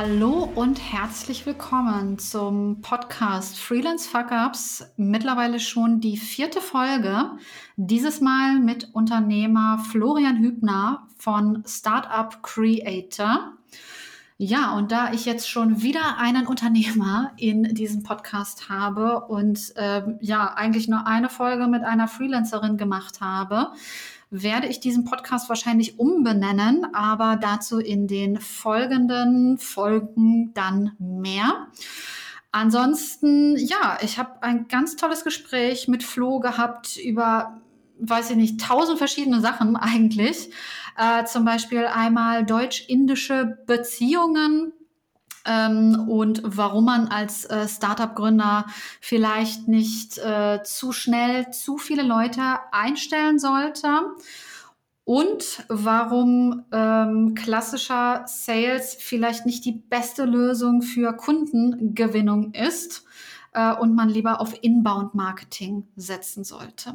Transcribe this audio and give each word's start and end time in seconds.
Hallo 0.00 0.48
und 0.54 0.80
herzlich 0.92 1.44
willkommen 1.44 2.20
zum 2.20 2.82
Podcast 2.82 3.58
Freelance 3.58 4.08
Fuck 4.08 4.30
Ups. 4.30 4.92
Mittlerweile 4.96 5.58
schon 5.58 6.00
die 6.00 6.16
vierte 6.16 6.60
Folge. 6.60 7.32
Dieses 7.76 8.20
Mal 8.20 8.60
mit 8.60 8.94
Unternehmer 8.94 9.84
Florian 9.90 10.38
Hübner 10.38 11.08
von 11.16 11.64
Startup 11.66 12.40
Creator. 12.44 13.54
Ja, 14.36 14.76
und 14.76 14.92
da 14.92 15.12
ich 15.12 15.24
jetzt 15.24 15.50
schon 15.50 15.82
wieder 15.82 16.16
einen 16.18 16.46
Unternehmer 16.46 17.32
in 17.36 17.64
diesem 17.74 18.04
Podcast 18.04 18.68
habe 18.68 19.22
und 19.22 19.74
äh, 19.74 20.02
ja, 20.20 20.54
eigentlich 20.54 20.86
nur 20.86 21.08
eine 21.08 21.28
Folge 21.28 21.66
mit 21.66 21.82
einer 21.82 22.06
Freelancerin 22.06 22.76
gemacht 22.76 23.20
habe, 23.20 23.72
werde 24.30 24.66
ich 24.66 24.80
diesen 24.80 25.04
Podcast 25.04 25.48
wahrscheinlich 25.48 25.98
umbenennen, 25.98 26.86
aber 26.94 27.36
dazu 27.36 27.78
in 27.78 28.06
den 28.06 28.38
folgenden 28.40 29.58
Folgen 29.58 30.52
dann 30.54 30.92
mehr. 30.98 31.68
Ansonsten, 32.50 33.56
ja, 33.56 33.98
ich 34.02 34.18
habe 34.18 34.42
ein 34.42 34.68
ganz 34.68 34.96
tolles 34.96 35.24
Gespräch 35.24 35.88
mit 35.88 36.02
Flo 36.02 36.40
gehabt 36.40 36.96
über, 36.96 37.60
weiß 38.00 38.30
ich 38.30 38.36
nicht, 38.36 38.60
tausend 38.60 38.98
verschiedene 38.98 39.40
Sachen 39.40 39.76
eigentlich. 39.76 40.50
Äh, 40.96 41.24
zum 41.24 41.44
Beispiel 41.44 41.86
einmal 41.86 42.44
deutsch-indische 42.44 43.58
Beziehungen, 43.66 44.72
ähm, 45.48 46.08
und 46.08 46.42
warum 46.44 46.84
man 46.84 47.08
als 47.08 47.44
äh, 47.46 47.66
Startup-Gründer 47.66 48.66
vielleicht 49.00 49.66
nicht 49.66 50.18
äh, 50.18 50.62
zu 50.62 50.92
schnell 50.92 51.50
zu 51.50 51.78
viele 51.78 52.02
Leute 52.02 52.42
einstellen 52.70 53.38
sollte 53.38 53.88
und 55.04 55.64
warum 55.68 56.66
ähm, 56.70 57.34
klassischer 57.34 58.24
Sales 58.26 58.94
vielleicht 59.00 59.46
nicht 59.46 59.64
die 59.64 59.72
beste 59.72 60.24
Lösung 60.24 60.82
für 60.82 61.16
Kundengewinnung 61.16 62.52
ist 62.52 63.04
äh, 63.52 63.72
und 63.72 63.94
man 63.94 64.10
lieber 64.10 64.42
auf 64.42 64.62
Inbound-Marketing 64.62 65.88
setzen 65.96 66.44
sollte. 66.44 66.92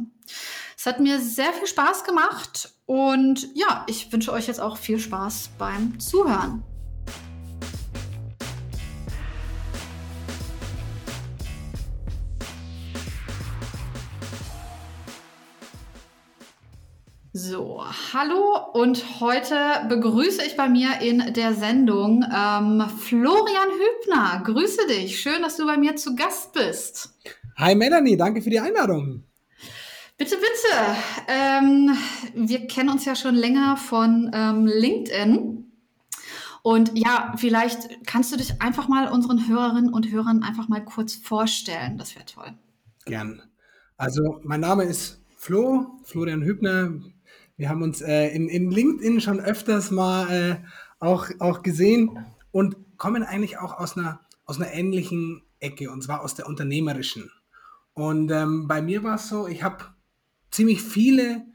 Es 0.78 0.86
hat 0.86 1.00
mir 1.00 1.20
sehr 1.20 1.54
viel 1.54 1.68
Spaß 1.68 2.04
gemacht 2.04 2.74
und 2.86 3.50
ja, 3.56 3.84
ich 3.88 4.12
wünsche 4.14 4.32
euch 4.32 4.48
jetzt 4.48 4.62
auch 4.62 4.78
viel 4.78 5.00
Spaß 5.00 5.50
beim 5.58 6.00
Zuhören. 6.00 6.64
So, 17.36 17.84
hallo 18.14 18.60
und 18.74 19.20
heute 19.20 19.56
begrüße 19.90 20.46
ich 20.46 20.56
bei 20.56 20.70
mir 20.70 21.02
in 21.02 21.34
der 21.34 21.56
Sendung 21.56 22.24
ähm, 22.24 22.88
Florian 23.00 23.70
Hübner. 23.72 24.44
Grüße 24.46 24.86
dich, 24.88 25.20
schön, 25.20 25.42
dass 25.42 25.58
du 25.58 25.66
bei 25.66 25.76
mir 25.76 25.96
zu 25.96 26.16
Gast 26.16 26.54
bist. 26.54 27.18
Hi 27.58 27.74
Melanie, 27.74 28.18
danke 28.18 28.44
für 28.44 28.52
die 28.52 28.60
Einladung. 28.60 29.24
Bitte, 30.16 30.36
bitte. 30.36 30.78
Ähm, 31.28 31.98
wir 32.36 32.68
kennen 32.68 32.90
uns 32.90 33.04
ja 33.06 33.16
schon 33.16 33.34
länger 33.34 33.78
von 33.78 34.30
ähm, 34.32 34.68
LinkedIn. 34.68 35.72
Und 36.62 36.92
ja, 36.94 37.34
vielleicht 37.36 38.06
kannst 38.06 38.32
du 38.32 38.38
dich 38.38 38.62
einfach 38.62 38.88
mal 38.88 39.12
unseren 39.12 39.48
Hörerinnen 39.48 39.92
und 39.92 40.12
Hörern 40.12 40.44
einfach 40.44 40.68
mal 40.68 40.86
kurz 40.86 41.16
vorstellen. 41.16 41.98
Das 41.98 42.14
wäre 42.14 42.26
toll. 42.26 42.54
Gern. 43.06 43.42
Also, 43.98 44.40
mein 44.44 44.60
Name 44.60 44.84
ist 44.84 45.20
Flo, 45.36 46.00
Florian 46.04 46.44
Hübner. 46.44 46.92
Wir 47.64 47.70
haben 47.70 47.82
uns 47.82 48.02
äh, 48.02 48.28
in, 48.36 48.50
in 48.50 48.72
LinkedIn 48.72 49.22
schon 49.22 49.40
öfters 49.40 49.90
mal 49.90 50.30
äh, 50.30 50.56
auch, 51.00 51.30
auch 51.40 51.64
gesehen 51.64 52.26
und 52.52 52.76
kommen 52.98 53.24
eigentlich 53.24 53.58
auch 53.58 53.80
aus 53.80 53.98
einer, 53.98 54.20
aus 54.44 54.60
einer 54.60 54.74
ähnlichen 54.74 55.44
Ecke, 55.62 55.90
und 55.90 56.04
zwar 56.04 56.24
aus 56.24 56.36
der 56.36 56.48
unternehmerischen. 56.48 57.32
Und 57.94 58.32
ähm, 58.32 58.68
bei 58.68 58.82
mir 58.82 59.02
war 59.06 59.16
es 59.16 59.30
so, 59.30 59.48
ich 59.48 59.64
habe 59.64 59.86
ziemlich 60.52 60.82
viele 60.82 61.46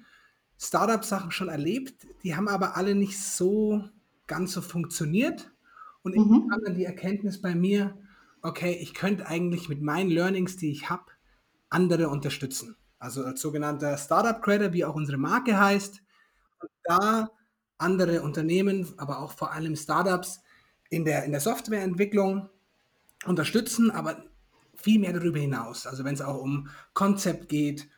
Startup-Sachen 0.59 1.31
schon 1.31 1.51
erlebt, 1.51 2.07
die 2.23 2.35
haben 2.35 2.49
aber 2.49 2.75
alle 2.79 2.95
nicht 2.95 3.21
so 3.21 3.85
ganz 4.27 4.53
so 4.53 4.63
funktioniert. 4.63 5.51
Und 6.01 6.17
mhm. 6.17 6.23
ich 6.23 6.51
kam 6.51 6.65
dann 6.65 6.75
die 6.75 6.87
Erkenntnis 6.87 7.39
bei 7.43 7.55
mir, 7.55 7.99
okay, 8.41 8.79
ich 8.81 8.95
könnte 8.95 9.27
eigentlich 9.27 9.69
mit 9.69 9.83
meinen 9.83 10.09
Learnings, 10.09 10.57
die 10.57 10.71
ich 10.71 10.89
habe, 10.89 11.05
andere 11.69 12.09
unterstützen 12.09 12.77
also 12.99 13.25
als 13.25 13.41
sogenannter 13.41 13.97
Startup 13.97 14.41
Creator, 14.43 14.73
wie 14.73 14.85
auch 14.85 14.95
unsere 14.95 15.19
Marke 15.19 15.59
heißt. 15.59 16.03
Und 16.61 16.71
da 16.85 17.31
andere 17.79 18.23
Unternehmen, 18.23 18.93
aber 18.97 19.21
auch 19.21 19.33
vor 19.33 19.53
allem 19.53 19.77
Startups 19.77 20.41
in 20.91 21.05
der, 21.05 21.25
in 21.25 21.33
der 21.33 21.41
Softwareentwicklung 21.41 22.49
unterstützen, 23.25 23.91
aber 23.91 24.25
viel 24.75 24.99
mehr 24.99 25.13
darüber 25.13 25.39
hinaus. 25.39 25.87
Also 25.87 26.05
wenn 26.05 26.15
es 26.15 26.23
auch 26.23 26.41
um 26.41 26.69
Konzept 26.95 27.49
geht, 27.49 27.89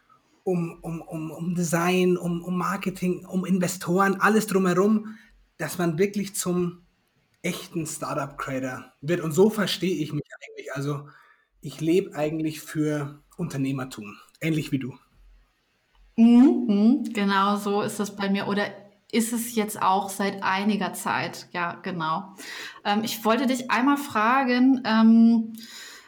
um, 0.44 0.78
um, 0.82 1.00
um, 1.02 1.30
um 1.30 1.54
Design, 1.54 2.16
um, 2.16 2.42
um 2.42 2.56
Marketing, 2.56 3.24
um 3.26 3.44
Investoren, 3.44 4.20
alles 4.20 4.46
drumherum, 4.46 5.16
dass 5.58 5.78
man 5.78 5.98
wirklich 5.98 6.34
zum 6.34 6.86
echten 7.42 7.86
Startup 7.86 8.36
Creator 8.36 8.92
wird. 9.00 9.20
Und 9.20 9.32
so 9.32 9.50
verstehe 9.50 9.96
ich 9.96 10.12
mich 10.12 10.24
eigentlich. 10.40 10.74
Also 10.74 11.08
ich 11.60 11.80
lebe 11.80 12.14
eigentlich 12.14 12.60
für 12.60 13.22
Unternehmertum. 13.36 14.16
Ähnlich 14.40 14.72
wie 14.72 14.78
du. 14.78 14.94
Mhm, 16.16 17.04
genau 17.12 17.56
so 17.56 17.82
ist 17.82 18.00
das 18.00 18.16
bei 18.16 18.28
mir. 18.28 18.48
Oder 18.48 18.66
ist 19.12 19.32
es 19.32 19.54
jetzt 19.54 19.80
auch 19.80 20.08
seit 20.08 20.42
einiger 20.42 20.92
Zeit? 20.92 21.48
Ja, 21.52 21.78
genau. 21.82 22.34
Ähm, 22.84 23.02
ich 23.04 23.24
wollte 23.24 23.46
dich 23.46 23.70
einmal 23.70 23.96
fragen, 23.96 24.82
ähm, 24.84 25.52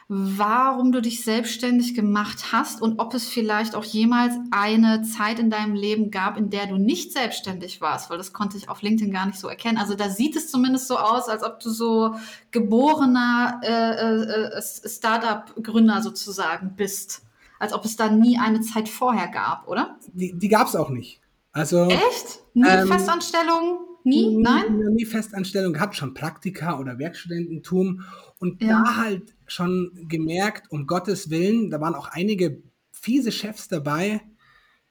warum 0.07 0.91
du 0.91 1.01
dich 1.01 1.23
selbstständig 1.23 1.95
gemacht 1.95 2.51
hast 2.51 2.81
und 2.81 2.99
ob 2.99 3.13
es 3.13 3.27
vielleicht 3.29 3.73
auch 3.73 3.83
jemals 3.83 4.35
eine 4.51 5.01
Zeit 5.01 5.39
in 5.39 5.49
deinem 5.49 5.73
Leben 5.73 6.11
gab, 6.11 6.37
in 6.37 6.49
der 6.49 6.67
du 6.67 6.77
nicht 6.77 7.13
selbstständig 7.13 7.81
warst, 7.81 8.09
weil 8.09 8.17
das 8.17 8.33
konnte 8.33 8.57
ich 8.57 8.69
auf 8.69 8.81
LinkedIn 8.81 9.11
gar 9.11 9.25
nicht 9.25 9.39
so 9.39 9.47
erkennen. 9.47 9.77
Also 9.77 9.95
da 9.95 10.09
sieht 10.09 10.35
es 10.35 10.51
zumindest 10.51 10.87
so 10.87 10.97
aus, 10.97 11.29
als 11.29 11.43
ob 11.43 11.59
du 11.61 11.69
so 11.69 12.15
geborener 12.51 13.61
äh, 13.63 13.69
äh, 13.69 14.57
äh 14.57 14.61
Startup-Gründer 14.61 16.01
sozusagen 16.01 16.75
bist 16.75 17.23
als 17.63 17.73
ob 17.73 17.85
es 17.85 17.95
da 17.95 18.09
nie 18.09 18.37
eine 18.37 18.61
Zeit 18.61 18.89
vorher 18.89 19.29
gab, 19.29 19.67
oder? 19.67 19.97
Die, 20.13 20.37
die 20.37 20.49
gab 20.49 20.67
es 20.67 20.75
auch 20.75 20.89
nicht. 20.89 21.21
Also, 21.53 21.87
Echt? 21.87 22.43
Nie 22.53 22.67
ähm, 22.67 22.87
Festanstellung? 22.87 23.79
Nie? 24.03 24.35
Nein? 24.37 24.79
Nie 24.93 25.05
Festanstellung 25.05 25.71
gehabt, 25.71 25.95
schon 25.95 26.13
Praktika 26.13 26.77
oder 26.77 26.99
Werkstudententum. 26.99 28.03
Und 28.37 28.61
ja. 28.61 28.83
da 28.83 28.97
halt 28.97 29.33
schon 29.47 29.91
gemerkt, 30.09 30.69
um 30.71 30.87
Gottes 30.87 31.29
Willen, 31.29 31.69
da 31.69 31.79
waren 31.79 31.95
auch 31.95 32.07
einige 32.07 32.61
fiese 32.91 33.31
Chefs 33.31 33.69
dabei, 33.69 34.21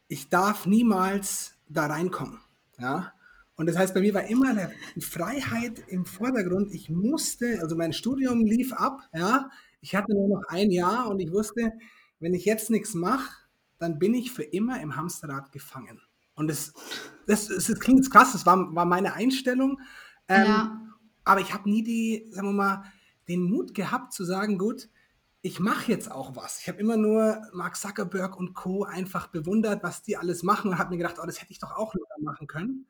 ich 0.08 0.30
darf 0.30 0.66
niemals 0.66 1.54
da 1.68 1.86
reinkommen. 1.86 2.38
Ja? 2.78 3.12
Und 3.54 3.66
das 3.66 3.76
heißt, 3.76 3.92
bei 3.92 4.00
mir 4.00 4.14
war 4.14 4.24
immer 4.24 4.54
die 4.96 5.02
Freiheit 5.02 5.82
im 5.88 6.06
Vordergrund. 6.06 6.72
Ich 6.72 6.88
musste, 6.88 7.58
also 7.60 7.76
mein 7.76 7.92
Studium 7.92 8.46
lief 8.46 8.72
ab, 8.72 9.00
ja. 9.14 9.50
Ich 9.82 9.94
hatte 9.96 10.14
nur 10.14 10.28
noch 10.28 10.42
ein 10.48 10.70
Jahr 10.70 11.08
und 11.10 11.18
ich 11.18 11.32
wusste, 11.32 11.72
wenn 12.22 12.34
ich 12.34 12.44
jetzt 12.44 12.70
nichts 12.70 12.94
mache, 12.94 13.30
dann 13.78 13.98
bin 13.98 14.14
ich 14.14 14.30
für 14.30 14.44
immer 14.44 14.80
im 14.80 14.96
Hamsterrad 14.96 15.50
gefangen. 15.50 16.00
Und 16.34 16.48
das, 16.48 16.72
das, 17.26 17.48
das, 17.48 17.66
das 17.66 17.80
klingt 17.80 17.98
jetzt 17.98 18.12
krass, 18.12 18.32
das 18.32 18.46
war, 18.46 18.74
war 18.74 18.86
meine 18.86 19.14
Einstellung. 19.14 19.80
Ähm, 20.28 20.44
ja. 20.44 20.80
Aber 21.24 21.40
ich 21.40 21.52
habe 21.52 21.68
nie 21.68 21.82
die, 21.82 22.28
sagen 22.30 22.48
wir 22.48 22.52
mal, 22.52 22.84
den 23.28 23.42
Mut 23.42 23.74
gehabt 23.74 24.12
zu 24.12 24.24
sagen, 24.24 24.56
gut, 24.56 24.88
ich 25.42 25.58
mache 25.58 25.90
jetzt 25.90 26.10
auch 26.10 26.36
was. 26.36 26.60
Ich 26.60 26.68
habe 26.68 26.78
immer 26.78 26.96
nur 26.96 27.42
Mark 27.52 27.76
Zuckerberg 27.76 28.36
und 28.36 28.54
Co. 28.54 28.84
einfach 28.84 29.26
bewundert, 29.26 29.82
was 29.82 30.02
die 30.02 30.16
alles 30.16 30.44
machen 30.44 30.70
und 30.70 30.78
habe 30.78 30.90
mir 30.90 30.98
gedacht, 30.98 31.16
oh, 31.20 31.26
das 31.26 31.40
hätte 31.40 31.50
ich 31.50 31.58
doch 31.58 31.72
auch 31.72 31.94
machen 32.20 32.46
können. 32.46 32.86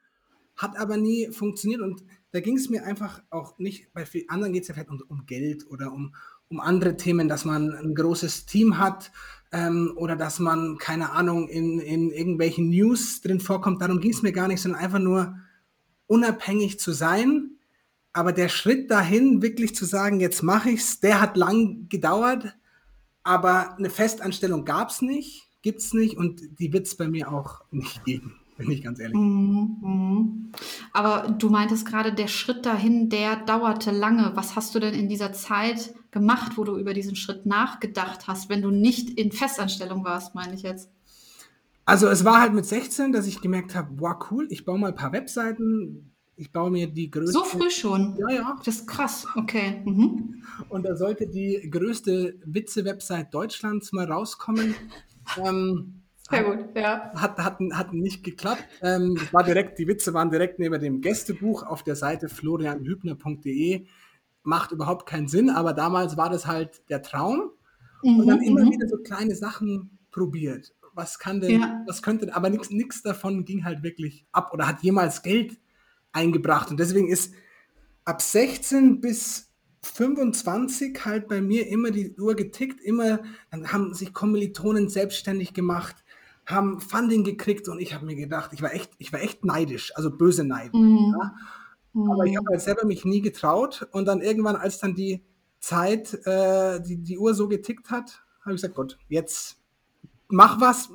Hat 0.57 0.79
aber 0.79 0.99
nie 0.99 1.33
funktioniert 1.33 1.81
und 1.81 2.05
da 2.31 2.41
ging 2.41 2.59
es 2.59 2.69
mir 2.69 2.85
einfach 2.85 3.23
auch 3.31 3.59
nicht, 3.59 3.91
bei 3.95 4.07
anderen 4.29 4.53
geht 4.53 4.63
es 4.63 4.69
ja 4.69 4.75
vielleicht 4.75 4.91
um, 4.91 5.03
um, 5.09 5.25
Geld 5.25 5.67
oder 5.71 5.91
um, 5.93 6.15
um 6.53 6.61
andere 6.61 6.97
Themen, 6.97 7.29
dass 7.29 7.45
man 7.45 7.73
ein 7.73 7.95
großes 7.95 8.45
Team 8.47 8.79
hat 8.79 9.11
ähm, 9.53 9.93
oder 9.97 10.17
dass 10.17 10.39
man, 10.39 10.77
keine 10.79 11.13
Ahnung, 11.13 11.49
in, 11.49 11.81
in 11.81 12.11
irgendwelchen 12.11 12.69
News 12.69 13.23
drin 13.23 13.41
vorkommt. 13.41 13.81
Darum 13.81 14.01
ging 14.01 14.13
es 14.13 14.23
mir 14.23 14.33
gar 14.33 14.49
nicht, 14.49 14.61
sondern 14.61 14.83
einfach 14.83 14.99
nur 14.99 15.35
unabhängig 16.07 16.79
zu 16.79 16.93
sein. 16.93 17.57
Aber 18.13 18.33
der 18.33 18.51
Schritt 18.51 18.91
dahin, 18.91 19.41
wirklich 19.41 19.75
zu 19.75 19.87
sagen, 19.87 20.21
jetzt 20.21 20.43
mache 20.43 20.71
ich's, 20.71 21.01
der 21.01 21.23
hat 21.23 21.39
lang 21.39 21.89
gedauert, 21.89 22.55
aber 23.23 23.79
eine 23.79 23.89
Festanstellung 23.89 24.67
gab 24.67 24.91
es 24.91 25.01
nicht, 25.01 25.49
gibt 25.63 25.81
es 25.81 25.95
nicht 25.95 26.19
und 26.19 26.59
die 26.59 26.73
wird 26.75 26.87
es 26.87 26.97
bei 26.97 27.09
mir 27.09 27.33
auch 27.33 27.63
nicht 27.71 28.05
geben 28.05 28.42
bin 28.57 28.71
ich 28.71 28.83
ganz 28.83 28.99
ehrlich. 28.99 29.17
Mhm, 29.17 29.77
mhm. 29.81 30.53
Aber 30.93 31.31
du 31.31 31.49
meintest 31.49 31.87
gerade, 31.87 32.13
der 32.13 32.29
Schritt 32.29 32.67
dahin, 32.67 33.09
der 33.09 33.37
dauerte 33.37 33.91
lange. 33.91 34.33
Was 34.35 34.57
hast 34.57 34.75
du 34.75 34.79
denn 34.79 34.95
in 34.95 35.09
dieser 35.09 35.33
Zeit 35.33 35.95
gemacht, 36.11 36.57
wo 36.57 36.65
du 36.65 36.77
über 36.77 36.95
diesen 36.95 37.17
Schritt 37.17 37.47
nachgedacht 37.47 38.27
hast, 38.27 38.49
wenn 38.49 38.63
du 38.63 38.71
nicht 38.71 39.11
in 39.11 39.33
Festanstellung 39.33 40.05
warst, 40.05 40.35
meine 40.35 40.55
ich 40.55 40.63
jetzt? 40.63 40.91
Also 41.85 42.07
es 42.09 42.25
war 42.25 42.41
halt 42.41 42.53
mit 42.53 42.65
16, 42.65 43.13
dass 43.13 43.27
ich 43.27 43.41
gemerkt 43.41 43.75
habe, 43.75 43.89
wow, 43.97 44.17
cool, 44.31 44.47
ich 44.51 44.65
baue 44.65 44.79
mal 44.79 44.89
ein 44.89 44.95
paar 44.95 45.13
Webseiten. 45.13 46.13
Ich 46.37 46.53
baue 46.53 46.71
mir 46.71 46.87
die 46.87 47.11
größte. 47.11 47.33
So 47.33 47.45
früh 47.45 47.71
schon? 47.71 48.17
Ja, 48.19 48.35
ja. 48.35 48.57
Das 48.65 48.77
ist 48.77 48.87
krass, 48.89 49.27
okay. 49.37 49.83
Mhm. 49.85 50.43
Und 50.69 50.85
da 50.85 50.97
sollte 50.97 51.27
die 51.27 51.69
größte 51.71 52.39
Witze-Website 52.45 53.33
Deutschlands 53.33 53.93
mal 53.93 54.11
rauskommen. 54.11 54.75
Ähm, 55.39 56.02
Sehr 56.31 56.45
gut, 56.45 56.77
ja. 56.77 57.13
Hat, 57.15 57.39
hat, 57.39 57.59
hat 57.73 57.93
nicht 57.93 58.25
geklappt. 58.25 58.65
Ähm, 58.81 59.19
war 59.33 59.43
direkt, 59.43 59.79
die 59.79 59.89
Witze 59.89 60.15
waren 60.15 60.31
direkt 60.31 60.59
neben 60.59 60.81
dem 60.81 61.01
Gästebuch 61.01 61.63
auf 61.63 61.83
der 61.83 61.97
Seite 61.97 62.29
florianhübner.de. 62.29 63.87
Macht 64.45 64.73
überhaupt 64.73 65.07
keinen 65.07 65.29
Sinn, 65.29 65.51
aber 65.51 65.73
damals 65.73 66.17
war 66.17 66.31
das 66.31 66.47
halt 66.47 66.89
der 66.89 67.03
Traum. 67.03 67.51
Mhm, 68.03 68.21
und 68.21 68.27
dann 68.27 68.43
immer 68.43 68.65
mhm. 68.65 68.73
wieder 68.73 68.89
so 68.89 68.99
kleine 68.99 69.35
Sachen 69.35 69.99
probiert. 70.11 70.75
Was 70.95 71.19
kann 71.19 71.41
denn, 71.41 71.61
ja. 71.61 71.83
was 71.87 72.03
könnte, 72.03 72.35
aber 72.35 72.51
nichts 72.51 73.03
davon 73.03 73.45
ging 73.45 73.65
halt 73.65 73.83
wirklich 73.83 74.27
ab 74.33 74.53
oder 74.53 74.67
hat 74.69 74.83
jemals 74.83 75.23
Geld 75.23 75.59
eingebracht. 76.13 76.71
Und 76.71 76.79
deswegen 76.79 77.09
ist 77.09 77.33
ab 78.05 78.21
16 78.21 79.01
bis 79.01 79.51
25 79.83 81.05
halt 81.05 81.29
bei 81.29 81.41
mir 81.41 81.67
immer 81.67 81.91
die 81.91 82.15
Uhr 82.17 82.37
getickt, 82.37 82.81
immer, 82.81 83.21
dann 83.51 83.73
haben 83.73 83.95
sich 83.95 84.13
Kommilitonen 84.13 84.89
selbstständig 84.89 85.55
gemacht, 85.55 86.02
haben 86.53 86.81
Funding 86.81 87.25
gekriegt 87.25 87.69
und 87.69 87.81
ich 87.81 87.95
habe 87.95 88.07
mir 88.07 88.17
gedacht, 88.17 88.53
ich 88.53 88.63
war 88.63 88.73
echt, 88.73 88.93
ich 88.99 89.13
war 89.13 89.21
echt 89.21 89.45
neidisch, 89.45 89.93
also 89.97 90.11
böse 90.11 90.45
neidisch. 90.45 90.81
Mhm. 90.81 91.15
Ja. 91.19 91.35
Aber 91.95 92.25
ich 92.25 92.37
habe 92.37 92.47
halt 92.51 92.61
selber 92.61 92.87
mich 92.87 93.05
nie 93.05 93.21
getraut 93.21 93.87
und 93.93 94.07
dann 94.07 94.23
irgendwann, 94.23 94.57
als 94.57 94.79
dann 94.79 94.95
die 94.95 95.23
Zeit, 95.61 96.15
äh, 96.27 96.81
die, 96.81 96.97
die 96.99 97.19
Uhr 97.19 97.35
so 97.35 97.49
getickt 97.49 97.91
hat, 97.91 98.23
habe 98.41 98.55
ich 98.55 98.63
gesagt, 98.63 98.75
Gott, 98.75 98.99
jetzt 99.09 99.59
mach 100.29 100.61
was. 100.61 100.91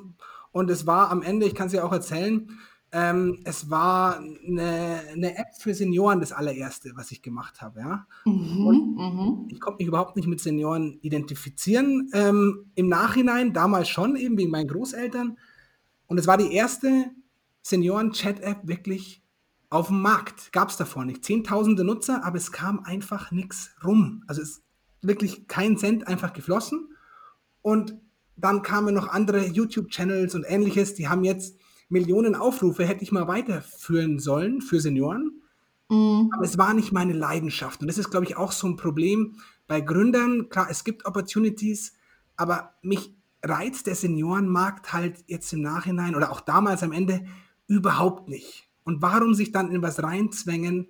Und 0.50 0.70
es 0.70 0.86
war 0.86 1.10
am 1.10 1.22
Ende, 1.22 1.46
ich 1.46 1.54
kann 1.54 1.68
es 1.68 1.72
ja 1.72 1.84
auch 1.84 1.92
erzählen, 1.92 2.50
ähm, 2.90 3.40
es 3.44 3.68
war 3.68 4.18
eine, 4.18 5.02
eine, 5.12 5.36
App 5.36 5.48
für 5.58 5.74
Senioren 5.74 6.20
das 6.20 6.32
allererste, 6.32 6.92
was 6.94 7.10
ich 7.10 7.20
gemacht 7.20 7.60
habe. 7.60 7.80
Ja? 7.80 8.06
Mhm, 8.24 8.94
mhm. 8.96 9.48
Ich 9.50 9.60
konnte 9.60 9.78
mich 9.78 9.88
überhaupt 9.88 10.16
nicht 10.16 10.26
mit 10.26 10.40
Senioren 10.40 10.98
identifizieren. 11.02 12.08
Ähm, 12.14 12.70
Im 12.76 12.88
Nachhinein, 12.88 13.52
damals 13.52 13.90
schon, 13.90 14.16
eben 14.16 14.38
wegen 14.38 14.50
meinen 14.50 14.68
Großeltern. 14.68 15.36
Und 16.08 16.18
es 16.18 16.26
war 16.26 16.36
die 16.36 16.52
erste 16.52 17.10
Senioren-Chat-App 17.62 18.66
wirklich 18.66 19.22
auf 19.70 19.88
dem 19.88 20.00
Markt. 20.00 20.52
Gab 20.52 20.70
es 20.70 20.76
davor 20.76 21.04
nicht. 21.04 21.24
Zehntausende 21.24 21.84
Nutzer, 21.84 22.24
aber 22.24 22.38
es 22.38 22.50
kam 22.50 22.80
einfach 22.80 23.30
nichts 23.30 23.70
rum. 23.84 24.24
Also 24.26 24.42
es 24.42 24.48
ist 24.50 24.62
wirklich 25.02 25.46
kein 25.46 25.76
Cent 25.76 26.08
einfach 26.08 26.32
geflossen. 26.32 26.88
Und 27.62 27.96
dann 28.36 28.62
kamen 28.62 28.94
noch 28.94 29.08
andere 29.08 29.46
YouTube-Channels 29.46 30.34
und 30.34 30.44
ähnliches, 30.44 30.94
die 30.94 31.08
haben 31.08 31.24
jetzt 31.24 31.56
Millionen 31.88 32.34
Aufrufe, 32.34 32.86
hätte 32.86 33.02
ich 33.02 33.12
mal 33.12 33.28
weiterführen 33.28 34.18
sollen 34.18 34.60
für 34.60 34.80
Senioren. 34.80 35.42
Mhm. 35.88 36.30
Aber 36.32 36.44
es 36.44 36.58
war 36.58 36.74
nicht 36.74 36.92
meine 36.92 37.14
Leidenschaft. 37.14 37.80
Und 37.80 37.88
das 37.88 37.98
ist, 37.98 38.10
glaube 38.10 38.26
ich, 38.26 38.36
auch 38.36 38.52
so 38.52 38.66
ein 38.66 38.76
Problem 38.76 39.36
bei 39.66 39.80
Gründern. 39.80 40.48
Klar, 40.48 40.68
es 40.70 40.84
gibt 40.84 41.06
Opportunities, 41.06 41.94
aber 42.36 42.74
mich 42.82 43.14
reizt 43.42 43.86
der 43.86 43.94
Seniorenmarkt 43.94 44.92
halt 44.92 45.24
jetzt 45.26 45.52
im 45.52 45.62
Nachhinein 45.62 46.14
oder 46.14 46.32
auch 46.32 46.40
damals 46.40 46.82
am 46.82 46.92
Ende 46.92 47.24
überhaupt 47.66 48.28
nicht. 48.28 48.68
Und 48.84 49.02
warum 49.02 49.34
sich 49.34 49.52
dann 49.52 49.70
in 49.70 49.82
was 49.82 50.02
reinzwängen, 50.02 50.88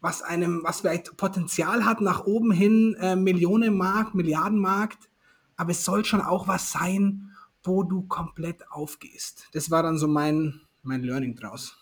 was 0.00 0.22
einem, 0.22 0.62
was 0.62 0.80
vielleicht 0.80 1.16
Potenzial 1.16 1.84
hat 1.84 2.00
nach 2.00 2.24
oben 2.24 2.52
hin, 2.52 2.96
äh, 3.00 3.16
Millionenmarkt, 3.16 4.14
Milliardenmarkt, 4.14 5.10
aber 5.56 5.70
es 5.70 5.84
soll 5.84 6.04
schon 6.04 6.20
auch 6.20 6.48
was 6.48 6.72
sein, 6.72 7.30
wo 7.62 7.82
du 7.82 8.02
komplett 8.02 8.70
aufgehst. 8.70 9.48
Das 9.52 9.70
war 9.70 9.82
dann 9.82 9.98
so 9.98 10.06
mein, 10.06 10.60
mein 10.82 11.02
Learning 11.02 11.34
draus. 11.34 11.76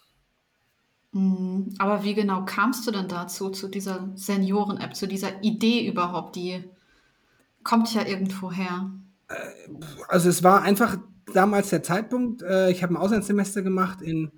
Mhm. 1.13 1.75
Aber 1.79 2.03
wie 2.03 2.15
genau 2.15 2.45
kamst 2.45 2.87
du 2.87 2.91
denn 2.91 3.09
dazu, 3.09 3.51
zu 3.51 3.69
dieser 3.69 4.11
Senioren-App, 4.15 4.97
zu 4.97 5.07
dieser 5.07 5.43
Idee 5.43 5.87
überhaupt? 5.87 6.37
Die 6.37 6.65
kommt 7.63 7.93
ja 7.95 8.05
irgendwo 8.07 8.51
her. 8.51 8.91
Also 10.09 10.29
es 10.29 10.43
war 10.43 10.63
einfach 10.63 10.99
damals 11.33 11.71
der 11.71 11.83
Zeitpunkt, 11.83 12.43
äh, 12.43 12.71
ich 12.71 12.83
habe 12.83 12.95
ein 12.95 12.99
Auslandssemester 12.99 13.63
gemacht 13.63 14.03
in, 14.03 14.33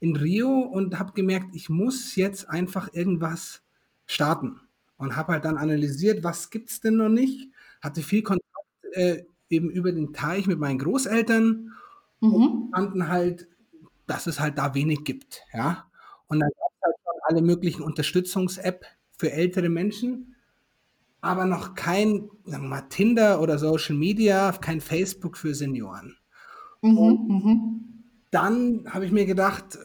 in 0.00 0.16
Rio 0.16 0.60
und 0.60 0.98
habe 0.98 1.12
gemerkt, 1.12 1.54
ich 1.54 1.68
muss 1.68 2.16
jetzt 2.16 2.48
einfach 2.48 2.92
irgendwas 2.92 3.62
starten. 4.06 4.60
Und 4.96 5.16
habe 5.16 5.32
halt 5.32 5.44
dann 5.44 5.56
analysiert, 5.56 6.22
was 6.22 6.50
gibt 6.50 6.70
es 6.70 6.80
denn 6.80 6.96
noch 6.96 7.08
nicht. 7.08 7.50
Hatte 7.80 8.02
viel 8.02 8.22
Kontakt 8.22 8.46
äh, 8.92 9.24
eben 9.48 9.68
über 9.70 9.90
den 9.90 10.12
Teich 10.12 10.46
mit 10.46 10.58
meinen 10.58 10.78
Großeltern 10.78 11.72
mhm. 12.20 12.34
und 12.34 12.70
fanden 12.70 13.08
halt, 13.08 13.48
dass 14.06 14.26
es 14.26 14.38
halt 14.38 14.58
da 14.58 14.74
wenig 14.74 15.04
gibt. 15.04 15.42
Ja? 15.52 15.90
Und 16.28 16.40
dann 16.40 16.50
gab 16.50 16.70
es 16.70 16.82
halt 16.84 16.94
schon 17.04 17.20
alle 17.24 17.42
möglichen 17.42 17.82
Unterstützungs-App 17.82 18.84
für 19.18 19.32
ältere 19.32 19.68
Menschen, 19.68 20.31
aber 21.22 21.46
noch 21.46 21.74
kein, 21.74 22.28
sagen 22.44 22.64
wir 22.64 22.68
mal, 22.68 22.82
Tinder 22.82 23.40
oder 23.40 23.56
Social 23.58 23.96
Media, 23.96 24.52
kein 24.52 24.80
Facebook 24.80 25.38
für 25.38 25.54
Senioren. 25.54 26.18
Mhm. 26.82 27.28
Mhm. 27.28 28.04
dann 28.32 28.84
habe 28.90 29.06
ich 29.06 29.12
mir 29.12 29.24
gedacht, 29.24 29.78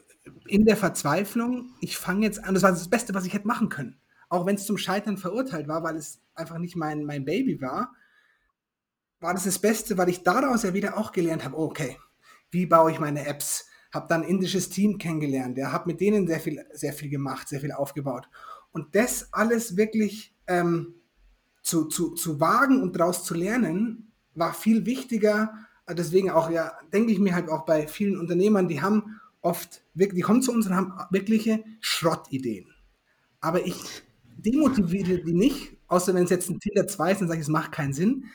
in 0.47 0.65
der 0.65 0.75
Verzweiflung, 0.75 1.69
ich 1.79 1.95
fange 1.95 2.25
jetzt 2.25 2.43
an, 2.43 2.55
das 2.55 2.63
war 2.63 2.71
das 2.71 2.89
Beste, 2.89 3.13
was 3.13 3.25
ich 3.25 3.33
hätte 3.33 3.45
machen 3.45 3.69
können. 3.69 4.01
Auch 4.29 4.47
wenn 4.47 4.55
es 4.55 4.65
zum 4.65 4.79
Scheitern 4.79 5.17
verurteilt 5.17 5.67
war, 5.67 5.83
weil 5.83 5.95
es 5.95 6.21
einfach 6.33 6.57
nicht 6.57 6.75
mein, 6.75 7.05
mein 7.05 7.23
Baby 7.23 7.61
war, 7.61 7.93
war 9.19 9.33
das 9.33 9.43
das 9.43 9.59
Beste, 9.59 9.97
weil 9.97 10.09
ich 10.09 10.23
daraus 10.23 10.63
ja 10.63 10.73
wieder 10.73 10.97
auch 10.97 11.11
gelernt 11.11 11.45
habe, 11.45 11.57
okay, 11.57 11.97
wie 12.49 12.65
baue 12.65 12.91
ich 12.91 12.99
meine 12.99 13.27
Apps? 13.27 13.67
Habe 13.93 14.07
dann 14.09 14.23
ein 14.23 14.27
indisches 14.27 14.69
Team 14.69 14.97
kennengelernt, 14.97 15.57
ja, 15.57 15.71
habe 15.71 15.91
mit 15.91 16.01
denen 16.01 16.25
sehr 16.25 16.39
viel, 16.39 16.65
sehr 16.73 16.93
viel 16.93 17.09
gemacht, 17.09 17.47
sehr 17.47 17.61
viel 17.61 17.71
aufgebaut. 17.71 18.27
Und 18.71 18.95
das 18.95 19.31
alles 19.33 19.77
wirklich 19.77 20.35
ähm, 20.47 20.95
zu, 21.67 21.85
zu, 21.85 22.11
zu 22.11 22.39
wagen 22.39 22.81
und 22.81 22.95
daraus 22.95 23.23
zu 23.23 23.33
lernen, 23.33 24.11
war 24.35 24.53
viel 24.53 24.85
wichtiger. 24.85 25.53
Deswegen 25.89 26.29
auch, 26.29 26.49
ja, 26.49 26.73
denke 26.93 27.11
ich 27.11 27.19
mir 27.19 27.33
halt 27.33 27.49
auch 27.49 27.65
bei 27.65 27.87
vielen 27.87 28.17
Unternehmern, 28.17 28.67
die 28.67 28.81
haben 28.81 29.19
oft, 29.41 29.81
die 29.93 30.21
kommen 30.21 30.41
zu 30.41 30.51
uns 30.51 30.67
und 30.67 30.75
haben 30.75 30.93
wirkliche 31.11 31.63
Schrottideen. 31.79 32.67
Aber 33.39 33.65
ich 33.65 33.75
demotiviere 34.37 35.23
die 35.23 35.33
nicht, 35.33 35.77
außer 35.87 36.13
wenn 36.13 36.23
es 36.23 36.29
jetzt 36.29 36.49
ein 36.49 36.59
Tinder 36.59 36.87
2 36.87 37.11
ist, 37.11 37.21
dann 37.21 37.27
sage 37.27 37.39
ich, 37.39 37.45
es 37.45 37.51
macht 37.51 37.71
keinen 37.71 37.93
Sinn 37.93 38.25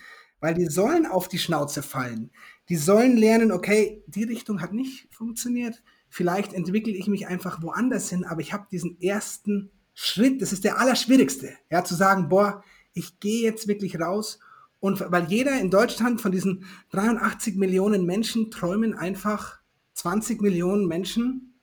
weil 0.43 0.55
die 0.55 0.67
sollen 0.67 1.07
auf 1.07 1.29
die 1.29 1.39
Schnauze 1.39 1.83
fallen. 1.83 2.33
Die 2.69 2.77
sollen 2.77 3.17
lernen, 3.17 3.53
okay, 3.53 4.03
die 4.09 4.25
Richtung 4.25 4.61
hat 4.61 4.73
nicht 4.73 5.07
funktioniert. 5.15 5.83
Vielleicht 6.09 6.53
entwickle 6.53 6.93
ich 6.93 7.07
mich 7.07 7.29
einfach 7.29 7.63
woanders 7.63 8.11
hin, 8.11 8.25
aber 8.25 8.41
ich 8.41 8.53
habe 8.53 8.67
diesen 8.71 9.01
ersten 9.01 9.71
Schritt, 9.95 10.43
das 10.43 10.53
ist 10.53 10.65
der 10.65 10.81
allerschwierigste, 10.81 11.55
ja, 11.71 11.85
zu 11.85 11.95
sagen, 11.95 12.29
boah, 12.29 12.65
ich 12.95 13.21
gehe 13.21 13.43
jetzt 13.43 13.69
wirklich 13.69 13.99
raus 14.01 14.39
und 14.81 15.05
weil 15.13 15.27
jeder 15.31 15.61
in 15.61 15.71
Deutschland 15.71 16.21
von 16.21 16.33
diesen 16.33 16.65
83 16.91 17.57
Millionen 17.57 18.05
Menschen 18.05 18.51
träumen 18.51 18.95
einfach 18.95 19.61
20 19.95 20.41
Millionen 20.41 20.87
Menschen 20.87 21.55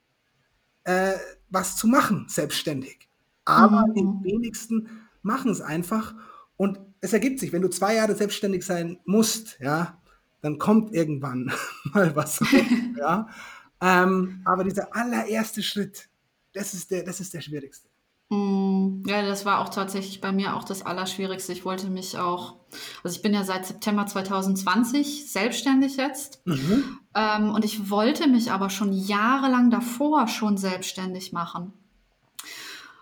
äh, 0.86 1.14
was 1.50 1.76
zu 1.76 1.88
machen, 1.88 2.26
selbstständig. 2.30 3.10
Aber 3.46 3.88
mhm. 3.88 3.94
die 4.24 4.32
wenigsten 4.32 4.88
machen 5.22 5.52
es 5.52 5.62
einfach 5.62 6.16
und 6.56 6.80
es 7.02 7.14
ergibt 7.14 7.40
sich, 7.40 7.52
wenn 7.52 7.62
du 7.62 7.70
zwei 7.70 7.96
Jahre 7.96 8.16
selbstständig 8.16 8.66
sein 8.66 9.00
musst, 9.06 9.60
ja, 9.60 10.02
dann 10.42 10.58
kommt 10.58 10.94
irgendwann 10.94 11.52
mal 11.94 12.16
was. 12.16 12.40
ja. 12.98 13.28
Ähm, 13.82 14.42
aber 14.46 14.64
dieser 14.64 14.96
allererste 14.96 15.64
Schritt, 15.64 16.10
das 16.54 16.74
ist 16.74 16.92
der, 16.92 17.04
das 17.04 17.20
ist 17.20 17.34
der 17.34 17.42
schwierigste. 17.42 17.89
Mm, 18.30 19.04
ja, 19.08 19.24
das 19.24 19.46
war 19.46 19.60
auch 19.60 19.70
tatsächlich 19.70 20.22
bei 20.22 20.32
mir 20.32 20.56
auch 20.56 20.64
das 20.64 20.86
Allerschwierigste. 20.86 21.52
Ich 21.52 21.66
wollte 21.66 21.90
mich 21.90 22.18
auch, 22.18 22.56
also 23.04 23.16
ich 23.16 23.24
bin 23.24 23.34
ja 23.34 23.44
seit 23.44 23.66
September 23.66 24.06
2020 24.06 25.32
selbstständig 25.32 25.98
jetzt 25.98 26.46
mhm. 26.46 27.00
ähm, 27.16 27.52
und 27.54 27.66
ich 27.66 27.90
wollte 27.90 28.28
mich 28.28 28.52
aber 28.52 28.70
schon 28.70 28.94
jahrelang 28.94 29.72
davor 29.72 30.28
schon 30.28 30.58
selbstständig 30.58 31.34
machen. 31.34 31.74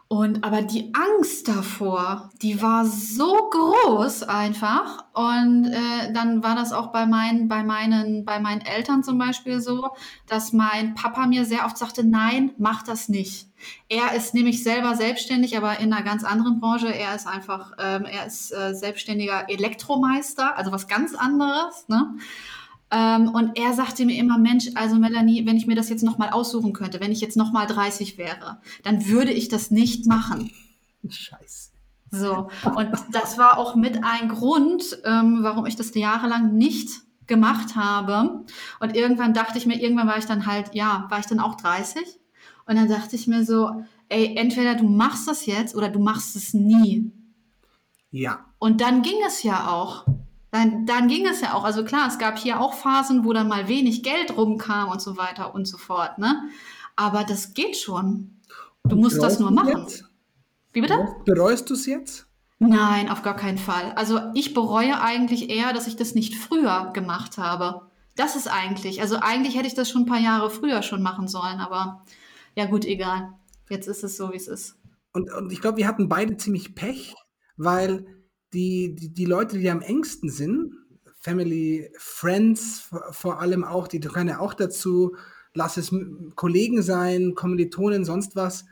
Und 0.10 0.46
aber 0.46 0.62
die 0.62 0.94
Angst 0.94 1.50
davor, 1.50 2.30
die 2.42 2.62
war 2.62 2.86
so 2.86 3.50
groß 3.50 4.24
einfach. 4.24 5.04
Und 5.14 5.66
äh, 5.66 6.14
dann 6.14 6.42
war 6.44 6.56
das 6.56 6.72
auch 6.72 6.94
bei 6.94 7.06
meinen, 7.06 7.50
bei 7.50 7.62
meinen, 7.64 8.24
bei 8.24 8.40
meinen 8.40 8.62
Eltern 8.62 9.04
zum 9.04 9.18
Beispiel 9.18 9.60
so, 9.60 9.90
dass 10.26 10.54
mein 10.54 10.96
Papa 10.96 11.28
mir 11.28 11.44
sehr 11.44 11.66
oft 11.66 11.78
sagte, 11.78 12.06
nein, 12.06 12.52
mach 12.58 12.84
das 12.84 13.10
nicht. 13.10 13.48
Er 13.90 14.14
ist 14.14 14.34
nämlich 14.34 14.64
selber 14.64 14.96
selbstständig, 14.96 15.58
aber 15.58 15.80
in 15.80 15.92
einer 15.92 16.04
ganz 16.04 16.24
anderen 16.24 16.62
Branche. 16.62 16.94
Er 16.94 17.14
ist 17.14 17.28
einfach, 17.28 17.74
ähm, 17.78 18.06
er 18.06 18.28
ist 18.28 18.52
äh, 18.54 18.74
selbstständiger 18.74 19.50
Elektromeister, 19.50 20.58
also 20.58 20.72
was 20.72 20.88
ganz 20.88 21.16
anderes. 21.16 21.86
Ne? 21.90 22.16
Ähm, 22.90 23.30
und 23.30 23.58
er 23.58 23.74
sagte 23.74 24.06
mir 24.06 24.18
immer, 24.18 24.38
Mensch, 24.38 24.70
also 24.76 24.96
Melanie, 24.96 25.46
wenn 25.46 25.58
ich 25.58 25.68
mir 25.68 25.76
das 25.76 25.90
jetzt 25.90 26.04
nochmal 26.04 26.30
aussuchen 26.30 26.74
könnte, 26.74 27.00
wenn 27.00 27.12
ich 27.12 27.22
jetzt 27.22 27.36
nochmal 27.36 27.68
30 27.68 28.18
wäre, 28.18 28.62
dann 28.84 29.08
würde 29.08 29.32
ich 29.32 29.50
das 29.50 29.72
nicht 29.72 30.06
machen. 30.06 30.52
Scheiße. 31.08 31.72
So, 32.10 32.50
und 32.76 32.90
das 33.12 33.38
war 33.38 33.58
auch 33.58 33.76
mit 33.76 34.04
ein 34.04 34.30
Grund, 34.30 34.98
ähm, 35.04 35.40
warum 35.42 35.66
ich 35.66 35.76
das 35.76 35.94
jahrelang 35.94 36.56
nicht 36.56 37.02
gemacht 37.28 37.76
habe. 37.76 38.46
Und 38.80 38.96
irgendwann 38.96 39.34
dachte 39.34 39.58
ich 39.58 39.66
mir, 39.66 39.82
irgendwann 39.82 40.08
war 40.08 40.18
ich 40.18 40.26
dann 40.26 40.46
halt, 40.46 40.74
ja, 40.74 41.06
war 41.10 41.20
ich 41.20 41.26
dann 41.26 41.42
auch 41.42 41.56
30. 41.56 42.04
Und 42.66 42.76
dann 42.76 42.88
dachte 42.88 43.16
ich 43.18 43.28
mir 43.28 43.46
so, 43.46 43.84
ey, 44.10 44.36
entweder 44.38 44.76
du 44.76 44.86
machst 44.86 45.28
das 45.28 45.46
jetzt 45.46 45.76
oder 45.76 45.90
du 45.90 46.00
machst 46.00 46.36
es 46.38 46.54
nie. 46.54 47.12
Ja. 48.12 48.46
Und 48.58 48.80
dann 48.80 49.02
ging 49.02 49.18
es 49.26 49.44
ja 49.44 49.68
auch. 49.68 50.06
Dann, 50.52 50.86
dann 50.86 51.08
ging 51.08 51.26
es 51.26 51.42
ja 51.42 51.54
auch. 51.54 51.64
Also 51.64 51.84
klar, 51.84 52.08
es 52.08 52.20
gab 52.20 52.38
hier 52.38 52.62
auch 52.62 52.74
Phasen, 52.74 53.26
wo 53.26 53.34
dann 53.34 53.48
mal 53.48 53.68
wenig 53.68 54.04
Geld 54.04 54.36
rumkam 54.36 54.90
und 54.90 55.02
so 55.02 55.18
weiter 55.18 55.54
und 55.54 55.66
so 55.66 55.78
fort. 55.78 56.18
Ne? 56.18 56.44
Aber 56.96 57.24
das 57.24 57.54
geht 57.54 57.78
schon. 57.78 58.40
Du 58.84 58.96
und 58.96 59.02
musst 59.02 59.22
das 59.22 59.40
nur 59.40 59.52
machen. 59.52 59.82
Jetzt? 59.82 60.06
Wie 60.74 60.82
bitte? 60.82 61.16
Bereust 61.26 61.70
du 61.70 61.74
es 61.74 61.86
jetzt? 61.86 62.28
Nein, 62.60 63.10
auf 63.10 63.22
gar 63.22 63.36
keinen 63.36 63.58
Fall. 63.58 63.92
Also 63.94 64.20
ich 64.34 64.54
bereue 64.54 65.00
eigentlich 65.00 65.50
eher, 65.50 65.74
dass 65.74 65.88
ich 65.88 65.96
das 65.96 66.16
nicht 66.16 66.36
früher 66.36 66.92
gemacht 66.94 67.38
habe. 67.38 67.88
Das 68.16 68.36
ist 68.36 68.48
eigentlich. 68.48 69.02
Also 69.02 69.18
eigentlich 69.22 69.56
hätte 69.56 69.68
ich 69.68 69.76
das 69.76 69.90
schon 69.90 70.04
ein 70.04 70.08
paar 70.08 70.20
Jahre 70.20 70.50
früher 70.50 70.82
schon 70.82 71.04
machen 71.04 71.28
sollen, 71.28 71.60
aber 71.60 72.04
ja 72.56 72.66
gut, 72.66 72.84
egal. 72.86 73.34
Jetzt 73.70 73.88
ist 73.88 74.04
es 74.04 74.18
so, 74.18 74.32
wie 74.32 74.38
es 74.38 74.48
ist. 74.48 74.76
Und, 75.14 75.32
und 75.32 75.52
ich 75.52 75.62
glaube, 75.62 75.78
wir 75.78 75.88
hatten 75.88 76.10
beide 76.10 76.38
ziemlich 76.38 76.74
Pech, 76.74 77.14
weil 77.58 78.08
die, 78.54 78.96
die, 78.96 79.14
die 79.14 79.26
Leute, 79.26 79.58
die 79.58 79.70
am 79.70 79.82
engsten 79.82 80.30
sind, 80.30 80.74
Family, 81.20 81.92
Friends 81.98 82.90
vor, 83.12 83.42
allem 83.42 83.64
auch, 83.64 83.88
die 83.88 84.00
gehören 84.00 84.28
ja 84.28 84.40
auch 84.40 84.54
dazu, 84.54 85.16
lass 85.54 85.78
es 85.78 85.94
Kollegen 86.36 86.82
sein, 86.82 87.36
Kommilitonen, 87.36 88.06
sonst 88.06 88.36
was, 88.36 88.66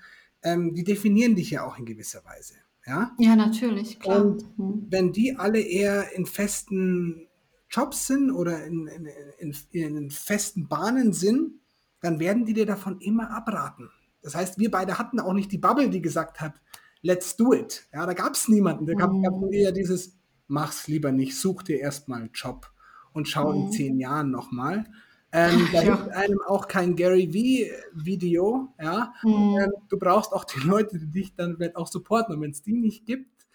ähm, 0.44 0.74
die 0.74 0.84
definieren 0.84 1.36
dich 1.36 1.52
ja 1.52 1.66
auch 1.66 1.78
in 1.78 1.86
gewisser 1.86 2.24
Weise. 2.24 2.54
Ja, 2.86 3.12
ja 3.18 3.36
natürlich, 3.36 4.00
klar. 4.00 4.24
Und 4.24 4.46
hm. 4.58 4.86
wenn 4.90 5.12
die 5.12 5.36
alle 5.36 5.60
eher 5.60 6.14
in 6.14 6.26
festen 6.26 7.28
Jobs 7.70 8.08
sind 8.08 8.32
oder 8.32 8.64
in, 8.64 8.88
in, 8.88 9.54
in, 9.72 9.98
in 9.98 10.10
festen 10.12 10.68
Bahnen 10.68 11.12
sind, 11.12 11.60
dann 12.00 12.20
werden 12.20 12.46
die 12.46 12.54
dir 12.54 12.68
davon 12.68 13.02
immer 13.02 13.32
abraten. 13.32 13.90
Das 14.22 14.36
heißt, 14.36 14.60
wir 14.60 14.72
beide 14.72 14.98
hatten 15.00 15.20
auch 15.20 15.34
nicht 15.34 15.52
die 15.52 15.58
Bubble, 15.58 15.90
die 15.90 16.02
gesagt 16.02 16.40
hat, 16.40 16.62
let's 17.06 17.36
do 17.36 17.54
it. 17.54 17.88
Ja, 17.94 18.06
da 18.06 18.14
gab 18.14 18.34
es 18.34 18.48
niemanden. 18.48 18.86
Da 18.86 18.96
gab 18.96 19.12
es 19.12 19.18
mhm. 19.18 19.54
eher 19.54 19.72
dieses, 19.72 20.18
mach's 20.48 20.88
lieber 20.88 21.12
nicht, 21.12 21.38
such 21.38 21.64
dir 21.64 21.80
erstmal 21.80 22.22
einen 22.22 22.32
Job 22.34 22.72
und 23.14 23.28
schau 23.28 23.54
mhm. 23.54 23.66
in 23.66 23.72
zehn 23.72 24.00
Jahren 24.00 24.32
nochmal. 24.32 24.86
Ähm, 25.32 25.68
da 25.72 25.84
ja. 25.84 25.96
hilft 25.96 26.10
einem 26.10 26.40
auch 26.48 26.68
kein 26.68 26.96
Gary 26.96 27.28
V-Video. 27.28 28.74
Ja? 28.82 29.14
Mhm. 29.22 29.58
Ähm, 29.60 29.72
du 29.88 30.00
brauchst 30.00 30.34
auch 30.34 30.46
die 30.46 30.60
Leute, 30.62 30.98
die 30.98 31.12
dich 31.12 31.36
dann 31.36 31.58
auch 31.76 31.88
supporten. 31.88 32.36
Und 32.36 32.42
wenn 32.42 32.52
es 32.52 32.64
die 32.64 32.74
nicht 32.74 33.06
gibt, 33.06 33.46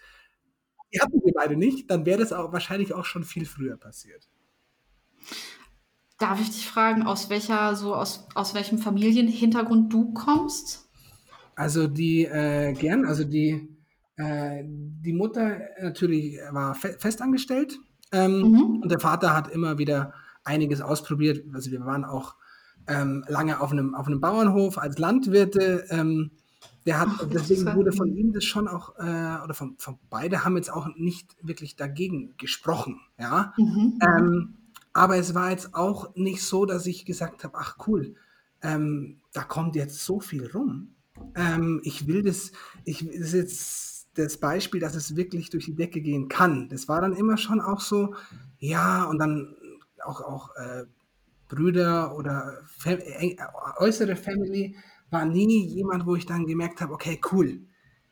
die 0.93 1.01
hatten 1.01 1.21
wir 1.23 1.33
beide 1.33 1.57
nicht, 1.57 1.89
dann 1.91 2.05
wäre 2.05 2.19
das 2.19 2.33
auch 2.33 2.53
wahrscheinlich 2.53 2.93
auch 2.93 3.05
schon 3.05 3.23
viel 3.23 3.45
früher 3.45 3.77
passiert. 3.77 4.29
Darf 6.19 6.39
ich 6.39 6.51
dich 6.51 6.67
fragen, 6.67 7.03
aus 7.03 7.29
welcher, 7.29 7.75
so 7.75 7.95
aus, 7.95 8.27
aus 8.35 8.53
welchem 8.53 8.77
Familienhintergrund 8.77 9.91
du 9.91 10.13
kommst? 10.13 10.90
Also 11.55 11.87
die 11.87 12.25
äh, 12.25 12.73
gern, 12.73 13.05
also 13.05 13.23
die, 13.23 13.69
äh, 14.15 14.63
die 14.65 15.13
Mutter 15.13 15.59
natürlich 15.81 16.37
war 16.51 16.75
fe 16.75 16.95
festangestellt 16.97 17.77
ähm, 18.11 18.39
mhm. 18.41 18.81
und 18.81 18.91
der 18.91 18.99
Vater 18.99 19.35
hat 19.35 19.49
immer 19.49 19.77
wieder 19.77 20.13
einiges 20.43 20.81
ausprobiert. 20.81 21.43
Also 21.53 21.71
wir 21.71 21.85
waren 21.85 22.05
auch 22.05 22.35
ähm, 22.87 23.23
lange 23.27 23.61
auf 23.61 23.71
einem, 23.71 23.95
auf 23.95 24.07
einem 24.07 24.21
Bauernhof 24.21 24.77
als 24.77 24.97
Landwirte. 24.97 25.85
Ähm, 25.89 26.31
der 26.85 26.99
hat, 26.99 27.09
Ach, 27.11 27.27
deswegen 27.31 27.75
wurde 27.75 27.91
von 27.91 28.15
ihm 28.15 28.33
das 28.33 28.43
schon 28.43 28.67
auch, 28.67 28.97
äh, 28.97 29.43
oder 29.43 29.53
von, 29.53 29.75
von 29.77 29.99
beide 30.09 30.43
haben 30.43 30.57
jetzt 30.57 30.71
auch 30.73 30.87
nicht 30.95 31.35
wirklich 31.41 31.75
dagegen 31.75 32.33
gesprochen, 32.37 32.99
ja. 33.19 33.53
Mhm. 33.57 33.99
Ähm, 34.01 34.57
aber 34.93 35.17
es 35.17 35.33
war 35.35 35.51
jetzt 35.51 35.73
auch 35.75 36.15
nicht 36.15 36.43
so, 36.43 36.65
dass 36.65 36.85
ich 36.85 37.05
gesagt 37.05 37.43
habe, 37.43 37.57
ach 37.57 37.77
cool, 37.87 38.15
ähm, 38.61 39.21
da 39.31 39.43
kommt 39.43 39.75
jetzt 39.75 40.03
so 40.03 40.19
viel 40.19 40.49
rum. 40.51 40.95
Ähm, 41.35 41.81
ich 41.83 42.07
will 42.07 42.23
das, 42.23 42.51
ich 42.85 43.05
das 43.05 43.15
ist 43.15 43.33
jetzt 43.33 44.07
das 44.13 44.37
Beispiel, 44.37 44.79
dass 44.79 44.95
es 44.95 45.15
wirklich 45.15 45.49
durch 45.49 45.65
die 45.65 45.75
Decke 45.75 46.01
gehen 46.01 46.27
kann. 46.27 46.69
Das 46.69 46.87
war 46.87 47.01
dann 47.01 47.15
immer 47.15 47.37
schon 47.37 47.61
auch 47.61 47.79
so, 47.79 48.15
ja, 48.59 49.05
und 49.05 49.19
dann 49.19 49.55
auch, 50.03 50.21
auch 50.21 50.55
äh, 50.55 50.85
Brüder 51.47 52.15
oder 52.15 52.61
Fam 52.77 52.99
äh, 52.99 53.35
äußere 53.77 54.15
Family 54.15 54.75
war 55.09 55.25
nie 55.25 55.65
jemand, 55.67 56.05
wo 56.05 56.15
ich 56.15 56.25
dann 56.25 56.45
gemerkt 56.45 56.81
habe, 56.81 56.93
okay, 56.93 57.19
cool, 57.31 57.61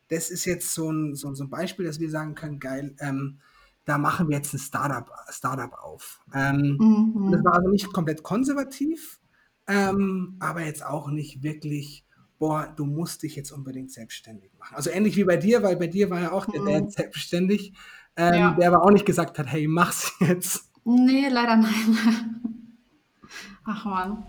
das 0.10 0.30
ist 0.30 0.46
jetzt 0.46 0.74
so 0.74 0.92
ein, 0.92 1.16
so, 1.16 1.34
so 1.34 1.46
ein 1.46 1.50
Beispiel, 1.50 1.86
dass 1.86 2.00
wir 2.00 2.10
sagen 2.10 2.36
können, 2.36 2.60
geil, 2.60 2.96
ähm, 3.00 3.40
da 3.86 3.98
machen 3.98 4.28
wir 4.28 4.38
jetzt 4.38 4.54
ein 4.54 4.60
Startup, 4.60 5.10
Startup 5.30 5.74
auf. 5.74 6.20
Ähm, 6.34 6.78
mhm. 6.80 7.32
Das 7.32 7.44
war 7.44 7.54
also 7.56 7.70
nicht 7.70 7.92
komplett 7.94 8.24
konservativ, 8.24 9.20
ähm, 9.68 10.36
aber 10.40 10.64
jetzt 10.66 10.86
auch 10.86 11.10
nicht 11.10 11.42
wirklich 11.42 12.06
boah, 12.40 12.74
du 12.76 12.86
musst 12.86 13.22
dich 13.24 13.36
jetzt 13.36 13.52
unbedingt 13.52 13.92
selbstständig 13.92 14.52
machen. 14.58 14.76
Also 14.76 14.90
ähnlich 14.90 15.18
wie 15.18 15.26
bei 15.26 15.38
dir, 15.38 15.62
weil 15.62 15.76
bei 15.76 15.88
dir 15.88 16.10
war 16.10 16.22
ja 16.22 16.32
auch 16.32 16.46
der 16.46 16.62
mhm. 16.62 16.68
Dad 16.68 16.92
selbstständig, 16.94 17.74
ähm, 18.16 18.34
ja. 18.34 18.52
der 18.52 18.70
aber 18.70 18.84
auch 18.84 18.92
nicht 18.92 19.06
gesagt 19.06 19.38
hat, 19.38 19.48
hey, 19.48 19.68
mach's 19.68 20.14
jetzt. 20.22 20.72
Nee, 20.86 21.28
leider 21.30 21.58
nein. 21.58 21.98
Ach 23.66 23.86
man. 23.86 24.24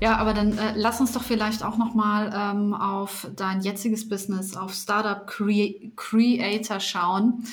Ja, 0.00 0.16
aber 0.16 0.32
dann 0.32 0.56
äh, 0.56 0.72
lass 0.76 0.98
uns 1.00 1.12
doch 1.12 1.22
vielleicht 1.22 1.62
auch 1.62 1.76
noch 1.76 1.94
mal 1.94 2.32
ähm, 2.34 2.72
auf 2.72 3.28
dein 3.36 3.60
jetziges 3.60 4.08
Business, 4.08 4.56
auf 4.56 4.72
Startup 4.72 5.26
Cre 5.26 5.92
Creator 5.94 6.80
schauen. 6.80 7.44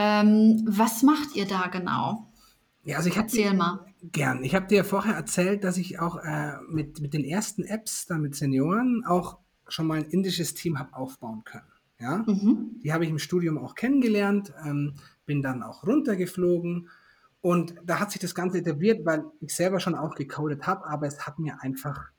Ähm, 0.00 0.62
was 0.66 1.02
macht 1.02 1.36
ihr 1.36 1.46
da 1.46 1.66
genau? 1.66 2.26
Ja, 2.84 2.96
also 2.96 3.10
ich 3.10 3.16
Erzähl 3.16 3.52
mal. 3.52 3.84
Gern. 4.02 4.42
Ich 4.44 4.54
habe 4.54 4.66
dir 4.66 4.82
vorher 4.82 5.14
erzählt, 5.14 5.62
dass 5.62 5.76
ich 5.76 5.98
auch 5.98 6.16
äh, 6.16 6.54
mit, 6.70 7.00
mit 7.00 7.12
den 7.12 7.22
ersten 7.22 7.64
Apps, 7.64 8.06
da 8.06 8.16
mit 8.16 8.34
Senioren, 8.34 9.04
auch 9.06 9.38
schon 9.68 9.86
mal 9.86 9.98
ein 9.98 10.06
indisches 10.06 10.54
Team 10.54 10.78
habe 10.78 10.96
aufbauen 10.96 11.44
können. 11.44 11.66
Ja? 11.98 12.24
Mhm. 12.26 12.80
Die 12.82 12.94
habe 12.94 13.04
ich 13.04 13.10
im 13.10 13.18
Studium 13.18 13.58
auch 13.58 13.74
kennengelernt, 13.74 14.54
ähm, 14.64 14.94
bin 15.26 15.42
dann 15.42 15.62
auch 15.62 15.86
runtergeflogen 15.86 16.88
und 17.42 17.74
da 17.84 18.00
hat 18.00 18.10
sich 18.10 18.22
das 18.22 18.34
Ganze 18.34 18.58
etabliert, 18.58 19.04
weil 19.04 19.24
ich 19.40 19.54
selber 19.54 19.80
schon 19.80 19.94
auch 19.94 20.14
gecodet 20.14 20.66
habe, 20.66 20.86
aber 20.86 21.06
es 21.06 21.26
hat 21.26 21.38
mir 21.38 21.60
einfach 21.60 22.10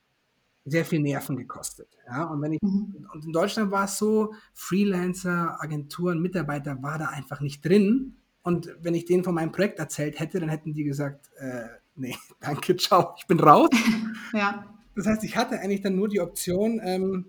sehr 0.66 0.86
viel 0.86 1.00
Nerven 1.00 1.38
gekostet. 1.38 1.98
Ja, 2.08 2.26
und 2.26 2.42
wenn 2.42 2.54
ich, 2.54 2.62
mhm. 2.62 3.08
und 3.14 3.26
in 3.26 3.32
Deutschland 3.32 3.72
war 3.72 3.86
es 3.86 3.98
so, 3.98 4.34
Freelancer, 4.54 5.58
Agenturen, 5.62 6.22
Mitarbeiter 6.22 6.82
war 6.82 7.00
da 7.00 7.08
einfach 7.08 7.42
nicht 7.42 7.66
drin. 7.66 8.18
Und 8.44 8.76
wenn 8.82 8.96
ich 8.96 9.06
denen 9.06 9.24
von 9.24 9.36
meinem 9.36 9.52
Projekt 9.52 9.80
erzählt 9.80 10.20
hätte, 10.20 10.40
dann 10.40 10.50
hätten 10.50 10.74
die 10.74 10.84
gesagt, 10.84 11.30
äh, 11.38 11.68
nee, 11.96 12.16
danke, 12.40 12.76
ciao, 12.78 13.16
ich 13.18 13.28
bin 13.28 13.40
raus. 13.40 13.70
ja. 14.34 14.66
Das 14.96 15.08
heißt, 15.08 15.24
ich 15.24 15.38
hatte 15.38 15.60
eigentlich 15.60 15.82
dann 15.82 15.96
nur 15.96 16.10
die 16.10 16.20
Option, 16.20 16.82
ähm, 16.84 17.26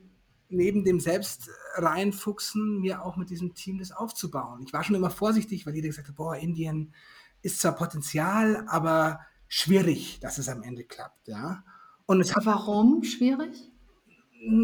neben 0.48 0.84
dem 0.84 1.00
selbst 1.00 1.48
reinfuchsen, 1.76 2.80
mir 2.80 3.02
auch 3.04 3.16
mit 3.16 3.30
diesem 3.30 3.54
Team 3.54 3.78
das 3.78 3.92
aufzubauen. 3.92 4.62
Ich 4.66 4.72
war 4.72 4.84
schon 4.84 4.96
immer 4.96 5.10
vorsichtig, 5.10 5.64
weil 5.64 5.74
jeder 5.74 5.88
gesagt 5.88 6.08
hat, 6.08 6.16
boah, 6.16 6.36
Indien 6.36 6.92
ist 7.40 7.60
zwar 7.60 7.74
Potenzial, 7.74 8.64
aber 8.68 9.20
schwierig, 9.48 10.20
dass 10.20 10.38
es 10.38 10.48
am 10.48 10.62
Ende 10.62 10.84
klappt, 10.84 11.28
ja. 11.28 11.64
Und 12.06 12.20
es 12.20 12.34
hat, 12.34 12.46
Warum 12.46 13.02
schwierig? 13.02 13.70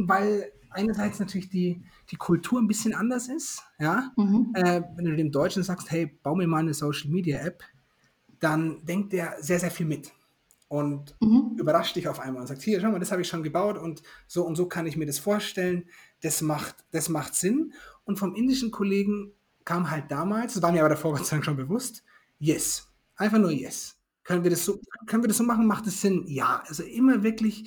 Weil 0.05 0.53
einerseits 0.71 1.19
natürlich 1.19 1.49
die, 1.49 1.83
die 2.11 2.17
Kultur 2.17 2.61
ein 2.61 2.67
bisschen 2.67 2.95
anders 2.95 3.29
ist. 3.29 3.63
Ja? 3.79 4.13
Mhm. 4.17 4.53
Äh, 4.55 4.83
wenn 4.97 5.05
du 5.05 5.17
dem 5.17 5.33
Deutschen 5.33 5.63
sagst, 5.63 5.91
hey, 5.91 6.07
bau 6.23 6.35
mir 6.35 6.47
mal 6.47 6.59
eine 6.59 6.75
Social 6.75 7.11
Media 7.11 7.39
App, 7.41 7.63
dann 8.41 8.85
denkt 8.85 9.13
der 9.13 9.37
sehr, 9.41 9.59
sehr 9.59 9.71
viel 9.71 9.87
mit 9.87 10.13
und 10.69 11.17
mhm. 11.21 11.57
überrascht 11.59 11.97
dich 11.97 12.09
auf 12.09 12.21
einmal 12.21 12.43
und 12.43 12.47
sagt, 12.47 12.63
hier, 12.63 12.81
schau 12.81 12.91
mal, 12.91 12.99
das 12.99 13.11
habe 13.11 13.23
ich 13.23 13.29
schon 13.29 13.43
gebaut 13.43 13.79
und 13.79 14.03
so 14.27 14.45
und 14.45 14.55
so 14.55 14.67
kann 14.67 14.87
ich 14.87 14.97
mir 14.97 15.07
das 15.07 15.19
vorstellen. 15.19 15.89
Das 16.21 16.43
macht, 16.43 16.85
das 16.91 17.09
macht 17.09 17.35
Sinn. 17.35 17.73
Und 18.05 18.19
vom 18.19 18.35
indischen 18.35 18.71
Kollegen 18.71 19.33
kam 19.65 19.91
halt 19.91 20.11
damals, 20.11 20.55
das 20.55 20.63
war 20.63 20.73
mir 20.73 20.81
aber 20.81 20.91
davor 20.91 21.13
Gott 21.13 21.27
sei 21.27 21.37
Dank 21.37 21.45
schon 21.45 21.57
bewusst, 21.57 22.05
yes. 22.39 22.87
Einfach 23.17 23.39
nur 23.39 23.51
yes. 23.51 23.98
Können 24.29 24.45
wir 24.45 24.51
das 24.51 24.67
so, 24.67 24.79
können 25.07 25.23
wir 25.23 25.29
das 25.29 25.39
so 25.39 25.45
machen? 25.45 25.67
Macht 25.67 25.87
es 25.87 26.03
Sinn? 26.03 26.25
Ja. 26.27 26.63
Also 26.67 26.83
immer 26.83 27.23
wirklich 27.23 27.65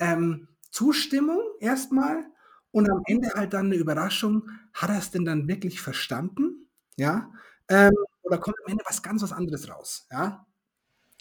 ähm, 0.00 0.48
Zustimmung 0.72 1.40
erstmal 1.60 2.26
und 2.72 2.90
am 2.90 3.00
Ende 3.06 3.28
halt 3.32 3.52
dann 3.52 3.66
eine 3.66 3.76
Überraschung. 3.76 4.50
Hat 4.74 4.90
er 4.90 4.98
es 4.98 5.12
denn 5.12 5.24
dann 5.24 5.46
wirklich 5.46 5.80
verstanden? 5.80 6.66
Ja. 6.96 7.30
Ähm, 7.68 7.92
oder 8.22 8.38
kommt 8.38 8.56
am 8.64 8.72
Ende 8.72 8.82
was 8.88 9.04
ganz 9.04 9.22
was 9.22 9.30
anderes 9.30 9.68
raus? 9.70 10.08
Ja. 10.10 10.44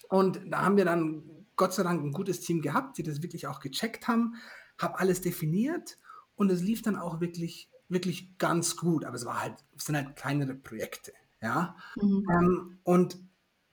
Und 0.10 0.42
da 0.48 0.64
haben 0.64 0.76
wir 0.76 0.86
dann 0.86 1.46
Gott 1.56 1.76
sei 1.76 1.84
Dank 1.84 2.04
ein 2.04 2.12
gutes 2.12 2.40
Team 2.40 2.64
gehabt, 2.64 2.98
die 2.98 3.04
das 3.04 3.22
wirklich 3.22 3.46
auch 3.46 3.60
gecheckt 3.60 4.08
haben, 4.08 4.38
habe 4.80 4.98
alles 4.98 5.22
definiert 5.22 6.00
und 6.34 6.50
es 6.50 6.64
lief 6.64 6.82
dann 6.82 6.96
auch 6.96 7.22
wirklich, 7.22 7.70
wirklich 7.90 8.40
ganz 8.40 8.76
gut. 8.76 9.06
Aber 9.06 9.18
es 9.18 9.26
war 9.26 9.40
halt, 9.40 9.54
es 9.78 9.86
sind 9.86 9.98
halt 9.98 10.16
kleinere 10.16 10.56
Projekte. 10.56 11.14
Ja. 11.44 11.76
Mhm. 11.96 12.26
Ähm, 12.32 12.80
und 12.82 13.29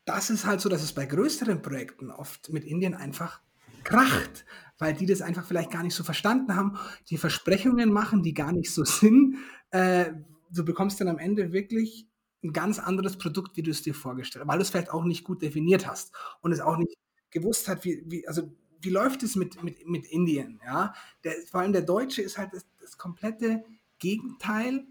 das 0.06 0.30
ist 0.30 0.46
halt 0.46 0.60
so, 0.60 0.68
dass 0.68 0.82
es 0.82 0.92
bei 0.92 1.04
größeren 1.04 1.60
Projekten 1.60 2.10
oft 2.10 2.50
mit 2.50 2.64
Indien 2.64 2.94
einfach 2.94 3.42
kracht, 3.84 4.46
weil 4.78 4.94
die 4.94 5.04
das 5.04 5.20
einfach 5.20 5.44
vielleicht 5.44 5.70
gar 5.70 5.82
nicht 5.82 5.94
so 5.94 6.04
verstanden 6.04 6.56
haben, 6.56 6.78
die 7.10 7.18
Versprechungen 7.18 7.92
machen, 7.92 8.22
die 8.22 8.32
gar 8.32 8.52
nicht 8.52 8.72
so 8.72 8.84
sind. 8.84 9.36
Äh, 9.70 10.12
du 10.50 10.64
bekommst 10.64 11.00
dann 11.00 11.08
am 11.08 11.18
Ende 11.18 11.52
wirklich 11.52 12.08
ein 12.42 12.52
ganz 12.52 12.78
anderes 12.78 13.18
Produkt, 13.18 13.56
wie 13.56 13.62
du 13.62 13.72
es 13.72 13.82
dir 13.82 13.94
vorgestellt 13.94 14.44
hast, 14.44 14.48
weil 14.48 14.58
du 14.58 14.62
es 14.62 14.70
vielleicht 14.70 14.90
auch 14.90 15.04
nicht 15.04 15.24
gut 15.24 15.42
definiert 15.42 15.86
hast 15.86 16.14
und 16.40 16.52
es 16.52 16.60
auch 16.60 16.76
nicht 16.76 16.94
gewusst 17.30 17.68
hat, 17.68 17.84
wie, 17.84 18.02
wie 18.06 18.26
also 18.28 18.50
wie 18.80 18.90
läuft 18.90 19.24
es 19.24 19.34
mit, 19.34 19.62
mit, 19.64 19.86
mit 19.88 20.06
Indien? 20.06 20.60
Ja? 20.64 20.94
Der, 21.24 21.34
vor 21.50 21.60
allem 21.60 21.72
der 21.72 21.82
Deutsche 21.82 22.22
ist 22.22 22.38
halt 22.38 22.52
das, 22.52 22.64
das 22.80 22.96
komplette 22.96 23.64
Gegenteil 23.98 24.86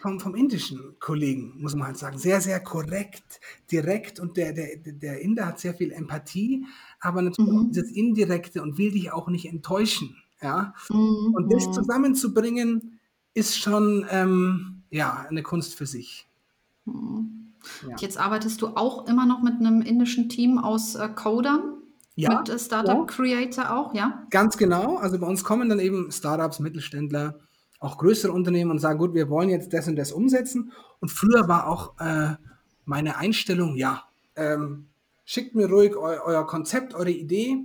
vom, 0.00 0.20
vom 0.20 0.34
indischen 0.34 0.96
Kollegen, 1.00 1.54
muss 1.58 1.74
man 1.74 1.88
halt 1.88 1.98
sagen. 1.98 2.18
Sehr, 2.18 2.40
sehr 2.40 2.60
korrekt, 2.60 3.40
direkt 3.70 4.20
und 4.20 4.36
der, 4.36 4.52
der, 4.52 4.76
der 4.76 5.20
Inder 5.20 5.46
hat 5.46 5.58
sehr 5.58 5.74
viel 5.74 5.92
Empathie, 5.92 6.64
aber 7.00 7.22
natürlich 7.22 7.52
mhm. 7.52 7.72
dieses 7.72 7.90
Indirekte 7.90 8.62
und 8.62 8.78
will 8.78 8.92
dich 8.92 9.12
auch 9.12 9.28
nicht 9.28 9.46
enttäuschen. 9.46 10.16
Ja? 10.40 10.74
Mhm. 10.90 11.34
Und 11.34 11.52
das 11.52 11.70
zusammenzubringen, 11.72 12.98
ist 13.36 13.58
schon 13.58 14.06
ähm, 14.10 14.82
ja, 14.90 15.26
eine 15.28 15.42
Kunst 15.42 15.74
für 15.74 15.86
sich. 15.86 16.26
Mhm. 16.86 17.52
Ja. 17.86 17.96
Jetzt 17.98 18.18
arbeitest 18.18 18.62
du 18.62 18.68
auch 18.68 19.06
immer 19.08 19.26
noch 19.26 19.42
mit 19.42 19.54
einem 19.54 19.82
indischen 19.82 20.28
Team 20.28 20.58
aus 20.58 20.94
äh, 20.94 21.08
Codern? 21.08 21.74
Ja, 22.14 22.38
mit 22.38 22.48
äh, 22.48 22.58
Startup 22.58 22.96
ja. 22.96 23.04
Creator 23.04 23.76
auch, 23.76 23.92
ja? 23.92 24.26
Ganz 24.30 24.56
genau. 24.56 24.96
Also 24.96 25.18
bei 25.18 25.26
uns 25.26 25.44
kommen 25.44 25.68
dann 25.68 25.80
eben 25.80 26.10
Startups, 26.10 26.60
Mittelständler, 26.60 27.38
auch 27.78 27.98
größere 27.98 28.32
Unternehmen 28.32 28.70
und 28.70 28.78
sagen, 28.78 28.98
gut, 28.98 29.14
wir 29.14 29.28
wollen 29.28 29.48
jetzt 29.48 29.72
das 29.72 29.88
und 29.88 29.96
das 29.96 30.12
umsetzen. 30.12 30.72
Und 31.00 31.10
früher 31.10 31.48
war 31.48 31.66
auch 31.66 31.98
äh, 32.00 32.36
meine 32.84 33.16
Einstellung, 33.16 33.76
ja, 33.76 34.04
ähm, 34.36 34.86
schickt 35.24 35.54
mir 35.54 35.68
ruhig 35.68 35.96
eu 35.96 36.18
euer 36.24 36.46
Konzept, 36.46 36.94
eure 36.94 37.10
Idee. 37.10 37.58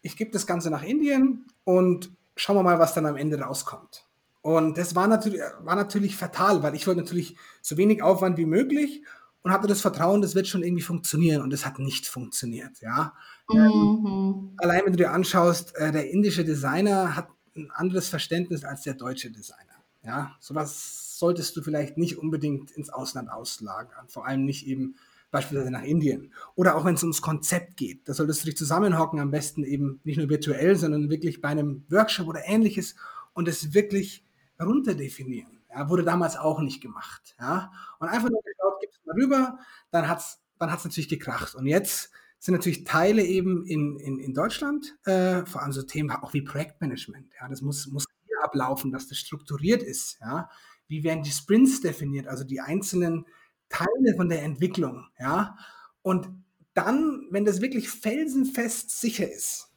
Ich 0.00 0.16
gebe 0.16 0.30
das 0.30 0.46
Ganze 0.46 0.70
nach 0.70 0.82
Indien 0.82 1.46
und 1.64 2.10
schauen 2.34 2.56
wir 2.56 2.62
mal, 2.62 2.78
was 2.78 2.94
dann 2.94 3.06
am 3.06 3.16
Ende 3.16 3.40
rauskommt. 3.40 4.04
Und 4.40 4.76
das 4.76 4.96
war 4.96 5.06
natürlich, 5.06 5.40
war 5.60 5.76
natürlich 5.76 6.16
fatal, 6.16 6.62
weil 6.64 6.74
ich 6.74 6.86
wollte 6.86 7.00
natürlich 7.00 7.36
so 7.60 7.76
wenig 7.76 8.02
Aufwand 8.02 8.38
wie 8.38 8.46
möglich 8.46 9.04
und 9.42 9.52
hatte 9.52 9.68
das 9.68 9.80
Vertrauen, 9.80 10.22
das 10.22 10.34
wird 10.34 10.48
schon 10.48 10.64
irgendwie 10.64 10.82
funktionieren. 10.82 11.42
Und 11.42 11.52
es 11.52 11.64
hat 11.64 11.78
nicht 11.78 12.06
funktioniert, 12.06 12.80
ja. 12.80 13.12
Mhm. 13.48 13.58
Ähm, 13.58 14.52
allein 14.56 14.82
wenn 14.84 14.92
du 14.92 14.98
dir 14.98 15.12
anschaust, 15.12 15.76
äh, 15.76 15.92
der 15.92 16.10
indische 16.10 16.44
Designer 16.44 17.14
hat 17.14 17.28
ein 17.56 17.70
anderes 17.70 18.08
Verständnis 18.08 18.64
als 18.64 18.82
der 18.82 18.94
deutsche 18.94 19.30
Designer. 19.30 19.72
Ja, 20.04 20.36
sowas 20.40 21.18
solltest 21.18 21.56
du 21.56 21.62
vielleicht 21.62 21.96
nicht 21.96 22.18
unbedingt 22.18 22.72
ins 22.72 22.90
Ausland 22.90 23.30
auslagern, 23.30 24.08
vor 24.08 24.26
allem 24.26 24.44
nicht 24.44 24.66
eben 24.66 24.96
beispielsweise 25.30 25.70
nach 25.70 25.84
Indien. 25.84 26.32
Oder 26.56 26.76
auch 26.76 26.84
wenn 26.84 26.96
es 26.96 27.02
ums 27.02 27.22
Konzept 27.22 27.76
geht, 27.76 28.08
da 28.08 28.14
solltest 28.14 28.42
du 28.42 28.46
dich 28.46 28.56
zusammenhocken, 28.56 29.20
am 29.20 29.30
besten 29.30 29.62
eben 29.62 30.00
nicht 30.02 30.18
nur 30.18 30.28
virtuell, 30.28 30.76
sondern 30.76 31.08
wirklich 31.08 31.40
bei 31.40 31.48
einem 31.48 31.84
Workshop 31.88 32.26
oder 32.26 32.40
ähnliches 32.44 32.96
und 33.32 33.48
es 33.48 33.72
wirklich 33.72 34.26
runterdefinieren. 34.60 35.60
Ja, 35.70 35.88
wurde 35.88 36.02
damals 36.02 36.36
auch 36.36 36.60
nicht 36.60 36.82
gemacht. 36.82 37.34
Ja, 37.38 37.72
und 37.98 38.08
einfach 38.08 38.28
nur 38.28 38.42
geschaut, 38.42 38.80
gibt 38.80 38.94
es 38.94 39.00
mal 39.06 39.14
rüber, 39.14 39.58
dann 39.90 40.08
hat 40.08 40.18
es 40.18 40.42
dann 40.62 40.70
hat's 40.70 40.84
natürlich 40.84 41.08
gekracht. 41.08 41.54
Und 41.54 41.66
jetzt 41.66 42.12
sind 42.42 42.54
natürlich 42.54 42.82
Teile 42.82 43.24
eben 43.24 43.64
in, 43.66 44.00
in, 44.00 44.18
in 44.18 44.34
Deutschland, 44.34 44.96
äh, 45.04 45.46
vor 45.46 45.62
allem 45.62 45.70
so 45.70 45.82
Themen 45.82 46.10
auch 46.10 46.34
wie 46.34 46.42
Projektmanagement. 46.42 47.28
Ja, 47.40 47.48
das 47.48 47.62
muss, 47.62 47.86
muss 47.86 48.04
hier 48.26 48.42
ablaufen, 48.42 48.90
dass 48.90 49.06
das 49.06 49.18
strukturiert 49.18 49.80
ist. 49.80 50.18
Ja, 50.20 50.50
wie 50.88 51.04
werden 51.04 51.22
die 51.22 51.30
Sprints 51.30 51.82
definiert, 51.82 52.26
also 52.26 52.42
die 52.42 52.60
einzelnen 52.60 53.26
Teile 53.68 54.16
von 54.16 54.28
der 54.28 54.42
Entwicklung. 54.42 55.06
Ja, 55.20 55.56
und 56.02 56.30
dann, 56.74 57.28
wenn 57.30 57.44
das 57.44 57.60
wirklich 57.60 57.88
felsenfest 57.88 58.90
sicher 58.90 59.30
ist, 59.30 59.68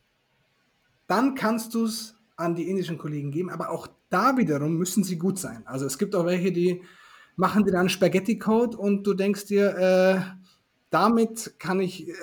dann 1.05 1.35
kannst 1.35 1.75
du 1.75 1.85
es 1.85 2.15
an 2.35 2.55
die 2.55 2.67
indischen 2.67 2.97
Kollegen 2.97 3.29
geben, 3.29 3.51
aber 3.51 3.69
auch 3.69 3.87
da 4.09 4.37
wiederum 4.37 4.75
müssen 4.75 5.03
sie 5.03 5.19
gut 5.19 5.37
sein. 5.37 5.61
Also 5.67 5.85
es 5.85 5.99
gibt 5.99 6.15
auch 6.15 6.25
welche, 6.25 6.51
die 6.51 6.81
machen 7.35 7.63
dir 7.63 7.73
dann 7.73 7.89
Spaghetti-Code 7.89 8.75
und 8.75 9.05
du 9.05 9.13
denkst 9.13 9.45
dir, 9.45 9.77
äh, 9.77 10.44
damit 10.95 11.59
kann 11.59 11.81
ich, 11.81 12.07
äh, 12.07 12.13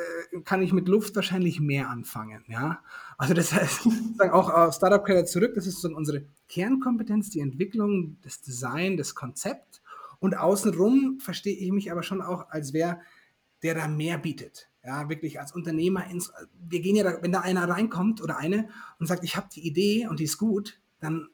kann 0.47 0.63
ich 0.63 0.73
mit 0.73 0.89
Luft 0.89 1.15
wahrscheinlich 1.15 1.61
mehr 1.61 1.91
anfangen. 1.91 2.43
Ja? 2.49 2.83
Also 3.19 3.35
das 3.35 3.53
heißt, 3.53 3.87
auch 4.33 4.49
auf 4.49 4.75
Startup 4.75 5.05
Credit 5.05 5.29
zurück, 5.29 5.53
das 5.55 5.67
ist 5.67 5.83
so 5.83 5.95
unsere 5.95 6.25
Kernkompetenz, 6.49 7.29
die 7.29 7.41
Entwicklung, 7.41 8.17
das 8.23 8.41
Design, 8.41 8.97
das 8.97 9.15
Konzept. 9.15 9.83
Und 10.21 10.39
außenrum 10.39 11.21
verstehe 11.21 11.55
ich 11.55 11.71
mich 11.71 11.93
aber 11.93 12.03
schon 12.03 12.23
auch 12.23 12.49
als 12.49 12.73
wer, 12.73 13.01
der 13.63 13.75
da 13.75 13.89
mehr 13.89 14.17
bietet. 14.17 14.71
Ja, 14.83 15.11
wirklich 15.11 15.39
als 15.39 15.53
Unternehmer. 15.53 16.07
Ins, 16.07 16.33
wir 16.59 16.81
gehen 16.81 16.97
ja, 16.97 17.05
da, 17.05 17.19
wenn 17.21 17.31
da 17.31 17.41
einer 17.41 17.69
reinkommt 17.69 18.23
oder 18.23 18.39
eine 18.39 18.71
und 18.99 19.07
sagt, 19.07 19.23
ich 19.23 19.37
habe 19.37 19.49
die 19.55 19.67
Idee 19.67 20.07
und 20.09 20.19
die 20.19 20.25
ist 20.25 20.39
gut, 20.39 20.81
dann 20.99 21.29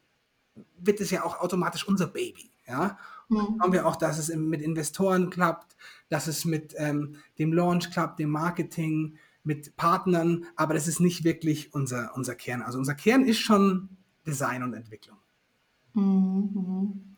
wird 0.77 1.01
es 1.01 1.13
ja 1.13 1.23
auch 1.23 1.39
automatisch 1.39 1.87
unser 1.87 2.09
Baby. 2.09 2.51
Ja, 2.67 2.99
Mhm. 3.29 3.59
Schauen 3.61 3.73
wir 3.73 3.87
auch, 3.87 3.97
dass 3.97 4.19
es 4.19 4.35
mit 4.35 4.63
Investoren 4.63 5.31
klappt, 5.31 5.77
dass 6.09 6.27
es 6.27 6.45
mit 6.45 6.75
ähm, 6.77 7.17
dem 7.39 7.53
Launch 7.53 7.91
klappt, 7.91 8.19
dem 8.19 8.31
Marketing, 8.31 9.19
mit 9.49 9.77
Partnern, 9.77 10.45
aber 10.57 10.75
das 10.75 10.87
ist 10.89 11.01
nicht 11.01 11.25
wirklich 11.25 11.73
unser, 11.73 12.15
unser 12.15 12.35
Kern. 12.35 12.61
Also 12.61 12.79
unser 12.79 12.95
Kern 12.95 13.25
ist 13.25 13.39
schon 13.39 13.89
Design 14.27 14.63
und 14.63 14.75
Entwicklung. 14.75 15.17
Mhm. 15.95 17.17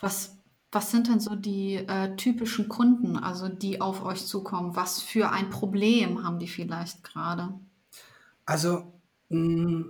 Was, 0.00 0.38
was 0.72 0.90
sind 0.90 1.08
denn 1.08 1.20
so 1.20 1.36
die 1.36 1.74
äh, 1.74 2.16
typischen 2.16 2.68
Kunden, 2.68 3.16
also 3.16 3.48
die 3.48 3.80
auf 3.80 4.02
euch 4.02 4.26
zukommen? 4.26 4.74
Was 4.74 5.00
für 5.00 5.30
ein 5.30 5.50
Problem 5.50 6.24
haben 6.24 6.40
die 6.40 6.48
vielleicht 6.48 7.04
gerade? 7.04 7.54
Also, 8.44 8.92
mh, 9.28 9.84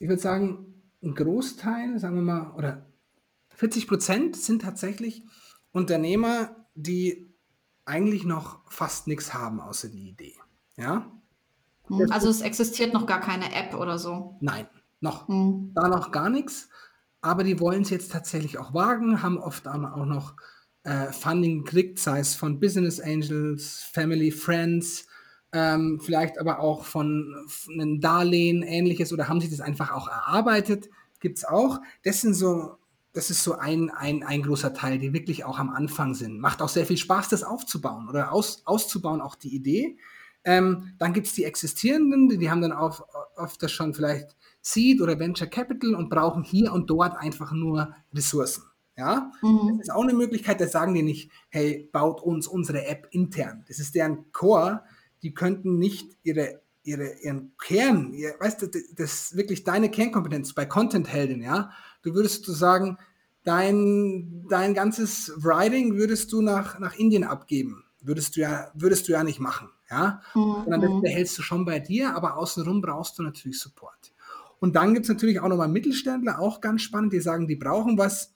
ich 0.00 0.08
würde 0.08 0.22
sagen, 0.22 0.74
ein 1.02 1.14
Großteil, 1.14 2.00
sagen 2.00 2.16
wir 2.16 2.22
mal, 2.22 2.50
oder 2.56 2.84
40 3.50 3.86
Prozent 3.86 4.36
sind 4.36 4.62
tatsächlich 4.62 5.22
Unternehmer, 5.72 6.56
die 6.74 7.31
eigentlich 7.92 8.24
noch 8.24 8.60
fast 8.70 9.06
nichts 9.06 9.34
haben 9.34 9.60
außer 9.60 9.88
die 9.88 10.08
Idee. 10.08 10.34
Ja? 10.76 11.12
Hm, 11.88 12.10
also 12.10 12.30
es 12.30 12.40
existiert 12.40 12.94
noch 12.94 13.06
gar 13.06 13.20
keine 13.20 13.54
App 13.54 13.74
oder 13.74 13.98
so. 13.98 14.38
Nein, 14.40 14.66
noch. 15.00 15.28
Hm. 15.28 15.72
Da 15.74 15.88
noch 15.88 16.10
gar 16.10 16.30
nichts. 16.30 16.70
Aber 17.20 17.44
die 17.44 17.60
wollen 17.60 17.82
es 17.82 17.90
jetzt 17.90 18.10
tatsächlich 18.10 18.56
auch 18.58 18.72
wagen, 18.72 19.22
haben 19.22 19.36
oft 19.36 19.68
auch 19.68 20.06
noch 20.06 20.34
äh, 20.84 21.12
Funding 21.12 21.64
gekriegt, 21.64 21.98
sei 21.98 22.18
es 22.20 22.34
von 22.34 22.58
Business 22.58 22.98
Angels, 22.98 23.86
Family, 23.92 24.30
Friends, 24.30 25.06
ähm, 25.52 26.00
vielleicht 26.02 26.38
aber 26.38 26.60
auch 26.60 26.84
von, 26.84 27.44
von 27.46 27.74
einem 27.74 28.00
Darlehen, 28.00 28.62
ähnliches, 28.62 29.12
oder 29.12 29.28
haben 29.28 29.40
sich 29.40 29.50
das 29.50 29.60
einfach 29.60 29.92
auch 29.92 30.08
erarbeitet. 30.08 30.88
Gibt 31.20 31.38
es 31.38 31.44
auch. 31.44 31.78
Das 32.04 32.22
sind 32.22 32.34
so 32.34 32.78
das 33.12 33.28
ist 33.28 33.44
so 33.44 33.54
ein, 33.54 33.90
ein, 33.90 34.22
ein 34.22 34.42
großer 34.42 34.72
Teil, 34.72 34.98
die 34.98 35.12
wirklich 35.12 35.44
auch 35.44 35.58
am 35.58 35.70
Anfang 35.70 36.14
sind. 36.14 36.40
Macht 36.40 36.62
auch 36.62 36.68
sehr 36.68 36.86
viel 36.86 36.96
Spaß, 36.96 37.28
das 37.28 37.42
aufzubauen 37.42 38.08
oder 38.08 38.32
aus, 38.32 38.62
auszubauen, 38.64 39.20
auch 39.20 39.34
die 39.34 39.54
Idee. 39.54 39.98
Ähm, 40.44 40.94
dann 40.98 41.12
gibt 41.12 41.26
es 41.26 41.34
die 41.34 41.44
existierenden, 41.44 42.28
die, 42.28 42.38
die 42.38 42.50
haben 42.50 42.62
dann 42.62 42.72
auch 42.72 43.06
oft 43.36 43.70
schon 43.70 43.94
vielleicht 43.94 44.36
Seed 44.60 45.00
oder 45.00 45.18
Venture 45.18 45.46
Capital 45.46 45.94
und 45.94 46.08
brauchen 46.08 46.42
hier 46.42 46.72
und 46.72 46.88
dort 46.88 47.16
einfach 47.16 47.52
nur 47.52 47.94
Ressourcen. 48.12 48.64
Ja, 48.96 49.30
mhm. 49.40 49.78
das 49.78 49.88
ist 49.88 49.94
auch 49.94 50.02
eine 50.02 50.12
Möglichkeit, 50.12 50.60
da 50.60 50.68
sagen 50.68 50.94
die 50.94 51.02
nicht, 51.02 51.30
hey, 51.48 51.88
baut 51.92 52.20
uns 52.20 52.46
unsere 52.46 52.86
App 52.86 53.08
intern. 53.10 53.64
Das 53.68 53.78
ist 53.78 53.94
deren 53.94 54.30
Core. 54.32 54.82
Die 55.22 55.32
könnten 55.32 55.78
nicht 55.78 56.18
ihre, 56.22 56.60
ihre, 56.82 57.14
ihren 57.20 57.56
Kern, 57.56 58.12
ihr, 58.12 58.34
weißt 58.38 58.62
du, 58.62 58.66
das 58.66 59.12
ist 59.12 59.36
wirklich 59.36 59.64
deine 59.64 59.90
Kernkompetenz 59.90 60.52
bei 60.52 60.66
Content 60.66 61.10
Heldin, 61.10 61.42
ja 61.42 61.70
du 62.02 62.14
würdest 62.14 62.46
du 62.46 62.52
sagen, 62.52 62.98
dein, 63.44 64.46
dein 64.48 64.74
ganzes 64.74 65.32
Writing 65.36 65.96
würdest 65.96 66.32
du 66.32 66.42
nach, 66.42 66.78
nach 66.78 66.94
Indien 66.94 67.24
abgeben. 67.24 67.84
Würdest 68.00 68.36
du 68.36 68.40
ja, 68.40 68.70
würdest 68.74 69.08
du 69.08 69.12
ja 69.12 69.24
nicht 69.24 69.40
machen. 69.40 69.68
Ja? 69.90 70.20
Mhm. 70.34 70.64
Sondern 70.64 70.80
das 70.80 71.02
behältst 71.02 71.38
du 71.38 71.42
schon 71.42 71.64
bei 71.64 71.78
dir, 71.78 72.14
aber 72.14 72.36
außenrum 72.36 72.80
brauchst 72.80 73.18
du 73.18 73.22
natürlich 73.22 73.60
Support. 73.60 74.12
Und 74.58 74.76
dann 74.76 74.94
gibt 74.94 75.06
es 75.06 75.10
natürlich 75.10 75.40
auch 75.40 75.48
nochmal 75.48 75.68
Mittelständler, 75.68 76.38
auch 76.38 76.60
ganz 76.60 76.82
spannend, 76.82 77.12
die 77.12 77.20
sagen, 77.20 77.48
die 77.48 77.56
brauchen 77.56 77.98
was, 77.98 78.32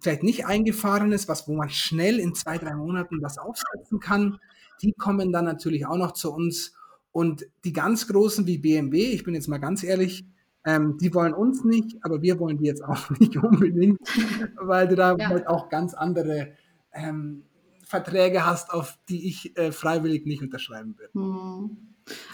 vielleicht 0.00 0.22
nicht 0.22 0.46
eingefahrenes, 0.46 1.28
was, 1.28 1.46
wo 1.48 1.54
man 1.54 1.68
schnell 1.68 2.18
in 2.18 2.34
zwei, 2.34 2.56
drei 2.56 2.74
Monaten 2.74 3.20
was 3.22 3.36
aufsetzen 3.36 4.00
kann. 4.00 4.38
Die 4.82 4.92
kommen 4.92 5.32
dann 5.32 5.44
natürlich 5.44 5.86
auch 5.86 5.98
noch 5.98 6.12
zu 6.12 6.32
uns. 6.32 6.72
Und 7.12 7.46
die 7.64 7.72
ganz 7.72 8.06
großen 8.06 8.46
wie 8.46 8.58
BMW, 8.58 9.10
ich 9.10 9.24
bin 9.24 9.34
jetzt 9.34 9.48
mal 9.48 9.58
ganz 9.58 9.82
ehrlich, 9.82 10.24
ähm, 10.64 10.98
die 10.98 11.14
wollen 11.14 11.32
uns 11.32 11.64
nicht, 11.64 11.96
aber 12.02 12.22
wir 12.22 12.38
wollen 12.38 12.58
die 12.58 12.66
jetzt 12.66 12.84
auch 12.84 13.10
nicht 13.18 13.36
unbedingt, 13.36 13.98
weil 14.60 14.88
du 14.88 14.96
da 14.96 15.16
ja. 15.16 15.28
halt 15.28 15.46
auch 15.46 15.68
ganz 15.68 15.94
andere 15.94 16.52
ähm, 16.92 17.44
Verträge 17.84 18.46
hast, 18.46 18.72
auf 18.72 18.98
die 19.08 19.28
ich 19.28 19.56
äh, 19.56 19.72
freiwillig 19.72 20.26
nicht 20.26 20.42
unterschreiben 20.42 20.96
würde. 20.98 21.12
Hm. 21.14 21.76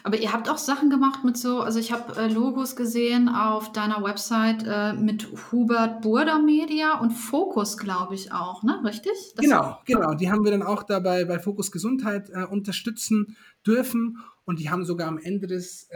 Aber 0.04 0.18
ihr 0.18 0.32
habt 0.32 0.48
auch 0.48 0.58
Sachen 0.58 0.90
gemacht 0.90 1.24
mit 1.24 1.36
so, 1.36 1.60
also 1.60 1.78
ich 1.78 1.92
habe 1.92 2.18
äh, 2.18 2.28
Logos 2.28 2.76
gesehen 2.76 3.28
auf 3.28 3.72
deiner 3.72 4.02
Website 4.02 4.64
äh, 4.66 4.94
mit 4.94 5.28
Hubert 5.50 6.02
Burda 6.02 6.38
Media 6.38 6.98
und 6.98 7.10
Fokus, 7.10 7.76
glaube 7.76 8.14
ich 8.14 8.32
auch, 8.32 8.62
ne? 8.62 8.80
Richtig? 8.84 9.12
Das 9.34 9.44
genau, 9.44 9.78
genau. 9.84 10.14
Die 10.14 10.30
haben 10.30 10.44
wir 10.44 10.50
dann 10.50 10.62
auch 10.62 10.82
dabei 10.82 11.24
bei 11.24 11.38
Fokus 11.38 11.72
Gesundheit 11.72 12.30
äh, 12.30 12.44
unterstützen 12.44 13.36
dürfen 13.66 14.18
und 14.44 14.60
die 14.60 14.70
haben 14.70 14.84
sogar 14.84 15.08
am 15.08 15.18
Ende 15.18 15.46
des 15.46 15.88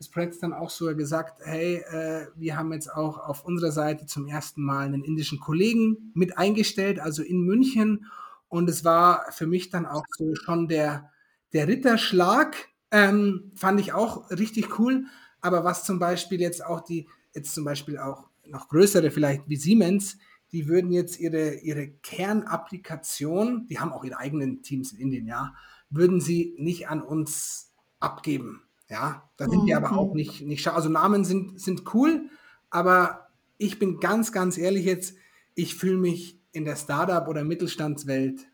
des 0.00 0.10
Projekts 0.10 0.38
dann 0.38 0.54
auch 0.54 0.70
sogar 0.70 0.94
gesagt, 0.94 1.42
hey, 1.44 1.76
äh, 1.76 2.26
wir 2.34 2.56
haben 2.56 2.72
jetzt 2.72 2.88
auch 2.88 3.18
auf 3.18 3.44
unserer 3.44 3.70
Seite 3.70 4.06
zum 4.06 4.26
ersten 4.26 4.62
Mal 4.62 4.86
einen 4.86 5.04
indischen 5.04 5.38
Kollegen 5.38 6.10
mit 6.14 6.38
eingestellt, 6.38 6.98
also 6.98 7.22
in 7.22 7.42
München. 7.42 8.06
Und 8.48 8.70
es 8.70 8.82
war 8.82 9.30
für 9.30 9.46
mich 9.46 9.68
dann 9.68 9.84
auch 9.84 10.04
so 10.16 10.34
schon 10.34 10.68
der, 10.68 11.10
der 11.52 11.68
Ritterschlag, 11.68 12.56
ähm, 12.90 13.52
fand 13.54 13.78
ich 13.78 13.92
auch 13.92 14.30
richtig 14.30 14.78
cool. 14.78 15.04
Aber 15.42 15.64
was 15.64 15.84
zum 15.84 15.98
Beispiel 15.98 16.40
jetzt 16.40 16.64
auch 16.64 16.80
die, 16.80 17.06
jetzt 17.34 17.54
zum 17.54 17.64
Beispiel 17.64 17.98
auch 17.98 18.30
noch 18.46 18.68
größere 18.68 19.10
vielleicht 19.10 19.48
wie 19.48 19.56
Siemens, 19.56 20.16
die 20.50 20.66
würden 20.66 20.90
jetzt 20.92 21.20
ihre, 21.20 21.56
ihre 21.56 21.88
Kernapplikation, 21.88 23.66
die 23.68 23.78
haben 23.78 23.92
auch 23.92 24.02
ihre 24.02 24.16
eigenen 24.16 24.62
Teams 24.62 24.92
in 24.92 24.98
Indien, 24.98 25.26
ja, 25.26 25.54
würden 25.90 26.20
sie 26.22 26.54
nicht 26.58 26.88
an 26.88 27.02
uns 27.02 27.72
abgeben. 28.00 28.62
Ja, 28.90 29.30
da 29.36 29.48
sind 29.48 29.66
wir 29.66 29.76
aber 29.76 29.96
auch 29.96 30.10
mhm. 30.10 30.16
nicht, 30.16 30.42
nicht 30.42 30.66
Also 30.66 30.88
Namen 30.88 31.24
sind, 31.24 31.60
sind 31.60 31.94
cool, 31.94 32.28
aber 32.70 33.28
ich 33.56 33.78
bin 33.78 34.00
ganz, 34.00 34.32
ganz 34.32 34.58
ehrlich 34.58 34.84
jetzt, 34.84 35.14
ich 35.54 35.76
fühle 35.76 35.96
mich 35.96 36.40
in 36.52 36.64
der 36.64 36.74
Startup- 36.74 37.28
oder 37.28 37.44
Mittelstandswelt 37.44 38.48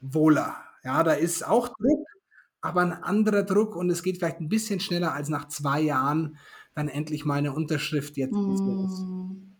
wohler. 0.00 0.54
Ja, 0.84 1.02
da 1.02 1.12
ist 1.12 1.44
auch 1.44 1.68
Druck, 1.68 2.06
aber 2.60 2.82
ein 2.82 2.92
anderer 2.92 3.42
Druck 3.42 3.74
und 3.74 3.90
es 3.90 4.04
geht 4.04 4.18
vielleicht 4.18 4.40
ein 4.40 4.48
bisschen 4.48 4.78
schneller 4.78 5.12
als 5.12 5.28
nach 5.28 5.48
zwei 5.48 5.80
Jahren 5.80 6.36
dann 6.74 6.88
endlich 6.88 7.24
mal 7.24 7.38
eine 7.38 7.52
Unterschrift 7.52 8.16
jetzt. 8.16 8.34
Mm. 8.34 9.55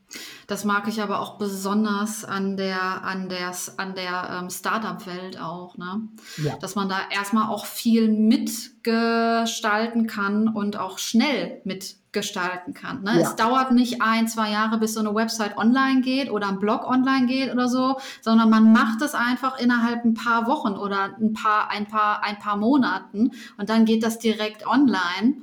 Das 0.47 0.65
mag 0.65 0.87
ich 0.87 1.03
aber 1.03 1.21
auch 1.21 1.39
besonders 1.39 2.25
an 2.25 2.57
der, 2.57 3.03
an 3.03 3.29
der, 3.29 3.53
an 3.79 3.95
der 3.97 4.41
ähm, 4.41 4.51
Startup-Welt 4.51 5.41
auch, 5.41 5.77
ne? 5.77 6.03
Ja. 6.37 6.57
Dass 6.59 6.77
man 6.77 6.89
da 6.89 6.99
erstmal 7.11 7.49
auch 7.49 7.67
viel 7.67 8.09
mitgestalten 8.09 10.07
kann 10.07 10.47
und 10.47 10.79
auch 10.79 10.99
schnell 10.99 11.61
mitgestalten 11.65 12.75
kann. 12.75 13.03
Ne? 13.03 13.15
Ja. 13.17 13.23
Es 13.23 13.35
dauert 13.35 13.73
nicht 13.73 14.01
ein, 14.01 14.29
zwei 14.29 14.53
Jahre, 14.53 14.79
bis 14.79 14.95
so 14.95 15.01
eine 15.01 15.13
Website 15.15 15.59
online 15.59 16.03
geht 16.03 16.31
oder 16.31 16.47
ein 16.49 16.61
Blog 16.61 16.87
online 16.87 17.27
geht 17.27 17.53
oder 17.53 17.69
so, 17.69 17.99
sondern 18.21 18.49
man 18.49 18.73
macht 18.73 19.03
es 19.03 19.15
einfach 19.15 19.59
innerhalb 19.59 20.05
ein 20.05 20.15
paar 20.15 20.47
Wochen 20.47 20.75
oder 20.75 21.17
ein 21.21 21.33
paar, 21.33 21.71
ein 21.71 21.87
paar, 21.87 22.23
ein 22.23 22.39
paar 22.39 22.57
Monaten 22.57 23.33
und 23.59 23.69
dann 23.69 23.85
geht 23.85 24.05
das 24.05 24.21
direkt 24.21 24.65
online. 24.65 25.39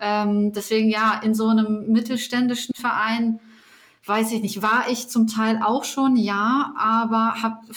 Ähm, 0.00 0.52
deswegen 0.52 0.90
ja, 0.90 1.20
in 1.22 1.34
so 1.34 1.46
einem 1.48 1.92
mittelständischen 1.92 2.74
Verein 2.76 3.38
weiß 4.08 4.32
ich 4.32 4.42
nicht, 4.42 4.62
war 4.62 4.90
ich 4.90 5.08
zum 5.08 5.26
Teil 5.26 5.60
auch 5.62 5.84
schon, 5.84 6.16
ja, 6.16 6.74
aber 6.76 7.34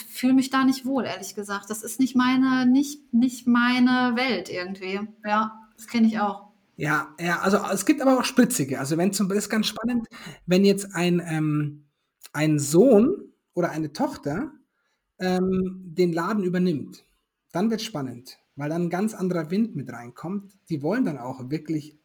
fühle 0.08 0.34
mich 0.34 0.50
da 0.50 0.64
nicht 0.64 0.86
wohl, 0.86 1.04
ehrlich 1.04 1.34
gesagt. 1.34 1.70
Das 1.70 1.82
ist 1.82 2.00
nicht 2.00 2.16
meine, 2.16 2.66
nicht, 2.66 3.12
nicht 3.12 3.46
meine 3.46 4.12
Welt 4.16 4.48
irgendwie. 4.48 5.00
Ja, 5.24 5.68
das 5.76 5.86
kenne 5.86 6.06
ich 6.06 6.18
auch. 6.18 6.52
Ja, 6.76 7.14
ja, 7.20 7.40
also 7.40 7.58
es 7.72 7.84
gibt 7.84 8.00
aber 8.00 8.18
auch 8.18 8.24
spritzige. 8.24 8.80
Also 8.80 8.96
wenn 8.96 9.12
zum 9.12 9.28
Beispiel 9.28 9.38
ist 9.38 9.50
ganz 9.50 9.66
spannend, 9.66 10.06
wenn 10.46 10.64
jetzt 10.64 10.94
ein, 10.94 11.22
ähm, 11.24 11.84
ein 12.32 12.58
Sohn 12.58 13.32
oder 13.54 13.70
eine 13.70 13.92
Tochter 13.92 14.52
ähm, 15.18 15.82
den 15.84 16.12
Laden 16.12 16.44
übernimmt, 16.44 17.04
dann 17.52 17.70
wird 17.70 17.80
es 17.80 17.86
spannend, 17.86 18.38
weil 18.56 18.70
dann 18.70 18.84
ein 18.84 18.90
ganz 18.90 19.14
anderer 19.14 19.50
Wind 19.50 19.76
mit 19.76 19.92
reinkommt. 19.92 20.52
Die 20.70 20.82
wollen 20.82 21.04
dann 21.04 21.18
auch 21.18 21.50
wirklich 21.50 21.98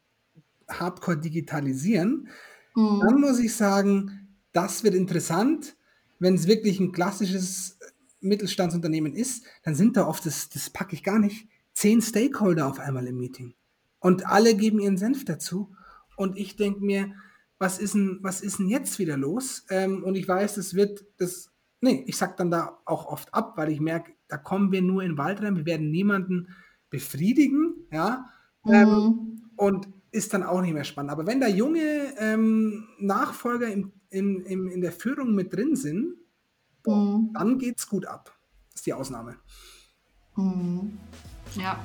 hardcore 0.68 1.18
digitalisieren. 1.18 2.28
Mhm. 2.74 3.00
Dann 3.00 3.20
muss 3.20 3.38
ich 3.38 3.54
sagen, 3.54 4.36
das 4.52 4.84
wird 4.84 4.94
interessant. 4.94 5.76
Wenn 6.18 6.34
es 6.34 6.46
wirklich 6.46 6.80
ein 6.80 6.92
klassisches 6.92 7.78
Mittelstandsunternehmen 8.20 9.14
ist, 9.14 9.44
dann 9.62 9.74
sind 9.74 9.96
da 9.96 10.06
oft, 10.06 10.26
das, 10.26 10.48
das 10.48 10.70
packe 10.70 10.94
ich 10.94 11.04
gar 11.04 11.18
nicht, 11.18 11.48
zehn 11.74 12.02
Stakeholder 12.02 12.66
auf 12.66 12.80
einmal 12.80 13.06
im 13.06 13.18
Meeting. 13.18 13.54
Und 14.00 14.26
alle 14.26 14.56
geben 14.56 14.80
ihren 14.80 14.96
Senf 14.96 15.24
dazu. 15.24 15.74
Und 16.16 16.36
ich 16.36 16.56
denke 16.56 16.84
mir, 16.84 17.14
was 17.58 17.78
ist, 17.78 17.94
denn, 17.94 18.18
was 18.22 18.40
ist 18.40 18.58
denn 18.58 18.68
jetzt 18.68 18.98
wieder 18.98 19.16
los? 19.16 19.64
Ähm, 19.70 20.04
und 20.04 20.14
ich 20.14 20.26
weiß, 20.26 20.56
das 20.56 20.74
wird, 20.74 21.04
das, 21.18 21.50
nee, 21.80 22.04
ich 22.06 22.16
sag 22.16 22.36
dann 22.36 22.50
da 22.50 22.78
auch 22.84 23.06
oft 23.06 23.34
ab, 23.34 23.54
weil 23.56 23.70
ich 23.70 23.80
merke, 23.80 24.12
da 24.28 24.36
kommen 24.36 24.72
wir 24.72 24.82
nur 24.82 25.02
in 25.02 25.12
den 25.12 25.18
Wald 25.18 25.42
rein, 25.42 25.56
wir 25.56 25.66
werden 25.66 25.90
niemanden 25.90 26.48
befriedigen, 26.90 27.74
ja. 27.92 28.30
Mhm. 28.64 28.72
Ähm, 28.72 29.42
und 29.56 29.88
ist 30.10 30.32
dann 30.32 30.42
auch 30.42 30.60
nicht 30.60 30.74
mehr 30.74 30.84
spannend. 30.84 31.12
Aber 31.12 31.26
wenn 31.26 31.40
da 31.40 31.48
junge 31.48 32.14
ähm, 32.18 32.88
Nachfolger 32.98 33.68
im, 33.68 33.92
im, 34.10 34.44
im, 34.44 34.68
in 34.68 34.80
der 34.80 34.92
Führung 34.92 35.34
mit 35.34 35.52
drin 35.54 35.76
sind, 35.76 36.14
boah, 36.82 37.18
mhm. 37.18 37.32
dann 37.34 37.58
geht 37.58 37.78
es 37.78 37.86
gut 37.86 38.06
ab. 38.06 38.36
Das 38.70 38.80
ist 38.80 38.86
die 38.86 38.92
Ausnahme. 38.92 39.36
Mhm. 40.36 40.98
Ja. 41.56 41.78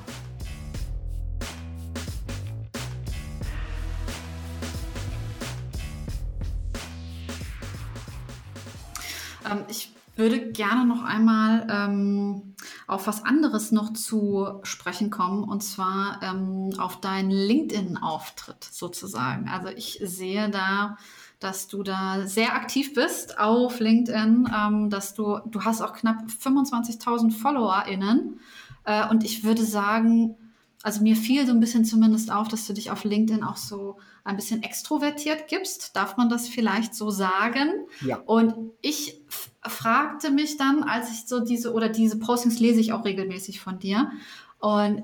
Ähm, 9.50 9.64
ich 9.68 9.94
würde 10.16 10.52
gerne 10.52 10.86
noch 10.86 11.02
einmal 11.04 11.66
ähm, 11.68 12.53
auf 12.86 13.06
was 13.06 13.24
anderes 13.24 13.72
noch 13.72 13.92
zu 13.92 14.60
sprechen 14.62 15.10
kommen, 15.10 15.44
und 15.44 15.62
zwar 15.62 16.20
ähm, 16.22 16.70
auf 16.78 17.00
deinen 17.00 17.30
LinkedIn-Auftritt 17.30 18.64
sozusagen. 18.64 19.48
Also 19.48 19.68
ich 19.68 20.00
sehe 20.02 20.50
da, 20.50 20.96
dass 21.40 21.68
du 21.68 21.82
da 21.82 22.26
sehr 22.26 22.54
aktiv 22.54 22.94
bist 22.94 23.38
auf 23.38 23.80
LinkedIn, 23.80 24.50
ähm, 24.54 24.90
dass 24.90 25.14
du, 25.14 25.38
du 25.46 25.64
hast 25.64 25.80
auch 25.80 25.94
knapp 25.94 26.24
25.000 26.26 27.30
FollowerInnen. 27.32 28.40
Äh, 28.84 29.08
und 29.08 29.24
ich 29.24 29.44
würde 29.44 29.64
sagen, 29.64 30.36
also 30.82 31.02
mir 31.02 31.16
fiel 31.16 31.46
so 31.46 31.52
ein 31.52 31.60
bisschen 31.60 31.84
zumindest 31.84 32.30
auf, 32.30 32.48
dass 32.48 32.66
du 32.66 32.74
dich 32.74 32.90
auf 32.90 33.04
LinkedIn 33.04 33.42
auch 33.42 33.56
so 33.56 33.96
ein 34.22 34.36
bisschen 34.36 34.62
extrovertiert 34.62 35.48
gibst. 35.48 35.96
Darf 35.96 36.16
man 36.16 36.28
das 36.28 36.48
vielleicht 36.48 36.94
so 36.94 37.10
sagen? 37.10 37.86
Ja. 38.02 38.18
Und 38.18 38.54
ich 38.82 39.22
fragte 39.66 40.30
mich 40.30 40.56
dann, 40.56 40.82
als 40.82 41.10
ich 41.10 41.26
so 41.26 41.40
diese 41.40 41.72
oder 41.72 41.88
diese 41.88 42.18
Postings 42.18 42.60
lese 42.60 42.80
ich 42.80 42.92
auch 42.92 43.04
regelmäßig 43.04 43.60
von 43.60 43.78
dir. 43.78 44.10
Und 44.58 45.02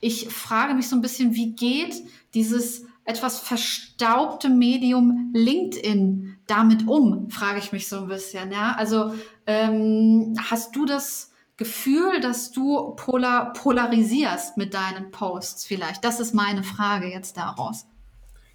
ich 0.00 0.28
frage 0.28 0.74
mich 0.74 0.88
so 0.88 0.96
ein 0.96 1.02
bisschen, 1.02 1.34
wie 1.34 1.54
geht 1.54 1.94
dieses 2.34 2.86
etwas 3.04 3.38
verstaubte 3.40 4.50
Medium 4.50 5.30
LinkedIn 5.34 6.36
damit 6.46 6.86
um, 6.86 7.30
frage 7.30 7.58
ich 7.58 7.72
mich 7.72 7.88
so 7.88 8.00
ein 8.00 8.08
bisschen. 8.08 8.52
Ja, 8.52 8.74
also 8.76 9.14
ähm, 9.46 10.34
hast 10.50 10.76
du 10.76 10.84
das 10.84 11.32
Gefühl, 11.56 12.20
dass 12.20 12.52
du 12.52 12.94
polar, 12.96 13.52
polarisierst 13.52 14.56
mit 14.56 14.74
deinen 14.74 15.10
Posts 15.10 15.64
vielleicht? 15.64 16.04
Das 16.04 16.20
ist 16.20 16.34
meine 16.34 16.62
Frage 16.62 17.08
jetzt 17.08 17.36
daraus. 17.36 17.86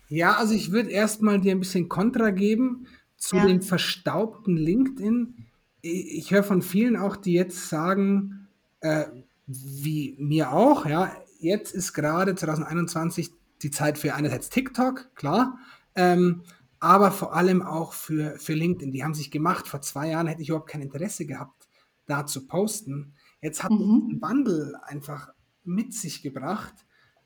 Ja, 0.08 0.36
also 0.36 0.54
ich 0.54 0.72
würde 0.72 0.92
erstmal 0.92 1.42
dir 1.42 1.54
ein 1.54 1.60
bisschen 1.60 1.90
Kontra 1.90 2.30
geben 2.30 2.88
zu 3.24 3.38
ja. 3.38 3.46
dem 3.46 3.62
verstaubten 3.62 4.58
LinkedIn. 4.58 5.46
Ich 5.82 6.32
höre 6.32 6.44
von 6.44 6.62
vielen 6.62 6.98
auch, 6.98 7.16
die 7.16 7.32
jetzt 7.32 7.70
sagen, 7.70 8.50
äh, 8.82 9.06
wie 9.48 10.16
mir 10.20 10.52
auch, 10.52 10.86
ja, 10.86 11.16
jetzt 11.40 11.74
ist 11.74 11.94
gerade 11.94 12.36
2021 12.36 13.32
die 13.62 13.72
Zeit 13.72 13.98
für 13.98 14.14
einerseits 14.14 14.50
TikTok, 14.50 15.16
klar, 15.16 15.58
ähm, 15.96 16.44
aber 16.82 17.12
vor 17.12 17.34
allem 17.34 17.62
auch 17.62 17.94
für, 17.94 18.38
für 18.40 18.54
LinkedIn. 18.56 18.92
Die 18.92 19.06
haben 19.06 19.14
sich 19.14 19.32
gemacht. 19.32 19.70
Vor 19.70 19.80
zwei 19.80 20.10
Jahren 20.10 20.28
hätte 20.28 20.42
ich 20.42 20.50
überhaupt 20.50 20.70
kein 20.70 20.82
Interesse 20.82 21.26
gehabt, 21.26 21.70
da 22.06 22.26
zu 22.26 22.46
posten. 22.46 23.14
Jetzt 23.42 23.64
hat 23.64 23.72
mhm. 23.72 24.10
ein 24.12 24.22
Wandel 24.22 24.76
einfach 24.84 25.30
mit 25.64 25.94
sich 25.94 26.22
gebracht, 26.22 26.74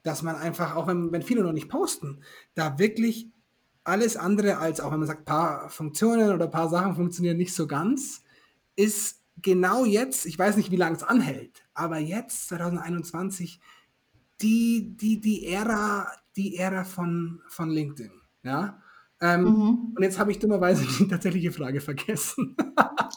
dass 0.03 0.21
man 0.21 0.35
einfach, 0.35 0.75
auch 0.75 0.85
wenn, 0.85 1.11
wenn 1.11 1.23
viele 1.23 1.41
noch 1.41 1.53
nicht 1.53 1.69
posten, 1.69 2.21
da 2.53 2.77
wirklich 2.77 3.31
alles 3.87 4.17
andere 4.17 4.57
als, 4.57 4.79
auch 4.79 4.91
wenn 4.91 4.99
man 4.99 5.07
sagt, 5.07 5.25
paar 5.25 5.69
Funktionen 5.69 6.31
oder 6.31 6.47
paar 6.47 6.69
Sachen 6.69 6.95
funktionieren 6.95 7.37
nicht 7.37 7.53
so 7.53 7.67
ganz, 7.67 8.23
ist 8.75 9.23
genau 9.41 9.85
jetzt, 9.85 10.25
ich 10.25 10.37
weiß 10.37 10.57
nicht, 10.57 10.71
wie 10.71 10.77
lange 10.77 10.97
es 10.97 11.03
anhält, 11.03 11.63
aber 11.73 11.97
jetzt, 11.97 12.49
2021, 12.49 13.59
die, 14.41 14.95
die, 14.97 15.21
die 15.21 15.47
Ära, 15.47 16.11
die 16.35 16.57
Ära 16.57 16.83
von, 16.83 17.41
von 17.47 17.69
LinkedIn. 17.69 18.11
Ja? 18.43 18.81
Ähm, 19.19 19.43
mhm. 19.43 19.93
Und 19.95 20.03
jetzt 20.03 20.19
habe 20.19 20.31
ich 20.31 20.39
dummerweise 20.39 20.85
die 20.99 21.07
tatsächliche 21.07 21.51
Frage 21.51 21.81
vergessen. 21.81 22.55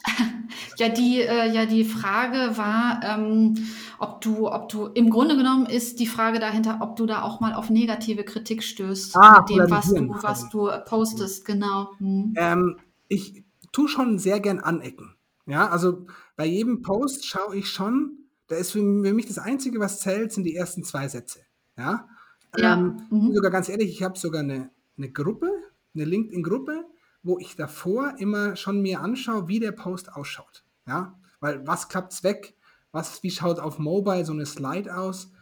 ja, 0.78 0.88
die, 0.88 1.20
äh, 1.20 1.52
ja, 1.52 1.66
die 1.66 1.84
Frage 1.84 2.56
war, 2.56 3.00
ähm, 3.04 3.54
ob 3.98 4.20
du, 4.22 4.48
ob 4.48 4.68
du, 4.70 4.86
im 4.86 5.10
Grunde 5.10 5.36
genommen 5.36 5.66
ist 5.66 6.00
die 6.00 6.06
Frage 6.06 6.38
dahinter, 6.38 6.78
ob 6.80 6.96
du 6.96 7.06
da 7.06 7.22
auch 7.22 7.40
mal 7.40 7.52
auf 7.52 7.68
negative 7.68 8.24
Kritik 8.24 8.62
stößt 8.62 9.16
ah, 9.16 9.40
mit 9.40 9.50
dem, 9.50 9.70
was 9.70 9.92
du, 9.92 10.08
was 10.22 10.48
du 10.48 10.70
postest, 10.86 11.44
genau. 11.44 11.90
Mhm. 11.98 12.34
Ähm, 12.36 12.76
ich 13.08 13.44
tue 13.72 13.88
schon 13.88 14.18
sehr 14.18 14.40
gern 14.40 14.60
anecken. 14.60 15.14
Ja, 15.46 15.68
also 15.68 16.06
bei 16.36 16.46
jedem 16.46 16.80
Post 16.80 17.26
schaue 17.26 17.56
ich 17.56 17.68
schon, 17.68 18.18
da 18.46 18.56
ist 18.56 18.72
für 18.72 18.82
mich 18.82 19.26
das 19.26 19.38
Einzige, 19.38 19.80
was 19.80 20.00
zählt, 20.00 20.32
sind 20.32 20.44
die 20.44 20.56
ersten 20.56 20.82
zwei 20.82 21.08
Sätze. 21.08 21.40
Ja, 21.76 22.08
ja. 22.56 22.74
Ähm, 22.74 23.02
mhm. 23.10 23.34
sogar 23.34 23.50
ganz 23.50 23.68
ehrlich, 23.68 23.90
ich 23.90 24.02
habe 24.02 24.18
sogar 24.18 24.42
eine, 24.42 24.70
eine 24.96 25.10
Gruppe, 25.10 25.50
eine 25.94 26.04
LinkedIn-Gruppe, 26.04 26.84
wo 27.22 27.38
ich 27.38 27.56
davor 27.56 28.14
immer 28.18 28.56
schon 28.56 28.80
mir 28.80 29.00
anschaue, 29.00 29.48
wie 29.48 29.60
der 29.60 29.72
Post 29.72 30.12
ausschaut. 30.12 30.64
Ja, 30.86 31.18
weil 31.40 31.66
was 31.66 31.88
klappt's 31.88 32.24
weg? 32.24 32.54
Was, 32.92 33.22
wie 33.22 33.30
schaut 33.30 33.60
auf 33.60 33.78
Mobile 33.78 34.24
so 34.24 34.32
eine 34.32 34.46
Slide 34.46 34.96
aus? 34.96 35.32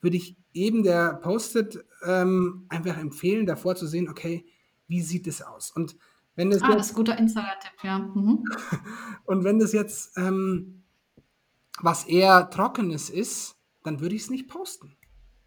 Würde 0.00 0.16
ich 0.16 0.36
eben 0.52 0.82
der 0.82 1.14
postet 1.14 1.84
ähm, 2.04 2.66
einfach 2.68 2.96
empfehlen, 2.96 3.46
davor 3.46 3.76
zu 3.76 3.86
sehen, 3.86 4.08
okay, 4.08 4.44
wie 4.88 5.02
sieht 5.02 5.26
es 5.26 5.42
aus? 5.42 5.70
Und 5.70 5.96
wenn 6.34 6.50
das 6.50 6.62
ah, 6.62 6.68
jetzt, 6.68 6.78
das 6.78 6.86
ist 6.86 6.92
ein 6.92 6.96
guter 6.96 7.18
Insider-Tipp, 7.18 7.84
ja. 7.84 7.98
Mhm. 7.98 8.44
und 9.24 9.44
wenn 9.44 9.58
das 9.58 9.72
jetzt 9.72 10.16
ähm, 10.18 10.82
was 11.80 12.04
eher 12.04 12.50
Trockenes 12.50 13.10
ist, 13.10 13.56
dann 13.84 14.00
würde 14.00 14.14
ich 14.14 14.22
es 14.22 14.30
nicht 14.30 14.48
posten. 14.48 14.96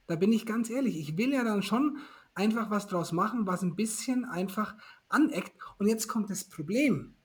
Da 0.07 0.15
bin 0.15 0.31
ich 0.31 0.45
ganz 0.45 0.69
ehrlich. 0.69 0.97
Ich 0.97 1.17
will 1.17 1.33
ja 1.33 1.43
dann 1.43 1.61
schon 1.61 1.97
einfach 2.33 2.69
was 2.69 2.87
draus 2.87 3.11
machen, 3.11 3.47
was 3.47 3.61
ein 3.61 3.75
bisschen 3.75 4.25
einfach 4.25 4.75
aneckt. 5.09 5.53
Und 5.77 5.87
jetzt 5.87 6.07
kommt 6.07 6.29
das 6.29 6.43
Problem 6.43 7.15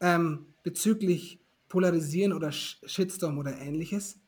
ähm, 0.00 0.46
bezüglich 0.62 1.40
Polarisieren 1.68 2.32
oder 2.32 2.50
Shitstorm 2.50 3.38
oder 3.38 3.56
ähnliches. 3.58 4.18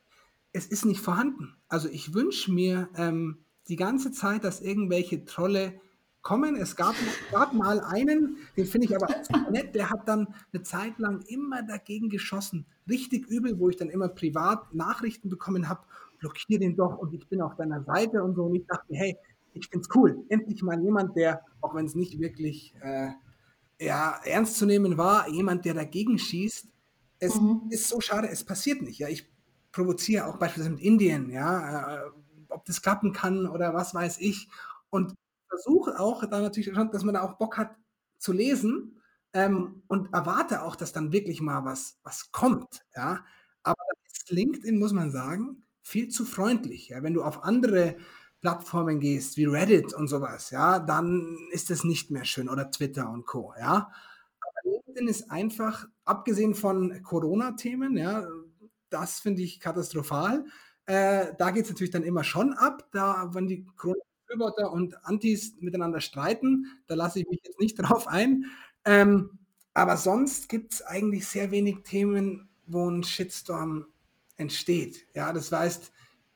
Es 0.52 0.66
ist 0.66 0.84
nicht 0.84 1.00
vorhanden. 1.00 1.56
Also 1.68 1.88
ich 1.88 2.14
wünsche 2.14 2.52
mir 2.52 2.88
ähm, 2.94 3.44
die 3.68 3.76
ganze 3.76 4.12
Zeit, 4.12 4.44
dass 4.44 4.60
irgendwelche 4.60 5.24
Trolle 5.24 5.80
kommen. 6.22 6.56
Es 6.56 6.76
gab, 6.76 6.94
gab 7.32 7.52
mal 7.52 7.80
einen, 7.80 8.36
den 8.56 8.66
finde 8.66 8.86
ich 8.86 8.96
aber 8.96 9.08
nett, 9.50 9.74
der 9.74 9.90
hat 9.90 10.08
dann 10.08 10.28
eine 10.52 10.62
Zeit 10.62 10.98
lang 10.98 11.22
immer 11.26 11.62
dagegen 11.62 12.08
geschossen. 12.08 12.66
Richtig 12.88 13.26
übel, 13.26 13.58
wo 13.58 13.68
ich 13.68 13.76
dann 13.76 13.90
immer 13.90 14.08
privat 14.08 14.72
Nachrichten 14.72 15.28
bekommen 15.28 15.68
habe, 15.68 15.82
blockier 16.18 16.60
den 16.60 16.76
doch 16.76 16.98
und 16.98 17.12
ich 17.12 17.28
bin 17.28 17.42
auf 17.42 17.56
deiner 17.56 17.82
Seite 17.82 18.22
und 18.22 18.36
so. 18.36 18.44
Und 18.44 18.54
ich 18.54 18.66
dachte, 18.66 18.94
hey, 18.94 19.16
ich 19.54 19.68
finde 19.68 19.86
es 19.88 19.94
cool. 19.94 20.24
Endlich 20.28 20.62
mal 20.62 20.80
jemand, 20.82 21.16
der, 21.16 21.44
auch 21.60 21.74
wenn 21.74 21.86
es 21.86 21.94
nicht 21.94 22.18
wirklich 22.18 22.74
äh, 22.80 23.10
ja, 23.80 24.20
ernst 24.24 24.56
zu 24.56 24.66
nehmen 24.66 24.96
war, 24.96 25.28
jemand, 25.28 25.64
der 25.64 25.74
dagegen 25.74 26.18
schießt. 26.18 26.68
Es 27.18 27.40
mhm. 27.40 27.62
ist 27.70 27.88
so 27.88 28.00
schade, 28.00 28.28
es 28.28 28.44
passiert 28.44 28.82
nicht. 28.82 28.98
Ja, 28.98 29.08
ich 29.08 29.30
provoziere 29.72 30.26
auch 30.26 30.38
beispielsweise 30.38 30.74
mit 30.74 30.82
Indien, 30.82 31.30
ja, 31.30 31.96
äh, 31.96 32.10
ob 32.48 32.64
das 32.64 32.82
klappen 32.82 33.12
kann 33.12 33.46
oder 33.46 33.74
was 33.74 33.94
weiß 33.94 34.18
ich. 34.18 34.48
Und 34.90 35.14
versuche 35.48 35.98
auch 35.98 36.24
da 36.26 36.40
natürlich 36.40 36.72
schon, 36.72 36.90
dass 36.90 37.04
man 37.04 37.14
da 37.14 37.22
auch 37.22 37.34
Bock 37.34 37.58
hat 37.58 37.76
zu 38.18 38.32
lesen 38.32 39.00
ähm, 39.32 39.82
und 39.88 40.12
erwarte 40.12 40.62
auch, 40.62 40.76
dass 40.76 40.92
dann 40.92 41.12
wirklich 41.12 41.40
mal 41.40 41.64
was, 41.64 41.98
was 42.04 42.32
kommt. 42.32 42.84
Ja? 42.94 43.24
Aber 43.62 43.82
LinkedIn, 44.28 44.78
muss 44.78 44.92
man 44.92 45.10
sagen, 45.10 45.64
viel 45.82 46.08
zu 46.08 46.24
freundlich. 46.24 46.88
Ja? 46.88 47.02
Wenn 47.02 47.14
du 47.14 47.22
auf 47.22 47.44
andere 47.44 47.96
Plattformen 48.42 49.00
gehst, 49.00 49.36
wie 49.36 49.46
Reddit 49.46 49.94
und 49.94 50.08
sowas, 50.08 50.50
ja, 50.50 50.78
dann 50.78 51.38
ist 51.52 51.70
es 51.70 51.84
nicht 51.84 52.10
mehr 52.10 52.24
schön 52.24 52.48
oder 52.48 52.70
Twitter 52.70 53.08
und 53.08 53.24
Co. 53.24 53.54
Ja? 53.58 53.90
Aber 54.40 54.70
LinkedIn 54.70 55.08
ist 55.08 55.30
einfach, 55.30 55.86
abgesehen 56.04 56.54
von 56.54 57.02
Corona-Themen, 57.02 57.96
ja, 57.96 58.26
das 58.90 59.20
finde 59.20 59.42
ich 59.42 59.60
katastrophal. 59.60 60.44
Äh, 60.86 61.28
da 61.38 61.50
geht 61.52 61.64
es 61.64 61.70
natürlich 61.70 61.92
dann 61.92 62.02
immer 62.02 62.24
schon 62.24 62.52
ab, 62.52 62.88
da, 62.92 63.30
wenn 63.32 63.46
die 63.46 63.64
Corona 63.76 64.02
Befürworter 64.32 64.72
und 64.72 65.04
Antis 65.06 65.54
miteinander 65.60 66.00
streiten. 66.00 66.66
Da 66.86 66.94
lasse 66.94 67.20
ich 67.20 67.28
mich 67.28 67.40
jetzt 67.44 67.60
nicht 67.60 67.74
drauf 67.78 68.08
ein. 68.08 68.46
Ähm, 68.84 69.38
aber 69.74 69.96
sonst 69.96 70.48
gibt 70.48 70.74
es 70.74 70.82
eigentlich 70.82 71.26
sehr 71.26 71.50
wenig 71.50 71.82
Themen, 71.84 72.48
wo 72.66 72.88
ein 72.90 73.04
Shitstorm 73.04 73.86
entsteht. 74.36 75.06
Ja, 75.14 75.32
das 75.32 75.52
heißt, 75.52 75.92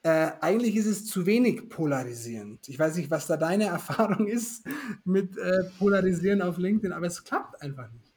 äh, 0.06 0.30
eigentlich 0.40 0.76
ist 0.76 0.86
es 0.86 1.04
zu 1.04 1.26
wenig 1.26 1.68
polarisierend. 1.68 2.68
Ich 2.68 2.78
weiß 2.78 2.94
nicht, 2.94 3.10
was 3.10 3.26
da 3.26 3.36
deine 3.36 3.64
Erfahrung 3.76 4.28
ist 4.28 4.64
mit 5.04 5.36
äh, 5.36 5.64
Polarisieren 5.80 6.42
auf 6.42 6.58
LinkedIn, 6.58 6.92
aber 6.92 7.06
es 7.06 7.24
klappt 7.24 7.60
einfach 7.60 7.90
nicht. 7.90 8.12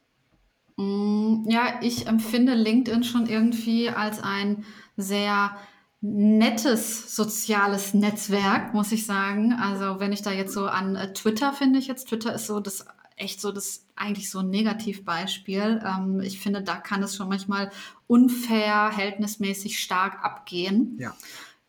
Mm, 0.76 1.50
ja, 1.50 1.80
ich 1.82 2.06
empfinde 2.06 2.54
LinkedIn 2.54 3.02
schon 3.02 3.26
irgendwie 3.26 3.88
als 3.88 4.22
ein 4.22 4.64
sehr 4.96 5.56
nettes 6.00 7.16
soziales 7.16 7.92
Netzwerk, 7.92 8.72
muss 8.72 8.92
ich 8.92 9.04
sagen. 9.04 9.52
Also 9.52 9.98
wenn 9.98 10.12
ich 10.12 10.22
da 10.22 10.30
jetzt 10.30 10.54
so 10.54 10.66
an 10.66 10.94
äh, 10.94 11.12
Twitter 11.12 11.52
finde 11.52 11.80
ich 11.80 11.88
jetzt, 11.88 12.06
Twitter 12.06 12.32
ist 12.32 12.46
so 12.46 12.60
das 12.60 12.86
echt 13.16 13.40
so 13.40 13.50
das 13.50 13.84
eigentlich 13.96 14.30
so 14.30 14.38
ein 14.38 14.48
Negativbeispiel. 14.48 15.82
Ähm, 15.84 16.20
ich 16.20 16.38
finde, 16.38 16.62
da 16.62 16.76
kann 16.76 17.02
es 17.02 17.16
schon 17.16 17.28
manchmal 17.28 17.72
unverhältnismäßig 18.06 19.80
stark 19.80 20.24
abgehen. 20.24 20.96
Ja. 21.00 21.14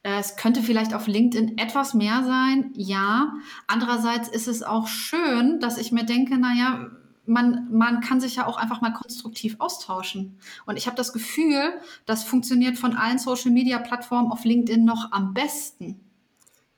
Es 0.03 0.35
könnte 0.35 0.63
vielleicht 0.63 0.93
auf 0.95 1.07
LinkedIn 1.07 1.57
etwas 1.59 1.93
mehr 1.93 2.23
sein, 2.23 2.71
ja. 2.75 3.33
Andererseits 3.67 4.29
ist 4.29 4.47
es 4.47 4.63
auch 4.63 4.87
schön, 4.87 5.59
dass 5.59 5.77
ich 5.77 5.91
mir 5.91 6.05
denke, 6.05 6.37
naja, 6.37 6.89
man, 7.25 7.67
man 7.71 8.01
kann 8.01 8.19
sich 8.19 8.35
ja 8.35 8.47
auch 8.47 8.57
einfach 8.57 8.81
mal 8.81 8.93
konstruktiv 8.93 9.57
austauschen. 9.59 10.39
Und 10.65 10.77
ich 10.77 10.87
habe 10.87 10.97
das 10.97 11.13
Gefühl, 11.13 11.73
das 12.05 12.23
funktioniert 12.23 12.77
von 12.77 12.93
allen 12.93 13.19
Social-Media-Plattformen 13.19 14.31
auf 14.31 14.43
LinkedIn 14.43 14.83
noch 14.83 15.11
am 15.11 15.33
besten. 15.33 15.99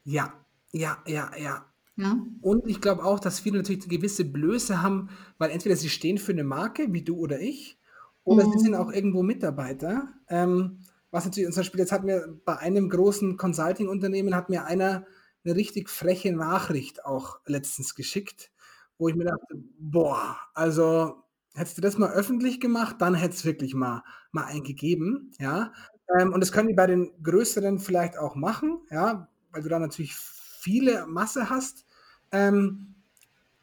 Ja, 0.04 0.34
ja, 0.72 0.98
ja, 1.08 1.32
ja. 1.38 1.66
Ja. 1.96 2.18
Und 2.42 2.68
ich 2.68 2.82
glaube 2.82 3.06
auch, 3.06 3.20
dass 3.20 3.40
viele 3.40 3.58
natürlich 3.58 3.88
gewisse 3.88 4.26
Blöße 4.26 4.82
haben, 4.82 5.10
weil 5.38 5.52
entweder 5.52 5.76
sie 5.76 5.90
stehen 5.90 6.18
für 6.18 6.32
eine 6.32 6.44
Marke, 6.44 6.92
wie 6.92 7.04
du 7.04 7.18
oder 7.18 7.40
ich, 7.40 7.78
oder 8.24 8.48
mhm. 8.48 8.52
sie 8.52 8.60
sind 8.60 8.76
auch 8.76 8.92
irgendwo 8.92 9.22
Mitarbeiter. 9.22 10.08
Ähm, 10.28 10.80
was 11.14 11.26
natürlich, 11.26 11.50
zum 11.54 11.62
Beispiel, 11.62 11.80
jetzt 11.80 11.94
hat 11.94 12.04
mir 12.04 12.40
bei 12.46 12.58
einem 12.58 12.90
großen 12.90 13.38
Consulting-Unternehmen 13.38 14.36
hat 14.36 14.50
mir 14.50 14.66
einer 14.66 15.06
eine 15.46 15.56
richtig 15.56 15.90
freche 15.90 16.34
Nachricht 16.34 17.06
auch 17.06 17.40
letztens 17.46 17.96
geschickt 17.96 18.52
wo 18.98 19.10
ich 19.10 19.16
mir 19.16 19.26
dachte, 19.26 19.56
boah, 19.80 20.38
also 20.54 21.24
hättest 21.56 21.78
du 21.78 21.82
das 21.82 21.98
mal 21.98 22.12
öffentlich 22.12 22.60
gemacht, 22.60 22.98
dann 23.00 23.16
hätte 23.16 23.36
es 23.36 23.46
wirklich 23.46 23.74
mal, 23.74 24.04
mal 24.32 24.46
eingegeben, 24.46 25.32
ja. 25.40 25.74
Ähm, 26.18 26.34
und 26.34 26.42
das 26.42 26.52
können 26.52 26.68
die 26.68 26.74
bei 26.74 26.88
den 26.88 27.12
größeren 27.22 27.80
vielleicht 27.80 28.18
auch 28.18 28.36
machen, 28.36 28.80
ja, 28.90 29.28
weil 29.52 29.64
du 29.64 29.70
da 29.70 29.80
natürlich 29.80 30.16
viele 30.16 31.06
Masse 31.08 31.50
hast. 31.50 31.86
Ähm, 32.32 32.96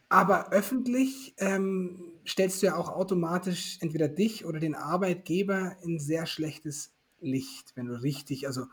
aber 0.08 0.50
öffentlich 0.52 1.34
ähm, 1.38 2.12
stellst 2.26 2.62
du 2.62 2.66
ja 2.66 2.76
auch 2.76 2.90
automatisch 2.90 3.78
entweder 3.80 4.08
dich 4.08 4.44
oder 4.44 4.58
den 4.60 4.74
Arbeitgeber 4.74 5.76
in 5.82 5.98
sehr 6.00 6.26
schlechtes 6.26 6.92
Licht, 7.20 7.72
wenn 7.74 7.86
du 7.86 8.00
richtig, 8.00 8.46
also 8.46 8.66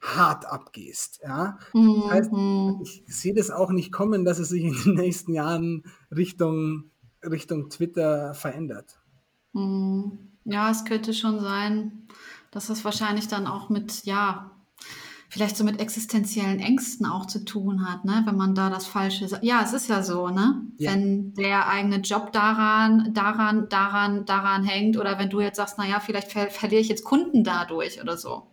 hart 0.00 0.46
abgehst. 0.46 1.20
Ja? 1.22 1.58
Mhm. 1.72 2.02
Das 2.02 2.10
heißt, 2.12 2.32
mhm. 2.32 2.80
ich 2.82 3.02
sehe 3.06 3.34
das 3.34 3.50
auch 3.50 3.70
nicht 3.70 3.92
kommen, 3.92 4.24
dass 4.24 4.38
es 4.38 4.50
sich 4.50 4.64
in 4.64 4.74
den 4.84 4.94
nächsten 4.94 5.32
Jahren 5.32 5.84
Richtung, 6.14 6.90
Richtung 7.22 7.70
Twitter 7.70 8.34
verändert. 8.34 9.00
Mhm. 9.52 10.18
Ja, 10.44 10.70
es 10.70 10.84
könnte 10.84 11.14
schon 11.14 11.40
sein, 11.40 12.06
dass 12.50 12.68
es 12.68 12.84
wahrscheinlich 12.84 13.28
dann 13.28 13.46
auch 13.46 13.70
mit, 13.70 14.04
ja, 14.04 14.50
vielleicht 15.34 15.56
so 15.56 15.64
mit 15.64 15.80
existenziellen 15.80 16.60
Ängsten 16.60 17.06
auch 17.06 17.26
zu 17.26 17.44
tun 17.44 17.90
hat, 17.90 18.04
ne? 18.04 18.22
wenn 18.24 18.36
man 18.36 18.54
da 18.54 18.70
das 18.70 18.86
Falsche 18.86 19.26
sagt. 19.26 19.42
Ja, 19.42 19.62
es 19.64 19.72
ist 19.72 19.88
ja 19.88 20.00
so, 20.00 20.28
ne? 20.28 20.62
Ja. 20.78 20.92
Wenn 20.92 21.34
der 21.34 21.68
eigene 21.68 21.96
Job 21.96 22.30
daran, 22.30 23.12
daran, 23.14 23.68
daran, 23.68 24.24
daran 24.26 24.62
hängt 24.62 24.96
oder 24.96 25.18
wenn 25.18 25.30
du 25.30 25.40
jetzt 25.40 25.56
sagst, 25.56 25.76
naja, 25.76 25.98
vielleicht 25.98 26.30
ver 26.30 26.50
verliere 26.50 26.80
ich 26.80 26.88
jetzt 26.88 27.02
Kunden 27.02 27.42
dadurch 27.42 28.00
oder 28.00 28.16
so. 28.16 28.46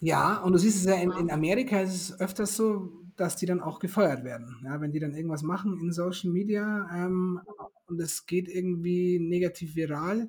Ja, 0.00 0.38
und 0.38 0.52
du 0.52 0.58
siehst 0.58 0.78
es 0.78 0.84
ja 0.86 0.94
in, 0.94 1.12
in 1.12 1.30
Amerika 1.30 1.78
ist 1.78 1.94
es 1.94 2.20
öfters 2.20 2.56
so, 2.56 2.90
dass 3.16 3.36
die 3.36 3.46
dann 3.46 3.60
auch 3.60 3.78
gefeuert 3.78 4.24
werden. 4.24 4.56
Ja, 4.64 4.80
wenn 4.80 4.90
die 4.90 4.98
dann 4.98 5.14
irgendwas 5.14 5.44
machen 5.44 5.78
in 5.80 5.92
Social 5.92 6.30
Media 6.30 6.90
ähm, 6.92 7.40
und 7.86 8.00
es 8.00 8.26
geht 8.26 8.48
irgendwie 8.48 9.20
negativ 9.20 9.76
viral 9.76 10.28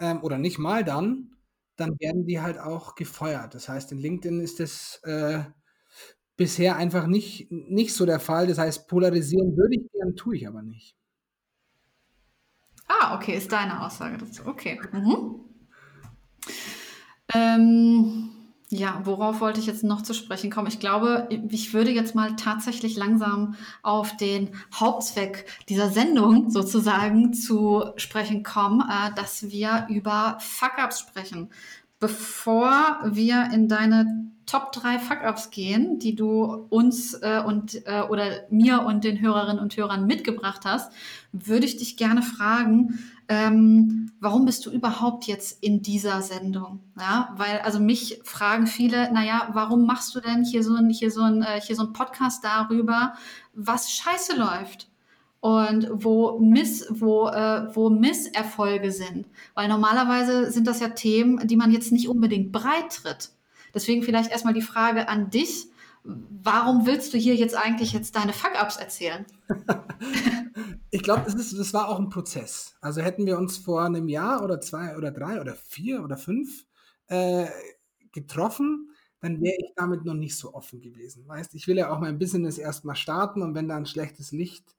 ähm, 0.00 0.24
oder 0.24 0.38
nicht 0.38 0.58
mal 0.58 0.82
dann, 0.82 1.35
dann 1.76 1.98
werden 2.00 2.26
die 2.26 2.40
halt 2.40 2.58
auch 2.58 2.94
gefeuert. 2.94 3.54
Das 3.54 3.68
heißt, 3.68 3.92
in 3.92 3.98
LinkedIn 3.98 4.40
ist 4.40 4.60
das 4.60 5.00
äh, 5.04 5.44
bisher 6.36 6.76
einfach 6.76 7.06
nicht, 7.06 7.50
nicht 7.50 7.94
so 7.94 8.06
der 8.06 8.20
Fall. 8.20 8.46
Das 8.46 8.58
heißt, 8.58 8.88
polarisieren 8.88 9.56
würde 9.56 9.76
ich 9.76 9.92
gern, 9.92 10.16
tue 10.16 10.36
ich 10.36 10.48
aber 10.48 10.62
nicht. 10.62 10.96
Ah, 12.88 13.16
okay, 13.16 13.36
ist 13.36 13.52
deine 13.52 13.84
Aussage 13.84 14.18
dazu. 14.18 14.46
Okay. 14.46 14.80
Mhm. 14.92 15.40
Ähm, 17.34 18.35
ja, 18.68 19.00
worauf 19.04 19.40
wollte 19.40 19.60
ich 19.60 19.66
jetzt 19.66 19.84
noch 19.84 20.02
zu 20.02 20.12
sprechen 20.12 20.50
kommen? 20.50 20.66
Ich 20.66 20.80
glaube, 20.80 21.28
ich 21.50 21.72
würde 21.72 21.92
jetzt 21.92 22.16
mal 22.16 22.34
tatsächlich 22.34 22.96
langsam 22.96 23.54
auf 23.82 24.16
den 24.16 24.50
Hauptzweck 24.74 25.46
dieser 25.68 25.90
Sendung 25.90 26.50
sozusagen 26.50 27.32
zu 27.32 27.84
sprechen 27.96 28.42
kommen, 28.42 28.80
äh, 28.80 29.14
dass 29.14 29.50
wir 29.50 29.86
über 29.88 30.38
Fuck-Ups 30.40 30.98
sprechen. 30.98 31.50
Bevor 32.00 32.98
wir 33.04 33.50
in 33.52 33.68
deine 33.68 34.26
Top 34.46 34.72
3 34.72 34.98
Fuck-Ups 34.98 35.50
gehen, 35.50 35.98
die 35.98 36.16
du 36.16 36.66
uns 36.68 37.14
äh, 37.14 37.42
und 37.44 37.86
äh, 37.86 38.02
oder 38.02 38.46
mir 38.50 38.82
und 38.82 39.04
den 39.04 39.20
Hörerinnen 39.20 39.60
und 39.60 39.76
Hörern 39.76 40.06
mitgebracht 40.06 40.62
hast, 40.64 40.92
würde 41.32 41.66
ich 41.66 41.76
dich 41.76 41.96
gerne 41.96 42.22
fragen, 42.22 42.98
ähm, 43.28 44.12
warum 44.20 44.44
bist 44.44 44.66
du 44.66 44.70
überhaupt 44.70 45.24
jetzt 45.24 45.62
in 45.62 45.82
dieser 45.82 46.22
Sendung? 46.22 46.80
Ja, 46.98 47.34
weil 47.36 47.60
also 47.60 47.80
mich 47.80 48.20
fragen 48.24 48.66
viele, 48.66 49.12
naja, 49.12 49.48
warum 49.52 49.86
machst 49.86 50.14
du 50.14 50.20
denn 50.20 50.44
hier 50.44 50.62
so 50.62 50.74
ein 50.74 50.90
hier 50.90 51.10
so 51.10 51.22
ein 51.22 51.42
äh, 51.42 51.60
hier 51.60 51.76
so 51.76 51.82
ein 51.82 51.92
Podcast 51.92 52.44
darüber, 52.44 53.14
was 53.54 53.92
scheiße 53.92 54.36
läuft? 54.36 54.88
und 55.46 55.88
wo 55.92 56.40
Miss, 56.40 56.86
wo, 56.90 57.28
äh, 57.28 57.68
wo 57.72 57.88
Misserfolge 57.88 58.90
sind. 58.90 59.26
Weil 59.54 59.68
normalerweise 59.68 60.50
sind 60.50 60.66
das 60.66 60.80
ja 60.80 60.88
Themen, 60.88 61.46
die 61.46 61.54
man 61.54 61.70
jetzt 61.70 61.92
nicht 61.92 62.08
unbedingt 62.08 62.50
breit 62.50 62.90
tritt. 62.90 63.30
Deswegen 63.72 64.02
vielleicht 64.02 64.32
erstmal 64.32 64.54
die 64.54 64.62
Frage 64.62 65.08
an 65.08 65.30
dich. 65.30 65.66
Warum 66.06 66.86
willst 66.86 67.12
du 67.12 67.18
hier 67.18 67.34
jetzt 67.34 67.56
eigentlich 67.56 67.92
jetzt 67.92 68.14
deine 68.14 68.32
Fuck-Ups 68.32 68.76
erzählen? 68.76 69.26
ich 70.90 71.02
glaube, 71.02 71.24
das, 71.24 71.54
das 71.54 71.74
war 71.74 71.88
auch 71.88 71.98
ein 71.98 72.08
Prozess. 72.08 72.76
Also 72.80 73.02
hätten 73.02 73.26
wir 73.26 73.38
uns 73.38 73.56
vor 73.58 73.82
einem 73.82 74.08
Jahr 74.08 74.42
oder 74.44 74.60
zwei 74.60 74.96
oder 74.96 75.10
drei 75.10 75.40
oder 75.40 75.54
vier 75.54 76.04
oder 76.04 76.16
fünf 76.16 76.66
äh, 77.08 77.46
getroffen, 78.12 78.90
dann 79.20 79.40
wäre 79.40 79.56
ich 79.58 79.72
damit 79.74 80.04
noch 80.04 80.14
nicht 80.14 80.36
so 80.36 80.54
offen 80.54 80.80
gewesen. 80.80 81.26
Weißt, 81.26 81.54
ich 81.54 81.66
will 81.66 81.76
ja 81.76 81.90
auch 81.90 81.98
mein 81.98 82.18
Business 82.18 82.58
erstmal 82.58 82.96
starten 82.96 83.42
und 83.42 83.54
wenn 83.54 83.68
da 83.68 83.76
ein 83.76 83.86
schlechtes 83.86 84.32
Licht 84.32 84.76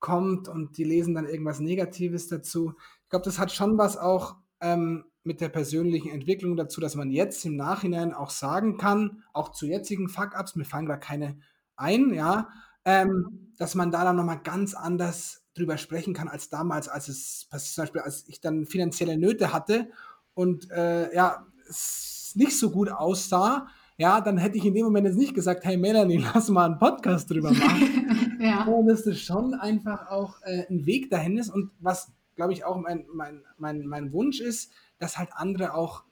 kommt 0.00 0.48
und 0.48 0.78
die 0.78 0.84
lesen 0.84 1.14
dann 1.14 1.28
irgendwas 1.28 1.60
Negatives 1.60 2.28
dazu. 2.28 2.74
Ich 3.04 3.08
glaube, 3.10 3.24
das 3.24 3.38
hat 3.38 3.52
schon 3.52 3.78
was 3.78 3.96
auch 3.96 4.36
ähm, 4.62 5.04
mit 5.24 5.40
der 5.40 5.50
persönlichen 5.50 6.10
Entwicklung 6.10 6.56
dazu, 6.56 6.80
dass 6.80 6.94
man 6.94 7.10
jetzt 7.10 7.44
im 7.44 7.56
Nachhinein 7.56 8.14
auch 8.14 8.30
sagen 8.30 8.78
kann, 8.78 9.22
auch 9.32 9.50
zu 9.52 9.66
jetzigen 9.66 10.08
Fuck-Ups, 10.08 10.56
mir 10.56 10.64
fallen 10.64 10.86
da 10.86 10.96
keine 10.96 11.36
ein, 11.76 12.14
ja, 12.14 12.48
ähm, 12.84 13.52
dass 13.58 13.74
man 13.74 13.90
da 13.90 14.04
dann 14.04 14.16
nochmal 14.16 14.40
ganz 14.42 14.74
anders 14.74 15.44
drüber 15.54 15.76
sprechen 15.76 16.14
kann 16.14 16.28
als 16.28 16.48
damals, 16.48 16.88
als 16.88 17.08
es 17.08 17.48
zum 17.50 17.82
Beispiel, 17.82 18.00
als 18.00 18.26
ich 18.28 18.40
dann 18.40 18.66
finanzielle 18.66 19.18
Nöte 19.18 19.52
hatte 19.52 19.90
und 20.34 20.70
äh, 20.70 21.14
ja, 21.14 21.46
es 21.68 22.32
nicht 22.34 22.58
so 22.58 22.70
gut 22.70 22.90
aussah, 22.90 23.68
ja, 23.98 24.20
dann 24.20 24.38
hätte 24.38 24.56
ich 24.56 24.64
in 24.64 24.74
dem 24.74 24.84
Moment 24.84 25.06
jetzt 25.06 25.18
nicht 25.18 25.34
gesagt, 25.34 25.64
hey 25.64 25.76
Melanie, 25.76 26.24
lass 26.34 26.48
mal 26.48 26.66
einen 26.66 26.78
Podcast 26.78 27.30
drüber 27.30 27.52
machen. 27.52 28.38
ja. 28.40 28.64
Und 28.64 28.86
dass 28.86 29.04
das 29.04 29.20
schon 29.20 29.54
einfach 29.54 30.08
auch 30.08 30.40
äh, 30.42 30.66
ein 30.68 30.86
Weg 30.86 31.10
dahin 31.10 31.38
ist 31.38 31.50
und 31.50 31.70
was, 31.78 32.10
glaube 32.34 32.52
ich, 32.52 32.64
auch 32.64 32.76
mein, 32.76 33.06
mein, 33.12 33.42
mein, 33.58 33.86
mein 33.86 34.12
Wunsch 34.12 34.40
ist, 34.40 34.72
dass 34.98 35.18
halt 35.18 35.30
andere 35.32 35.74
auch 35.74 36.04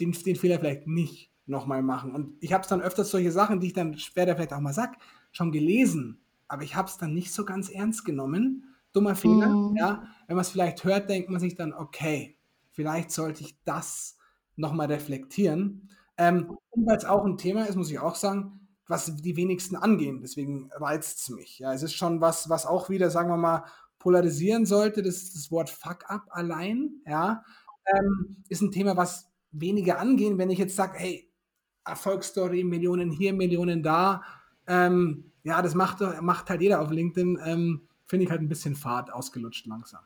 den, 0.00 0.12
den 0.12 0.36
Fehler 0.36 0.58
vielleicht 0.58 0.86
nicht 0.86 1.30
nochmal 1.46 1.82
machen. 1.82 2.14
Und 2.14 2.36
ich 2.40 2.52
habe 2.52 2.62
es 2.62 2.68
dann 2.68 2.80
öfters 2.80 3.10
solche 3.10 3.32
Sachen, 3.32 3.60
die 3.60 3.68
ich 3.68 3.72
dann 3.72 3.98
später 3.98 4.34
vielleicht 4.34 4.52
auch 4.52 4.60
mal 4.60 4.72
sag, 4.72 4.96
schon 5.32 5.52
gelesen, 5.52 6.20
aber 6.48 6.62
ich 6.62 6.76
habe 6.76 6.88
es 6.88 6.98
dann 6.98 7.14
nicht 7.14 7.32
so 7.32 7.44
ganz 7.44 7.70
ernst 7.70 8.04
genommen. 8.04 8.64
Dummer 8.92 9.16
Fehler, 9.16 9.48
mm. 9.48 9.76
ja. 9.76 10.02
Wenn 10.26 10.36
man 10.36 10.42
es 10.42 10.50
vielleicht 10.50 10.84
hört, 10.84 11.08
denkt 11.08 11.30
man 11.30 11.40
sich 11.40 11.54
dann, 11.54 11.72
okay, 11.72 12.36
vielleicht 12.72 13.10
sollte 13.10 13.42
ich 13.42 13.56
das 13.64 14.18
nochmal 14.56 14.88
reflektieren. 14.88 15.88
Ähm, 16.18 16.58
und 16.70 16.86
weil 16.86 16.98
es 16.98 17.06
auch 17.06 17.24
ein 17.24 17.38
Thema 17.38 17.64
ist, 17.64 17.76
muss 17.76 17.90
ich 17.90 17.98
auch 17.98 18.16
sagen, 18.16 18.68
was 18.86 19.16
die 19.16 19.36
wenigsten 19.36 19.76
angehen. 19.76 20.20
Deswegen 20.20 20.70
reizt 20.72 21.20
es 21.20 21.30
mich. 21.30 21.58
Ja, 21.58 21.72
es 21.72 21.82
ist 21.82 21.94
schon 21.94 22.20
was, 22.20 22.50
was 22.50 22.66
auch 22.66 22.90
wieder, 22.90 23.10
sagen 23.10 23.30
wir 23.30 23.38
mal, 23.38 23.64
polarisieren 24.02 24.66
sollte. 24.66 25.02
Das 25.02 25.32
das 25.32 25.50
Wort 25.52 25.70
Fuck 25.70 26.10
up 26.10 26.26
allein. 26.30 26.90
Ja, 27.06 27.44
ähm, 27.86 28.36
ist 28.48 28.60
ein 28.60 28.72
Thema, 28.72 28.96
was 28.96 29.30
weniger 29.52 29.98
angehen. 29.98 30.38
Wenn 30.38 30.50
ich 30.50 30.58
jetzt 30.58 30.74
sage, 30.74 30.98
hey, 30.98 31.30
Erfolgsstory, 31.84 32.64
Millionen 32.64 33.10
hier, 33.10 33.32
Millionen 33.32 33.82
da. 33.82 34.22
Ähm, 34.66 35.30
ja, 35.44 35.62
das 35.62 35.74
macht, 35.74 36.00
macht 36.20 36.50
halt 36.50 36.60
jeder 36.60 36.80
auf 36.80 36.90
LinkedIn. 36.90 37.38
Ähm, 37.44 37.88
Finde 38.04 38.24
ich 38.24 38.30
halt 38.30 38.42
ein 38.42 38.48
bisschen 38.48 38.74
fad, 38.74 39.12
ausgelutscht 39.12 39.66
langsam. 39.66 40.00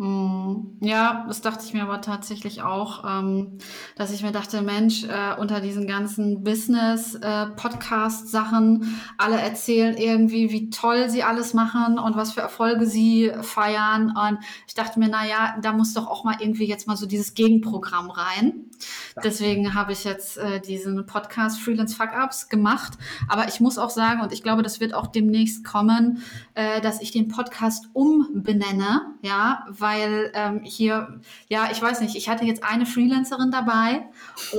Hm, 0.00 0.78
ja, 0.80 1.24
das 1.28 1.42
dachte 1.42 1.62
ich 1.66 1.74
mir 1.74 1.82
aber 1.82 2.00
tatsächlich 2.00 2.62
auch, 2.62 3.04
ähm, 3.06 3.58
dass 3.96 4.10
ich 4.12 4.22
mir 4.22 4.32
dachte, 4.32 4.62
Mensch, 4.62 5.04
äh, 5.04 5.34
unter 5.38 5.60
diesen 5.60 5.86
ganzen 5.86 6.42
Business-Podcast-Sachen, 6.42 8.82
äh, 8.82 8.86
alle 9.18 9.38
erzählen 9.38 9.94
irgendwie, 9.98 10.52
wie 10.52 10.70
toll 10.70 11.10
sie 11.10 11.22
alles 11.22 11.52
machen 11.52 11.98
und 11.98 12.16
was 12.16 12.32
für 12.32 12.40
Erfolge 12.40 12.86
sie 12.86 13.30
feiern. 13.42 14.16
Und 14.16 14.38
ich 14.66 14.72
dachte 14.72 14.98
mir, 14.98 15.10
na 15.10 15.26
ja, 15.26 15.58
da 15.60 15.74
muss 15.74 15.92
doch 15.92 16.06
auch 16.06 16.24
mal 16.24 16.36
irgendwie 16.40 16.64
jetzt 16.64 16.86
mal 16.86 16.96
so 16.96 17.04
dieses 17.04 17.34
Gegenprogramm 17.34 18.10
rein. 18.10 18.70
Deswegen 19.22 19.74
habe 19.74 19.92
ich 19.92 20.04
jetzt 20.04 20.38
äh, 20.38 20.60
diesen 20.60 21.04
Podcast 21.04 21.60
Freelance 21.60 21.94
Fuck 21.94 22.12
Ups 22.24 22.48
gemacht. 22.48 22.94
Aber 23.28 23.48
ich 23.48 23.60
muss 23.60 23.76
auch 23.76 23.90
sagen, 23.90 24.22
und 24.22 24.32
ich 24.32 24.42
glaube, 24.42 24.62
das 24.62 24.80
wird 24.80 24.94
auch 24.94 25.08
demnächst 25.08 25.62
kommen, 25.62 26.22
äh, 26.54 26.80
dass 26.80 27.02
ich 27.02 27.12
den 27.12 27.28
Podcast 27.28 27.90
umbenenne, 27.92 29.12
ja, 29.20 29.66
weil 29.68 29.89
ähm, 29.98 30.60
hier, 30.62 31.20
ja, 31.48 31.68
ich 31.70 31.80
weiß 31.80 32.00
nicht, 32.00 32.16
ich 32.16 32.28
hatte 32.28 32.44
jetzt 32.44 32.64
eine 32.64 32.86
Freelancerin 32.86 33.50
dabei 33.50 34.02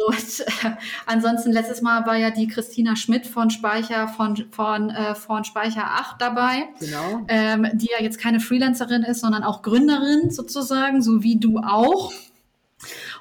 und 0.07 0.39
äh, 0.39 0.71
ansonsten 1.05 1.51
letztes 1.51 1.81
Mal 1.81 2.05
war 2.05 2.15
ja 2.17 2.31
die 2.31 2.47
Christina 2.47 2.95
Schmidt 2.95 3.27
von 3.27 3.49
Speicher 3.49 4.07
von 4.07 4.45
von 4.51 4.89
äh, 4.89 5.15
von 5.15 5.43
Speicher 5.43 5.85
8 5.85 6.21
dabei, 6.21 6.69
genau. 6.79 7.25
ähm, 7.27 7.67
die 7.73 7.89
ja 7.97 8.03
jetzt 8.03 8.19
keine 8.19 8.39
Freelancerin 8.39 9.03
ist, 9.03 9.21
sondern 9.21 9.43
auch 9.43 9.61
Gründerin 9.61 10.31
sozusagen, 10.31 11.01
so 11.01 11.23
wie 11.23 11.37
du 11.37 11.59
auch. 11.59 12.11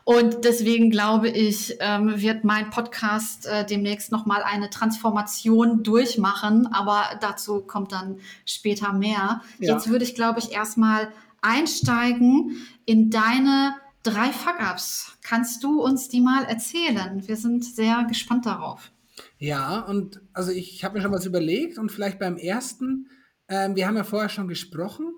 Und 0.04 0.44
deswegen 0.44 0.90
glaube 0.90 1.28
ich, 1.28 1.76
ähm, 1.80 2.20
wird 2.20 2.44
mein 2.44 2.70
Podcast 2.70 3.46
äh, 3.46 3.64
demnächst 3.64 4.10
nochmal 4.10 4.42
eine 4.42 4.70
Transformation 4.70 5.82
durchmachen, 5.82 6.66
aber 6.66 7.02
dazu 7.20 7.60
kommt 7.60 7.92
dann 7.92 8.18
später 8.46 8.92
mehr. 8.92 9.42
Ja. 9.58 9.74
Jetzt 9.74 9.88
würde 9.88 10.04
ich, 10.04 10.14
glaube 10.14 10.38
ich, 10.38 10.52
erstmal 10.52 11.08
einsteigen 11.42 12.56
in 12.86 13.10
deine 13.10 13.74
drei 14.02 14.32
Fuck-Ups. 14.32 15.18
Kannst 15.22 15.62
du 15.62 15.82
uns 15.82 16.08
die 16.08 16.20
mal 16.20 16.44
erzählen? 16.44 17.26
Wir 17.26 17.36
sind 17.36 17.64
sehr 17.64 18.04
gespannt 18.04 18.46
darauf. 18.46 18.92
Ja, 19.38 19.80
und 19.80 20.20
also 20.32 20.50
ich 20.50 20.84
habe 20.84 20.96
mir 20.96 21.02
schon 21.02 21.12
was 21.12 21.26
überlegt 21.26 21.78
und 21.78 21.92
vielleicht 21.92 22.18
beim 22.18 22.36
ersten, 22.36 23.08
ähm, 23.48 23.76
wir 23.76 23.86
haben 23.86 23.96
ja 23.96 24.04
vorher 24.04 24.28
schon 24.28 24.48
gesprochen, 24.48 25.12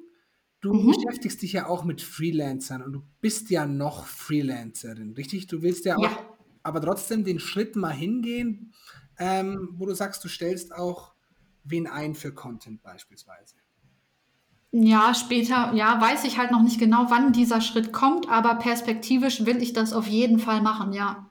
Du 0.62 0.72
mhm. 0.72 0.92
beschäftigst 0.92 1.42
dich 1.42 1.52
ja 1.52 1.66
auch 1.66 1.84
mit 1.84 2.00
Freelancern 2.00 2.82
und 2.82 2.92
du 2.92 3.02
bist 3.20 3.50
ja 3.50 3.66
noch 3.66 4.06
Freelancerin, 4.06 5.12
richtig? 5.12 5.48
Du 5.48 5.60
willst 5.60 5.84
ja 5.84 5.96
auch, 5.96 6.02
ja. 6.02 6.36
aber 6.62 6.80
trotzdem 6.80 7.24
den 7.24 7.40
Schritt 7.40 7.74
mal 7.74 7.90
hingehen, 7.90 8.72
ähm, 9.18 9.70
wo 9.72 9.86
du 9.86 9.94
sagst, 9.94 10.22
du 10.22 10.28
stellst 10.28 10.72
auch 10.72 11.14
wen 11.64 11.88
ein 11.88 12.14
für 12.14 12.32
Content 12.32 12.80
beispielsweise. 12.80 13.56
Ja, 14.72 15.14
später, 15.14 15.72
ja, 15.74 16.00
weiß 16.00 16.24
ich 16.24 16.38
halt 16.38 16.50
noch 16.50 16.62
nicht 16.62 16.80
genau, 16.80 17.06
wann 17.10 17.32
dieser 17.32 17.60
Schritt 17.60 17.92
kommt, 17.92 18.28
aber 18.30 18.54
perspektivisch 18.54 19.44
will 19.44 19.62
ich 19.62 19.74
das 19.74 19.92
auf 19.92 20.06
jeden 20.06 20.38
Fall 20.38 20.62
machen, 20.62 20.92
ja. 20.92 21.30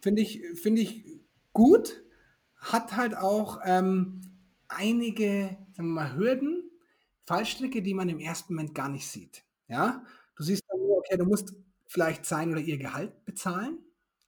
Finde 0.00 0.22
ich, 0.22 0.42
finde 0.54 0.80
ich 0.80 1.04
gut, 1.52 2.02
hat 2.56 2.96
halt 2.96 3.16
auch 3.16 3.60
ähm, 3.64 4.22
einige 4.68 5.58
sagen 5.78 5.90
wir 5.90 6.02
mal, 6.02 6.16
Hürden, 6.16 6.70
Fallstricke, 7.26 7.82
die 7.82 7.94
man 7.94 8.08
im 8.08 8.18
ersten 8.18 8.54
Moment 8.54 8.74
gar 8.74 8.88
nicht 8.88 9.06
sieht. 9.06 9.44
Ja, 9.68 10.02
du 10.36 10.42
siehst 10.42 10.64
okay, 10.72 11.16
du 11.16 11.24
musst 11.24 11.54
vielleicht 11.86 12.26
sein 12.26 12.50
oder 12.50 12.60
ihr 12.60 12.78
Gehalt 12.78 13.24
bezahlen. 13.24 13.78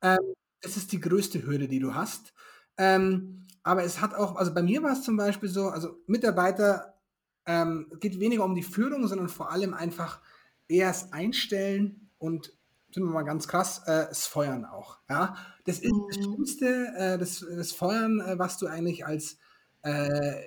Ähm, 0.01 0.19
das 0.61 0.77
ist 0.77 0.93
die 0.93 1.01
größte 1.01 1.45
Hürde, 1.45 1.67
die 1.67 1.81
du 1.81 1.95
hast. 1.95 2.33
Ähm, 2.77 3.47
aber 3.63 3.83
es 3.83 4.01
hat 4.01 4.15
auch, 4.15 4.37
also 4.37 4.55
bei 4.55 4.63
mir 4.63 4.83
war 4.83 4.93
es 4.93 5.03
zum 5.03 5.17
Beispiel 5.17 5.49
so, 5.49 5.69
also 5.69 5.97
Mitarbeiter 6.07 7.00
ähm, 7.47 7.91
geht 8.01 8.21
weniger 8.21 8.45
um 8.45 8.55
die 8.55 8.63
Führung, 8.63 9.07
sondern 9.07 9.29
vor 9.29 9.51
allem 9.51 9.75
einfach 9.75 10.21
eher 10.69 10.89
das 10.89 11.13
Einstellen 11.13 12.11
und 12.19 12.53
sind 12.93 13.05
wir 13.05 13.11
mal 13.11 13.23
ganz 13.23 13.47
krass, 13.47 13.83
äh, 13.87 14.07
das 14.09 14.27
Feuern 14.27 14.65
auch. 14.65 14.99
Ja, 15.09 15.37
das 15.65 15.79
ist 15.79 15.93
das 16.09 16.19
mhm. 16.19 16.23
Schlimmste, 16.23 16.93
äh, 16.97 17.19
das, 17.19 17.41
das 17.41 17.73
Feuern, 17.73 18.21
äh, 18.21 18.39
was 18.39 18.59
du 18.59 18.67
eigentlich 18.67 19.07
als 19.07 19.39
äh, 19.83 20.43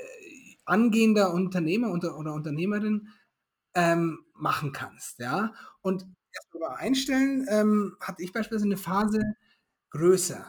angehender 0.65 1.34
Unternehmer 1.34 1.91
oder, 1.91 2.17
oder 2.17 2.34
Unternehmerin 2.34 3.10
ähm, 3.75 4.19
machen 4.34 4.71
kannst. 4.71 5.19
Ja? 5.19 5.53
Und 5.82 6.06
erstmal 6.32 6.77
einstellen, 6.77 7.45
ähm, 7.49 7.97
hatte 7.99 8.23
ich 8.23 8.34
beispielsweise 8.34 8.65
eine 8.65 8.77
Phase 8.77 9.21
größer, 9.91 10.45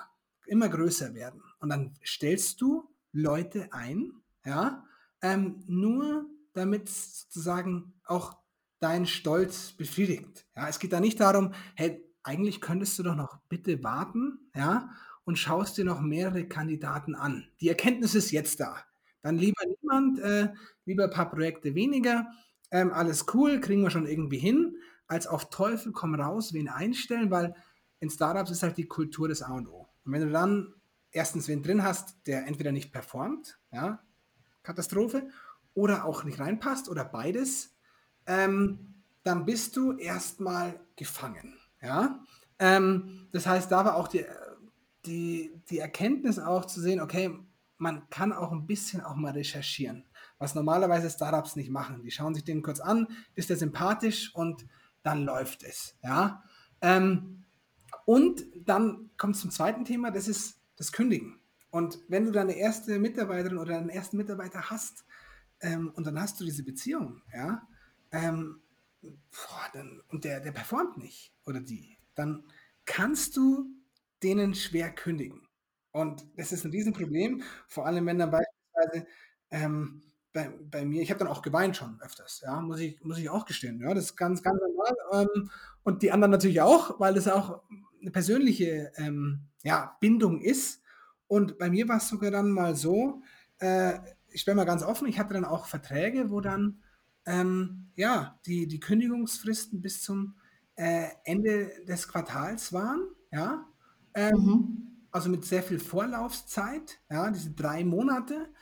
immer 0.46 0.68
größer 0.68 1.14
werden. 1.14 1.42
Und 1.60 1.70
dann 1.70 1.94
stellst 2.04 2.60
du 2.60 2.88
Leute 3.12 3.68
ein, 3.72 4.12
ja, 4.44 4.84
ähm, 5.22 5.62
nur 5.66 6.26
damit 6.54 6.88
sozusagen 6.88 7.92
auch 8.04 8.36
dein 8.80 9.06
Stolz 9.06 9.72
befriedigt. 9.72 10.46
Ja, 10.56 10.68
es 10.68 10.78
geht 10.78 10.92
da 10.92 11.00
nicht 11.00 11.20
darum, 11.20 11.52
hey, 11.74 12.02
eigentlich 12.22 12.60
könntest 12.60 12.98
du 12.98 13.02
doch 13.02 13.14
noch 13.14 13.38
bitte 13.48 13.82
warten, 13.84 14.50
ja, 14.54 14.90
und 15.24 15.38
schaust 15.38 15.78
dir 15.78 15.84
noch 15.84 16.00
mehrere 16.00 16.46
Kandidaten 16.46 17.14
an. 17.14 17.46
Die 17.60 17.68
Erkenntnis 17.68 18.14
ist 18.14 18.30
jetzt 18.30 18.60
da. 18.60 18.76
Dann 19.22 19.36
lieber 19.36 19.62
niemand, 19.66 20.18
äh, 20.20 20.48
lieber 20.84 21.04
ein 21.04 21.10
paar 21.10 21.30
Projekte 21.30 21.74
weniger. 21.74 22.26
Ähm, 22.70 22.92
alles 22.92 23.26
cool, 23.32 23.60
kriegen 23.60 23.82
wir 23.82 23.90
schon 23.90 24.06
irgendwie 24.06 24.38
hin, 24.38 24.76
als 25.06 25.26
auf 25.26 25.48
Teufel 25.48 25.92
komm 25.92 26.14
raus, 26.14 26.52
wen 26.52 26.68
einstellen, 26.68 27.30
weil 27.30 27.54
in 28.00 28.10
Startups 28.10 28.50
ist 28.50 28.62
halt 28.62 28.76
die 28.76 28.86
Kultur 28.86 29.28
des 29.28 29.42
A 29.42 29.54
und 29.54 29.68
O. 29.68 29.88
Und 30.04 30.12
wenn 30.12 30.22
du 30.26 30.30
dann 30.30 30.74
erstens 31.10 31.48
wen 31.48 31.62
drin 31.62 31.82
hast, 31.82 32.26
der 32.26 32.46
entweder 32.46 32.72
nicht 32.72 32.92
performt, 32.92 33.58
ja, 33.72 34.02
Katastrophe, 34.62 35.28
oder 35.74 36.04
auch 36.04 36.24
nicht 36.24 36.40
reinpasst 36.40 36.88
oder 36.88 37.04
beides, 37.04 37.74
ähm, 38.26 38.94
dann 39.22 39.44
bist 39.44 39.76
du 39.76 39.92
erstmal 39.96 40.80
gefangen. 40.96 41.54
Ja? 41.82 42.24
Ähm, 42.58 43.28
das 43.32 43.46
heißt, 43.46 43.70
da 43.70 43.84
war 43.84 43.96
auch 43.96 44.08
die, 44.08 44.24
die, 45.06 45.52
die 45.68 45.78
Erkenntnis 45.78 46.38
auch 46.38 46.64
zu 46.64 46.80
sehen, 46.80 47.00
okay, 47.00 47.36
man 47.78 48.08
kann 48.08 48.32
auch 48.32 48.52
ein 48.52 48.66
bisschen 48.66 49.00
auch 49.00 49.16
mal 49.16 49.32
recherchieren, 49.32 50.04
was 50.38 50.54
normalerweise 50.54 51.10
Startups 51.10 51.56
nicht 51.56 51.70
machen. 51.70 52.02
Die 52.02 52.10
schauen 52.10 52.34
sich 52.34 52.44
den 52.44 52.62
kurz 52.62 52.80
an, 52.80 53.08
ist 53.34 53.50
der 53.50 53.56
sympathisch 53.56 54.34
und 54.34 54.66
dann 55.02 55.24
läuft 55.24 55.64
es. 55.64 55.96
Ja? 56.02 56.44
Ähm, 56.80 57.44
und 58.06 58.44
dann 58.64 59.10
kommt 59.16 59.34
es 59.34 59.40
zum 59.40 59.50
zweiten 59.50 59.84
Thema, 59.84 60.10
das 60.10 60.28
ist 60.28 60.60
das 60.76 60.92
Kündigen. 60.92 61.40
Und 61.70 61.98
wenn 62.08 62.24
du 62.24 62.30
deine 62.30 62.52
erste 62.52 62.98
Mitarbeiterin 62.98 63.58
oder 63.58 63.74
deinen 63.74 63.88
ersten 63.88 64.16
Mitarbeiter 64.16 64.70
hast 64.70 65.04
ähm, 65.64 65.90
und 65.94 66.06
dann 66.06 66.20
hast 66.20 66.38
du 66.38 66.44
diese 66.44 66.62
Beziehung, 66.62 67.22
ja, 67.32 67.66
ähm, 68.12 68.60
boah, 69.00 69.66
dann, 69.72 70.02
und 70.08 70.24
der, 70.24 70.40
der 70.40 70.52
performt 70.52 70.98
nicht 70.98 71.32
oder 71.46 71.60
die, 71.60 71.98
dann 72.14 72.44
kannst 72.84 73.36
du 73.36 73.70
denen 74.22 74.54
schwer 74.54 74.90
kündigen. 74.90 75.48
Und 75.90 76.26
das 76.36 76.52
ist 76.52 76.64
ein 76.64 76.70
Riesenproblem, 76.70 77.42
vor 77.66 77.86
allem 77.86 78.06
wenn 78.06 78.18
dann 78.18 78.30
beispielsweise 78.30 79.06
ähm, 79.50 80.02
bei, 80.32 80.48
bei 80.70 80.84
mir, 80.84 81.00
ich 81.00 81.10
habe 81.10 81.20
dann 81.20 81.28
auch 81.28 81.40
geweint 81.40 81.76
schon 81.76 81.98
öfters, 82.02 82.42
ja, 82.44 82.60
muss 82.60 82.80
ich, 82.80 83.02
muss 83.02 83.18
ich 83.18 83.30
auch 83.30 83.46
gestehen. 83.46 83.80
Ja, 83.80 83.94
das 83.94 84.06
ist 84.06 84.16
ganz, 84.16 84.42
ganz 84.42 84.60
normal. 84.60 85.26
Ähm, 85.34 85.50
und 85.82 86.02
die 86.02 86.12
anderen 86.12 86.32
natürlich 86.32 86.60
auch, 86.60 87.00
weil 87.00 87.14
das 87.14 87.28
auch 87.28 87.62
eine 88.00 88.10
persönliche 88.10 88.92
ähm, 88.96 89.46
ja, 89.62 89.96
Bindung 90.00 90.40
ist. 90.40 90.82
Und 91.26 91.56
bei 91.56 91.70
mir 91.70 91.88
war 91.88 91.98
es 91.98 92.08
sogar 92.08 92.30
dann 92.30 92.50
mal 92.50 92.74
so, 92.74 93.22
äh, 93.58 93.94
ich 94.34 94.44
bin 94.44 94.56
mal 94.56 94.64
ganz 94.64 94.82
offen, 94.82 95.06
ich 95.06 95.18
hatte 95.18 95.34
dann 95.34 95.44
auch 95.44 95.66
Verträge, 95.66 96.30
wo 96.30 96.40
dann 96.40 96.82
ähm, 97.24 97.90
ja, 97.94 98.38
die, 98.46 98.66
die 98.66 98.80
Kündigungsfristen 98.80 99.80
bis 99.80 100.02
zum 100.02 100.34
äh, 100.76 101.06
Ende 101.24 101.70
des 101.86 102.08
Quartals 102.08 102.72
waren, 102.72 103.08
ja. 103.32 103.66
Ähm, 104.14 104.36
mhm. 104.36 104.90
Also 105.10 105.30
mit 105.30 105.44
sehr 105.44 105.62
viel 105.62 105.78
Vorlaufzeit, 105.78 107.00
ja, 107.08 107.30
diese 107.30 107.52
drei 107.52 107.84
Monate. 107.84 108.52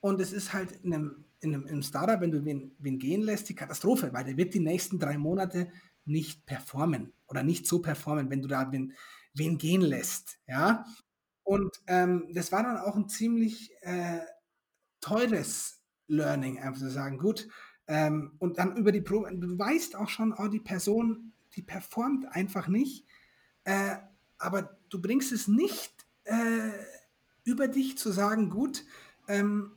Und 0.00 0.20
es 0.20 0.32
ist 0.32 0.52
halt 0.52 0.72
in 0.82 0.92
einem, 0.92 1.24
in 1.40 1.54
einem, 1.54 1.62
in 1.62 1.68
einem 1.70 1.82
Startup, 1.82 2.20
wenn 2.20 2.32
du 2.32 2.44
wen, 2.44 2.74
wen 2.78 2.98
gehen 2.98 3.22
lässt, 3.22 3.48
die 3.48 3.54
Katastrophe, 3.54 4.12
weil 4.12 4.24
der 4.24 4.36
wird 4.36 4.52
die 4.54 4.60
nächsten 4.60 4.98
drei 4.98 5.16
Monate 5.16 5.70
nicht 6.04 6.44
performen 6.46 7.12
oder 7.28 7.44
nicht 7.44 7.66
so 7.66 7.80
performen, 7.80 8.28
wenn 8.30 8.42
du 8.42 8.48
da 8.48 8.72
wen, 8.72 8.92
wen 9.34 9.56
gehen 9.56 9.82
lässt. 9.82 10.40
Ja? 10.48 10.84
Und 11.44 11.80
ähm, 11.86 12.28
das 12.32 12.50
war 12.50 12.64
dann 12.64 12.78
auch 12.78 12.96
ein 12.96 13.08
ziemlich 13.08 13.72
äh, 13.82 14.18
teures 15.00 15.80
Learning, 16.06 16.58
einfach 16.58 16.80
zu 16.80 16.90
sagen, 16.90 17.18
gut, 17.18 17.48
ähm, 17.86 18.32
und 18.38 18.58
dann 18.58 18.76
über 18.76 18.92
die 18.92 19.00
Probe, 19.00 19.34
du 19.34 19.58
weißt 19.58 19.96
auch 19.96 20.08
schon, 20.08 20.32
oh, 20.32 20.48
die 20.48 20.60
Person, 20.60 21.32
die 21.56 21.62
performt 21.62 22.26
einfach 22.30 22.68
nicht, 22.68 23.04
äh, 23.64 23.96
aber 24.38 24.78
du 24.88 25.00
bringst 25.00 25.32
es 25.32 25.48
nicht 25.48 26.06
äh, 26.24 26.70
über 27.44 27.68
dich 27.68 27.98
zu 27.98 28.12
sagen, 28.12 28.50
gut, 28.50 28.84
ähm, 29.28 29.72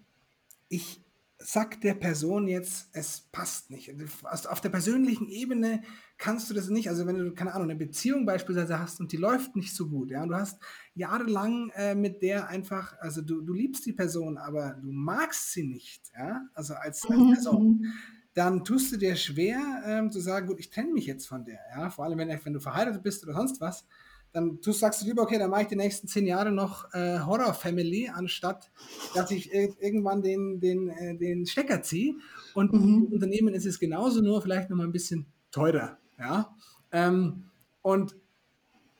ich 0.69 1.03
sag 1.38 1.82
der 1.82 1.93
Person 1.93 2.47
jetzt, 2.47 2.89
es 2.93 3.21
passt 3.32 3.69
nicht. 3.69 3.93
Also 4.24 4.49
auf 4.49 4.61
der 4.61 4.69
persönlichen 4.69 5.28
Ebene 5.28 5.84
kannst 6.24 6.49
du 6.49 6.53
das 6.53 6.69
nicht. 6.69 6.88
Also 6.88 7.05
wenn 7.05 7.17
du, 7.17 7.34
keine 7.34 7.53
Ahnung, 7.53 7.69
eine 7.69 7.78
Beziehung 7.78 8.26
beispielsweise 8.26 8.80
hast 8.80 9.01
und 9.01 9.11
die 9.11 9.17
läuft 9.17 9.57
nicht 9.57 9.76
so 9.76 9.89
gut, 9.89 10.09
ja, 10.09 10.24
und 10.24 10.30
du 10.30 10.36
hast 10.36 10.57
jahrelang 10.95 11.69
äh, 11.76 11.95
mit 11.95 12.21
der 12.21 12.47
einfach, 12.47 12.97
also 12.99 13.21
du, 13.21 13.41
du 13.41 13.51
liebst 13.51 13.86
die 13.86 13.91
Person, 13.91 14.38
aber 14.38 14.78
du 14.82 14.89
magst 14.93 15.51
sie 15.51 15.63
nicht, 15.63 16.13
ja, 16.17 16.47
also 16.53 16.76
als, 16.76 17.03
als 17.09 17.17
Person, 17.34 17.88
dann 18.34 18.63
tust 18.63 18.93
du 18.93 18.97
dir 18.97 19.17
schwer 19.17 19.59
ähm, 19.86 20.11
zu 20.11 20.21
sagen, 20.21 20.47
gut, 20.47 20.61
ich 20.61 20.69
trenne 20.69 20.93
mich 20.93 21.07
jetzt 21.07 21.28
von 21.28 21.43
der, 21.43 21.59
ja, 21.76 21.89
vor 21.89 22.05
allem 22.05 22.17
wenn, 22.17 22.30
wenn 22.30 22.53
du 22.53 22.61
verheiratet 22.61 23.03
bist 23.03 23.21
oder 23.26 23.34
sonst 23.34 23.59
was, 23.59 23.86
dann 24.32 24.61
du 24.61 24.71
sagst 24.71 25.01
du 25.01 25.05
lieber, 25.05 25.24
okay, 25.24 25.38
dann 25.38 25.49
mache 25.49 25.63
ich 25.63 25.67
die 25.67 25.76
nächsten 25.76 26.07
zehn 26.07 26.26
Jahre 26.26 26.53
noch 26.53 26.91
äh, 26.93 27.19
Horror 27.19 27.53
Family, 27.53 28.07
anstatt 28.07 28.71
dass 29.13 29.30
ich 29.30 29.53
irgendwann 29.53 30.21
den, 30.21 30.61
den, 30.61 30.88
äh, 30.88 31.17
den 31.17 31.45
Stecker 31.45 31.82
ziehe. 31.82 32.15
Und 32.53 32.71
mhm. 32.71 33.07
im 33.07 33.13
Unternehmen 33.13 33.53
ist 33.53 33.65
es 33.65 33.78
genauso, 33.78 34.21
nur 34.21 34.41
vielleicht 34.41 34.69
noch 34.69 34.78
mal 34.78 34.86
ein 34.86 34.93
bisschen 34.93 35.26
teurer. 35.51 35.99
Ja? 36.18 36.55
Ähm, 36.91 37.49
und 37.82 38.16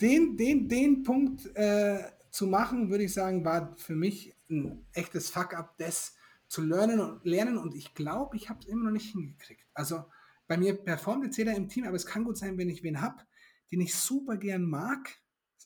den, 0.02 0.36
den, 0.38 0.68
den 0.68 1.04
Punkt 1.04 1.56
äh, 1.56 2.04
zu 2.32 2.48
machen, 2.48 2.90
würde 2.90 3.06
ich 3.06 3.14
sagen, 3.14 3.46
war 3.46 3.76
für 3.78 3.96
mich 3.96 4.36
ein 4.50 4.86
echtes 4.94 5.30
Fuck-up, 5.30 5.78
das 5.78 6.16
zu 6.48 6.62
lernen 6.62 7.00
und 7.00 7.26
lernen. 7.26 7.58
Und 7.58 7.76
ich 7.76 7.94
glaube, 7.94 8.36
ich 8.36 8.50
habe 8.50 8.60
es 8.60 8.66
immer 8.66 8.86
noch 8.86 8.92
nicht 8.92 9.12
hingekriegt. 9.12 9.66
Also 9.74 10.06
bei 10.48 10.58
mir 10.58 10.76
performt 10.76 11.24
jetzt 11.24 11.38
jeder 11.38 11.56
im 11.56 11.70
Team, 11.70 11.86
aber 11.86 11.96
es 11.96 12.06
kann 12.06 12.24
gut 12.24 12.38
sein, 12.38 12.58
wenn 12.58 12.70
ich 12.70 12.84
wen 12.84 13.02
habe, 13.02 13.24
den 13.72 13.82
ich 13.82 13.96
super 13.96 14.38
gern 14.38 14.64
mag, 14.64 15.18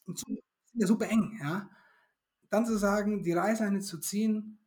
und 0.06 0.24
ja 0.74 0.88
super 0.88 1.10
eng, 1.10 1.38
ja. 1.41 1.70
Dann 2.50 2.66
zu 2.66 2.78
sagen, 2.78 3.24
die 3.24 3.34
Reißleine 3.34 3.82
zu 3.82 4.00
ziehen, 4.00 4.60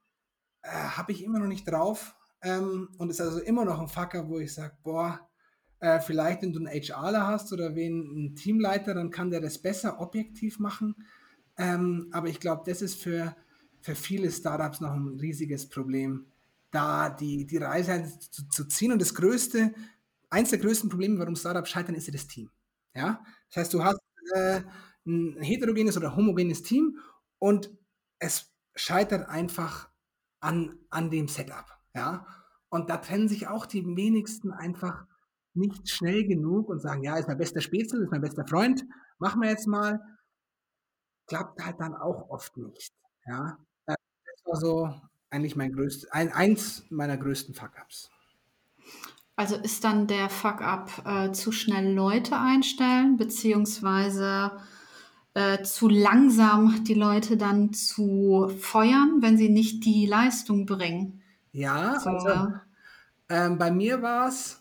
äh, 0.62 0.68
habe 0.70 1.12
ich 1.12 1.24
immer 1.24 1.38
noch 1.38 1.46
nicht 1.46 1.64
drauf. 1.64 2.14
Ähm, 2.42 2.88
und 2.98 3.10
ist 3.10 3.20
also 3.20 3.38
immer 3.40 3.64
noch 3.64 3.80
ein 3.80 3.88
Fucker, 3.88 4.28
wo 4.28 4.38
ich 4.38 4.52
sage, 4.52 4.76
boah, 4.82 5.29
äh, 5.80 6.00
vielleicht 6.00 6.42
wenn 6.42 6.52
du 6.52 6.60
einen 6.60 6.82
HRler 6.82 7.26
hast 7.26 7.52
oder 7.52 7.74
wen, 7.74 8.08
einen 8.10 8.36
Teamleiter, 8.36 8.94
dann 8.94 9.10
kann 9.10 9.30
der 9.30 9.40
das 9.40 9.58
besser 9.58 10.00
objektiv 10.00 10.58
machen. 10.58 10.94
Ähm, 11.56 12.08
aber 12.12 12.28
ich 12.28 12.38
glaube, 12.38 12.62
das 12.66 12.82
ist 12.82 13.00
für, 13.00 13.34
für 13.80 13.94
viele 13.94 14.30
Startups 14.30 14.80
noch 14.80 14.92
ein 14.92 15.18
riesiges 15.18 15.68
Problem, 15.68 16.26
da 16.70 17.10
die, 17.10 17.46
die 17.46 17.56
Reise 17.56 18.04
zu, 18.30 18.48
zu 18.48 18.64
ziehen. 18.66 18.92
Und 18.92 19.00
das 19.00 19.14
größte, 19.14 19.72
eins 20.28 20.50
der 20.50 20.58
größten 20.58 20.90
Probleme, 20.90 21.18
warum 21.18 21.34
Startups 21.34 21.70
scheitern, 21.70 21.94
ist 21.94 22.06
ja 22.06 22.12
das 22.12 22.26
Team. 22.26 22.50
Ja? 22.94 23.24
Das 23.48 23.56
heißt, 23.56 23.74
du 23.74 23.82
hast 23.82 24.00
äh, 24.34 24.60
ein 25.06 25.40
heterogenes 25.40 25.96
oder 25.96 26.14
homogenes 26.14 26.62
Team 26.62 26.98
und 27.38 27.70
es 28.18 28.52
scheitert 28.74 29.28
einfach 29.28 29.88
an, 30.40 30.76
an 30.90 31.10
dem 31.10 31.26
Setup. 31.26 31.66
Ja? 31.94 32.26
Und 32.68 32.90
da 32.90 32.98
trennen 32.98 33.28
sich 33.28 33.48
auch 33.48 33.66
die 33.66 33.84
wenigsten 33.96 34.52
einfach 34.52 35.06
nicht 35.54 35.88
schnell 35.88 36.26
genug 36.26 36.68
und 36.68 36.80
sagen, 36.80 37.02
ja, 37.02 37.16
ist 37.16 37.28
mein 37.28 37.38
bester 37.38 37.60
Spätzle, 37.60 38.02
ist 38.02 38.10
mein 38.10 38.20
bester 38.20 38.46
Freund, 38.46 38.84
machen 39.18 39.42
wir 39.42 39.50
jetzt 39.50 39.66
mal. 39.66 40.00
Klappt 41.26 41.64
halt 41.64 41.80
dann 41.80 41.94
auch 41.94 42.28
oft 42.30 42.56
nicht. 42.56 42.92
Ja? 43.26 43.58
Äh, 43.86 43.94
das 44.26 44.44
war 44.44 44.56
so 44.56 45.00
eigentlich 45.30 45.56
mein 45.56 45.72
größtes, 45.72 46.10
ein, 46.10 46.32
eins 46.32 46.84
meiner 46.90 47.16
größten 47.16 47.54
Fuck-Ups. 47.54 48.10
Also 49.36 49.56
ist 49.56 49.84
dann 49.84 50.06
der 50.06 50.28
Fuck-up 50.28 50.90
äh, 51.06 51.32
zu 51.32 51.50
schnell 51.52 51.94
Leute 51.94 52.36
einstellen, 52.36 53.16
beziehungsweise 53.16 54.52
äh, 55.34 55.62
zu 55.62 55.88
langsam 55.88 56.84
die 56.84 56.94
Leute 56.94 57.36
dann 57.36 57.72
zu 57.72 58.50
feuern, 58.58 59.18
wenn 59.20 59.38
sie 59.38 59.48
nicht 59.48 59.84
die 59.84 60.06
Leistung 60.06 60.66
bringen. 60.66 61.22
Ja, 61.52 61.98
so. 62.00 62.10
also 62.10 62.52
ähm, 63.28 63.56
bei 63.56 63.70
mir 63.70 64.02
war 64.02 64.28
es 64.28 64.59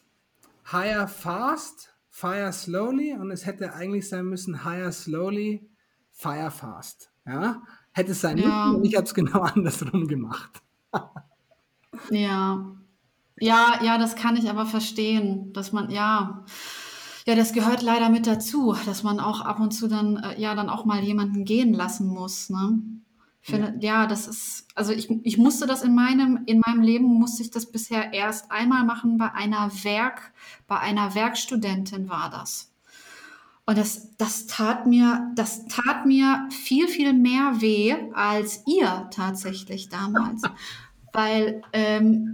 hire 0.72 1.08
fast, 1.08 1.94
fire 2.10 2.52
slowly 2.52 3.14
und 3.14 3.32
es 3.32 3.46
hätte 3.46 3.74
eigentlich 3.74 4.10
sein 4.10 4.26
müssen 4.26 4.64
hire 4.64 4.92
slowly, 4.92 5.70
fire 6.12 6.52
fast. 6.52 7.12
Ja, 7.26 7.62
hätte 7.92 8.12
es 8.12 8.22
sein 8.22 8.38
ja. 8.38 8.66
müssen 8.68 8.76
und 8.78 8.86
ich 8.86 8.96
habe 8.96 9.06
es 9.06 9.14
genau 9.14 9.40
andersrum 9.56 10.08
gemacht. 10.08 10.62
ja. 12.12 12.76
Ja, 13.42 13.80
ja, 13.82 13.98
das 13.98 14.18
kann 14.18 14.36
ich 14.36 14.50
aber 14.50 14.66
verstehen, 14.66 15.54
dass 15.54 15.72
man, 15.72 15.90
ja, 15.90 16.44
ja, 17.26 17.36
das 17.36 17.54
gehört 17.54 17.82
leider 17.82 18.10
mit 18.10 18.28
dazu, 18.28 18.76
dass 18.86 19.04
man 19.04 19.22
auch 19.22 19.40
ab 19.40 19.62
und 19.62 19.72
zu 19.72 19.88
dann, 19.88 20.18
äh, 20.18 20.42
ja, 20.42 20.56
dann 20.56 20.70
auch 20.70 20.84
mal 20.84 21.02
jemanden 21.02 21.46
gehen 21.46 21.74
lassen 21.74 22.08
muss, 22.08 22.50
ne? 22.50 22.80
Finde, 23.42 23.76
ja. 23.80 24.02
ja. 24.02 24.08
das 24.08 24.28
ist, 24.28 24.68
also 24.76 24.92
ich, 24.92 25.10
ich 25.24 25.38
musste 25.38 25.66
das 25.66 25.82
in 25.82 25.96
meinem, 25.96 26.44
in 26.46 26.60
meinem 26.60 26.82
Leben 26.82 27.06
musste 27.06 27.42
ich 27.42 27.52
das 27.52 27.72
bisher 27.72 28.14
erst 28.14 28.52
einmal 28.52 28.84
machen 28.84 29.18
bei 29.18 29.32
einer 29.32 29.72
Werk, 29.84 30.34
bei 30.68 30.80
einer 30.80 31.16
Werkstudentin 31.16 32.10
war 32.10 32.30
das. 32.30 32.72
Und 33.66 33.78
das, 33.78 34.16
das 34.18 34.48
tat 34.48 34.88
mir, 34.88 35.32
das 35.36 35.68
tat 35.68 36.06
mir 36.06 36.48
viel, 36.50 36.88
viel 36.88 37.14
mehr 37.14 37.62
weh 37.62 37.96
als 38.14 38.64
ihr 38.66 39.08
tatsächlich 39.12 39.90
damals. 39.90 40.42
Weil 41.14 41.62
ähm, 41.72 42.34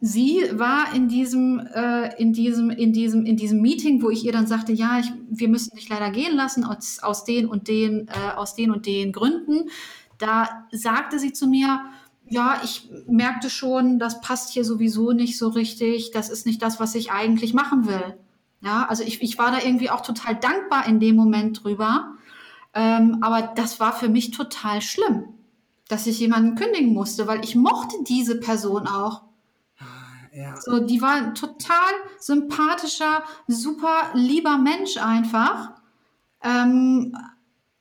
sie 0.00 0.42
war 0.52 0.94
in 0.94 1.08
diesem, 1.08 1.58
äh, 1.58 2.14
in 2.20 2.32
diesem, 2.32 2.70
in 2.70 2.92
diesem, 2.92 3.24
in 3.24 3.36
diesem 3.36 3.60
Meeting, 3.60 4.02
wo 4.02 4.10
ich 4.10 4.24
ihr 4.24 4.32
dann 4.32 4.46
sagte, 4.46 4.72
ja, 4.72 4.98
ich, 4.98 5.12
wir 5.30 5.48
müssen 5.48 5.74
dich 5.76 5.88
leider 5.88 6.10
gehen 6.10 6.36
lassen 6.36 6.64
aus, 6.64 6.98
aus 7.02 7.24
den 7.24 7.46
und 7.46 7.68
den, 7.68 8.08
äh, 8.08 8.36
aus 8.36 8.54
den 8.54 8.70
und 8.70 8.86
den 8.86 9.12
Gründen. 9.12 9.70
Da 10.18 10.66
sagte 10.70 11.18
sie 11.18 11.32
zu 11.32 11.46
mir, 11.46 11.80
ja, 12.28 12.60
ich 12.64 12.90
merkte 13.06 13.50
schon, 13.50 13.98
das 13.98 14.20
passt 14.20 14.52
hier 14.52 14.64
sowieso 14.64 15.12
nicht 15.12 15.38
so 15.38 15.48
richtig. 15.48 16.10
Das 16.10 16.28
ist 16.28 16.46
nicht 16.46 16.60
das, 16.62 16.80
was 16.80 16.94
ich 16.94 17.12
eigentlich 17.12 17.54
machen 17.54 17.86
will. 17.86 18.18
Ja, 18.60 18.86
also 18.88 19.02
ich, 19.04 19.22
ich 19.22 19.38
war 19.38 19.52
da 19.52 19.58
irgendwie 19.64 19.90
auch 19.90 20.00
total 20.00 20.34
dankbar 20.34 20.86
in 20.86 20.98
dem 20.98 21.14
Moment 21.14 21.62
drüber. 21.62 22.14
Ähm, 22.74 23.18
aber 23.22 23.52
das 23.54 23.80
war 23.80 23.92
für 23.92 24.08
mich 24.08 24.32
total 24.32 24.82
schlimm, 24.82 25.24
dass 25.88 26.06
ich 26.06 26.18
jemanden 26.18 26.56
kündigen 26.56 26.92
musste, 26.92 27.26
weil 27.26 27.44
ich 27.44 27.54
mochte 27.54 27.96
diese 28.06 28.40
Person 28.40 28.86
auch. 28.86 29.22
Ja. 30.36 30.54
So, 30.60 30.80
die 30.80 31.00
war 31.00 31.14
ein 31.14 31.34
total 31.34 31.92
sympathischer, 32.18 33.22
super 33.48 34.10
lieber 34.12 34.58
Mensch 34.58 34.98
einfach. 34.98 35.70
Ähm, 36.42 37.16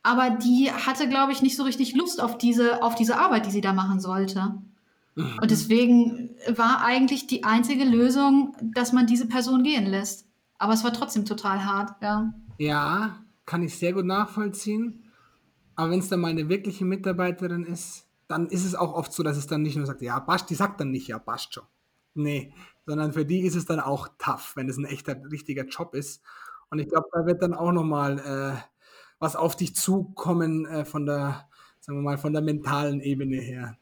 aber 0.03 0.29
die 0.29 0.71
hatte, 0.71 1.09
glaube 1.09 1.33
ich, 1.33 1.41
nicht 1.41 1.57
so 1.57 1.63
richtig 1.63 1.95
Lust 1.95 2.21
auf 2.21 2.37
diese, 2.37 2.81
auf 2.81 2.95
diese 2.95 3.17
Arbeit, 3.17 3.45
die 3.45 3.51
sie 3.51 3.59
da 3.59 3.73
machen 3.73 3.99
sollte. 3.99 4.55
Mhm. 5.15 5.39
Und 5.41 5.51
deswegen 5.51 6.29
war 6.47 6.81
eigentlich 6.81 7.27
die 7.27 7.43
einzige 7.43 7.83
Lösung, 7.83 8.55
dass 8.61 8.93
man 8.93 9.05
diese 9.05 9.27
Person 9.27 9.63
gehen 9.63 9.85
lässt. 9.85 10.25
Aber 10.57 10.71
es 10.71 10.83
war 10.85 10.93
trotzdem 10.93 11.25
total 11.25 11.65
hart, 11.65 12.01
ja. 12.01 12.33
Ja, 12.57 13.17
kann 13.45 13.63
ich 13.63 13.77
sehr 13.77 13.91
gut 13.91 14.05
nachvollziehen. 14.05 15.03
Aber 15.75 15.91
wenn 15.91 15.99
es 15.99 16.07
dann 16.07 16.21
mal 16.21 16.29
eine 16.29 16.47
wirkliche 16.47 16.85
Mitarbeiterin 16.85 17.65
ist, 17.65 18.07
dann 18.29 18.47
ist 18.47 18.63
es 18.63 18.75
auch 18.75 18.93
oft 18.93 19.11
so, 19.11 19.23
dass 19.23 19.35
es 19.35 19.45
dann 19.45 19.61
nicht 19.61 19.75
nur 19.75 19.85
sagt, 19.85 20.01
ja, 20.01 20.21
passt, 20.21 20.49
die 20.49 20.55
sagt 20.55 20.79
dann 20.79 20.91
nicht, 20.91 21.09
ja, 21.09 21.19
passt 21.19 21.53
schon. 21.53 21.65
Nee, 22.15 22.53
sondern 22.85 23.13
für 23.13 23.25
die 23.25 23.41
ist 23.41 23.55
es 23.55 23.65
dann 23.65 23.79
auch 23.79 24.07
tough, 24.17 24.55
wenn 24.55 24.69
es 24.69 24.77
ein 24.77 24.85
echter, 24.85 25.17
richtiger 25.31 25.65
Job 25.65 25.93
ist. 25.93 26.23
Und 26.69 26.79
ich 26.79 26.89
glaube, 26.89 27.07
da 27.11 27.25
wird 27.25 27.41
dann 27.41 27.53
auch 27.53 27.71
nochmal 27.71 28.19
äh, 28.19 28.61
was 29.19 29.35
auf 29.35 29.55
dich 29.55 29.75
zukommen 29.75 30.65
äh, 30.65 30.85
von 30.85 31.05
der, 31.05 31.47
sagen 31.79 31.99
wir 31.99 32.03
mal, 32.03 32.17
von 32.17 32.33
der 32.33 32.41
mentalen 32.41 33.01
Ebene 33.01 33.37
her. 33.37 33.77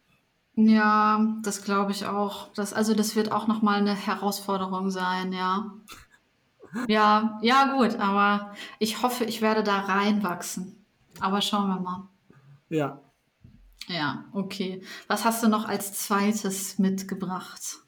Ja, 0.55 1.39
das 1.41 1.63
glaube 1.63 1.91
ich 1.91 2.05
auch. 2.05 2.51
Das, 2.53 2.73
also 2.73 2.93
das 2.93 3.15
wird 3.15 3.31
auch 3.31 3.47
nochmal 3.47 3.79
eine 3.79 3.95
Herausforderung 3.95 4.89
sein, 4.91 5.31
ja. 5.31 5.73
Ja, 6.87 7.39
ja, 7.41 7.75
gut, 7.77 7.95
aber 7.99 8.53
ich 8.79 9.01
hoffe, 9.01 9.25
ich 9.25 9.41
werde 9.41 9.63
da 9.63 9.79
reinwachsen. 9.81 10.85
Aber 11.19 11.41
schauen 11.41 11.67
wir 11.67 11.79
mal. 11.79 12.09
Ja. 12.69 12.99
Ja, 13.87 14.25
okay. 14.33 14.83
Was 15.07 15.25
hast 15.25 15.43
du 15.43 15.49
noch 15.49 15.67
als 15.67 15.93
zweites 15.93 16.79
mitgebracht? 16.79 17.82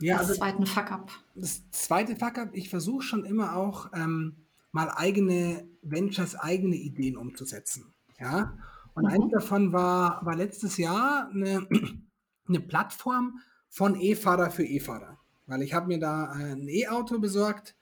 Ja, 0.00 0.16
als 0.18 0.28
also 0.28 0.40
zweiten 0.40 0.66
Fuck-up. 0.66 1.10
das 1.34 1.68
zweite 1.70 2.16
Fuck-up, 2.16 2.50
ich 2.52 2.70
versuche 2.70 3.02
schon 3.02 3.24
immer 3.24 3.56
auch 3.56 3.90
ähm, 3.94 4.36
mal 4.72 4.90
eigene 4.94 5.66
Ventures, 5.82 6.34
eigene 6.36 6.76
Ideen 6.76 7.16
umzusetzen. 7.16 7.92
Ja. 8.20 8.56
Und 8.94 9.06
eins 9.06 9.24
Mhm. 9.26 9.30
davon 9.30 9.72
war, 9.72 10.24
war 10.24 10.36
letztes 10.36 10.76
Jahr 10.76 11.28
eine, 11.30 11.66
eine 12.48 12.60
Plattform 12.60 13.40
von 13.68 14.00
E-Fahrer 14.00 14.50
für 14.50 14.64
E-Fahrer. 14.64 15.18
Weil 15.46 15.62
ich 15.62 15.72
habe 15.74 15.86
mir 15.88 15.98
da 15.98 16.26
ein 16.32 16.68
E-Auto 16.68 17.18
besorgt, 17.18 17.74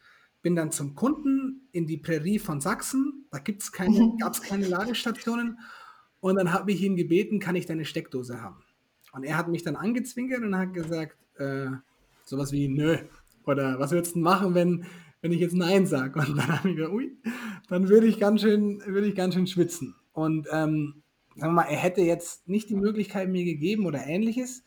bin 0.43 0.55
dann 0.55 0.71
zum 0.71 0.95
Kunden 0.95 1.69
in 1.73 1.87
die 1.87 1.97
Prärie 1.97 2.39
von 2.39 2.61
Sachsen. 2.61 3.27
Da 3.31 3.39
gibt's 3.39 3.73
keine, 3.73 3.99
Mhm. 3.99 4.19
gab 4.19 4.35
es 4.35 4.43
keine 4.43 4.69
Ladestationen. 4.69 5.59
Und 6.21 6.37
dann 6.37 6.53
habe 6.53 6.71
ich 6.73 6.83
ihn 6.83 6.97
gebeten, 6.97 7.41
kann 7.41 7.57
ich 7.57 7.67
deine 7.67 7.85
Steckdose 7.85 8.41
haben? 8.41 8.63
Und 9.13 9.25
er 9.25 9.37
hat 9.37 9.49
mich 9.49 9.63
dann 9.65 9.77
angezwinkert 9.77 10.43
und 10.43 10.57
hat 10.57 10.73
gesagt, 10.75 11.17
äh, 11.39 11.69
sowas 12.29 12.53
wie, 12.53 12.69
nö. 12.69 12.99
Oder 13.45 13.79
was 13.79 13.93
würdest 13.93 14.13
du 14.13 14.15
denn 14.17 14.23
machen, 14.25 14.55
wenn, 14.55 14.85
wenn 15.23 15.33
ich 15.33 15.41
jetzt 15.41 15.55
Nein 15.55 15.87
sage? 15.87 16.19
Und 16.21 16.37
dann 16.37 16.49
habe 16.59 16.69
ich 16.71 16.77
gesagt, 16.77 16.93
ui, 16.95 17.17
dann 17.69 17.89
würde 17.89 18.07
ich 18.07 18.19
ganz 18.19 18.43
schön, 18.43 18.83
würde 18.87 19.07
ich 19.09 19.15
ganz 19.15 19.35
schön 19.35 19.47
schwitzen. 19.47 19.95
Und 20.13 20.47
ähm, 20.53 21.03
sagen 21.37 21.53
wir 21.53 21.63
mal, 21.63 21.63
er 21.63 21.77
hätte 21.79 22.01
jetzt 22.03 22.49
nicht 22.49 22.69
die 22.69 22.77
Möglichkeit 22.77 23.29
mir 23.29 23.45
gegeben 23.45 23.87
oder 23.87 24.07
ähnliches, 24.07 24.65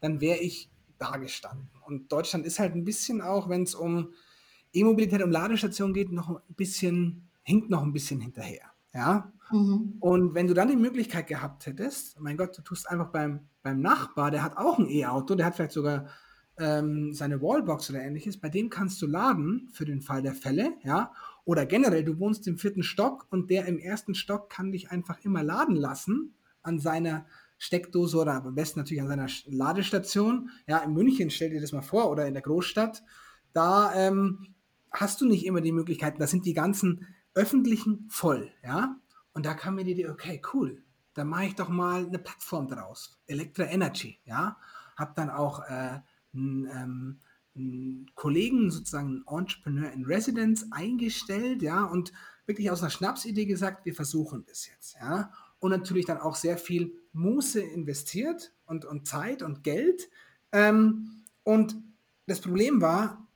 dann 0.00 0.20
wäre 0.20 0.38
ich 0.38 0.70
da 0.98 1.16
gestanden. 1.16 1.68
Und 1.86 2.10
Deutschland 2.12 2.46
ist 2.46 2.58
halt 2.58 2.74
ein 2.74 2.84
bisschen 2.84 3.20
auch, 3.20 3.48
wenn 3.48 3.62
es 3.64 3.74
um 3.74 4.12
E-Mobilität, 4.72 5.22
um 5.22 5.30
Ladestationen 5.30 5.92
geht, 5.94 6.10
noch 6.12 6.30
ein 6.30 6.54
bisschen, 6.56 7.28
hinkt 7.42 7.70
noch 7.70 7.82
ein 7.82 7.92
bisschen 7.92 8.20
hinterher. 8.20 8.62
Ja, 8.94 9.32
Mhm. 9.52 9.96
und 10.00 10.34
wenn 10.34 10.46
du 10.46 10.54
dann 10.54 10.68
die 10.68 10.76
Möglichkeit 10.76 11.26
gehabt 11.26 11.66
hättest, 11.66 12.18
mein 12.18 12.38
Gott, 12.38 12.56
du 12.56 12.62
tust 12.62 12.88
einfach 12.88 13.10
beim, 13.10 13.40
beim 13.62 13.80
Nachbar, 13.82 14.30
der 14.30 14.42
hat 14.42 14.56
auch 14.56 14.78
ein 14.78 14.88
E-Auto, 14.88 15.34
der 15.34 15.44
hat 15.44 15.56
vielleicht 15.56 15.72
sogar 15.72 16.06
ähm, 16.58 17.12
seine 17.14 17.40
Wallbox 17.40 17.90
oder 17.90 18.02
ähnliches, 18.02 18.38
bei 18.38 18.48
dem 18.48 18.70
kannst 18.70 19.00
du 19.02 19.06
laden 19.06 19.68
für 19.72 19.84
den 19.84 20.02
Fall 20.02 20.22
der 20.22 20.34
Fälle, 20.34 20.74
ja. 20.84 21.12
Oder 21.44 21.66
generell, 21.66 22.04
du 22.04 22.18
wohnst 22.18 22.46
im 22.46 22.58
vierten 22.58 22.82
Stock 22.82 23.26
und 23.30 23.50
der 23.50 23.66
im 23.66 23.78
ersten 23.78 24.14
Stock 24.14 24.48
kann 24.48 24.70
dich 24.70 24.90
einfach 24.90 25.18
immer 25.24 25.42
laden 25.42 25.74
lassen 25.74 26.34
an 26.62 26.78
seiner 26.78 27.26
Steckdose 27.58 28.18
oder 28.18 28.44
am 28.44 28.54
besten 28.54 28.80
natürlich 28.80 29.02
an 29.02 29.08
seiner 29.08 29.28
Ladestation. 29.46 30.50
Ja, 30.66 30.78
in 30.78 30.92
München, 30.92 31.30
stell 31.30 31.50
dir 31.50 31.60
das 31.60 31.72
mal 31.72 31.82
vor, 31.82 32.10
oder 32.10 32.26
in 32.26 32.34
der 32.34 32.42
Großstadt, 32.42 33.02
da 33.52 33.92
ähm, 33.94 34.54
hast 34.90 35.20
du 35.20 35.26
nicht 35.26 35.46
immer 35.46 35.60
die 35.60 35.72
Möglichkeiten, 35.72 36.18
da 36.18 36.26
sind 36.26 36.44
die 36.44 36.54
ganzen 36.54 37.06
öffentlichen 37.34 38.06
voll, 38.08 38.50
ja. 38.62 38.96
Und 39.32 39.46
da 39.46 39.54
kam 39.54 39.76
mir 39.76 39.84
die 39.84 39.92
Idee, 39.92 40.08
okay, 40.08 40.42
cool, 40.52 40.82
dann 41.14 41.28
mache 41.28 41.46
ich 41.46 41.54
doch 41.54 41.68
mal 41.68 42.06
eine 42.06 42.18
Plattform 42.18 42.68
draus, 42.68 43.18
Electra 43.26 43.64
Energy, 43.64 44.20
ja. 44.24 44.58
Hab 44.96 45.14
dann 45.14 45.30
auch 45.30 45.60
äh, 45.60 46.00
einen, 46.34 46.66
ähm, 46.66 47.20
einen 47.54 48.10
Kollegen, 48.14 48.70
sozusagen 48.70 49.24
einen 49.26 49.40
Entrepreneur 49.40 49.90
in 49.92 50.04
Residence 50.04 50.66
eingestellt, 50.70 51.62
ja, 51.62 51.84
und 51.84 52.12
wirklich 52.46 52.70
aus 52.70 52.80
einer 52.82 52.90
Schnapsidee 52.90 53.46
gesagt, 53.46 53.84
wir 53.84 53.94
versuchen 53.94 54.44
das 54.46 54.66
jetzt, 54.66 54.96
ja. 55.00 55.30
Und 55.58 55.70
natürlich 55.70 56.06
dann 56.06 56.18
auch 56.18 56.34
sehr 56.34 56.58
viel 56.58 56.92
Muße 57.12 57.60
investiert 57.60 58.52
und, 58.66 58.84
und 58.84 59.06
Zeit 59.06 59.42
und 59.42 59.62
Geld. 59.62 60.08
Ähm, 60.50 61.22
und 61.44 61.76
das 62.26 62.40
Problem 62.40 62.80
war, 62.80 63.28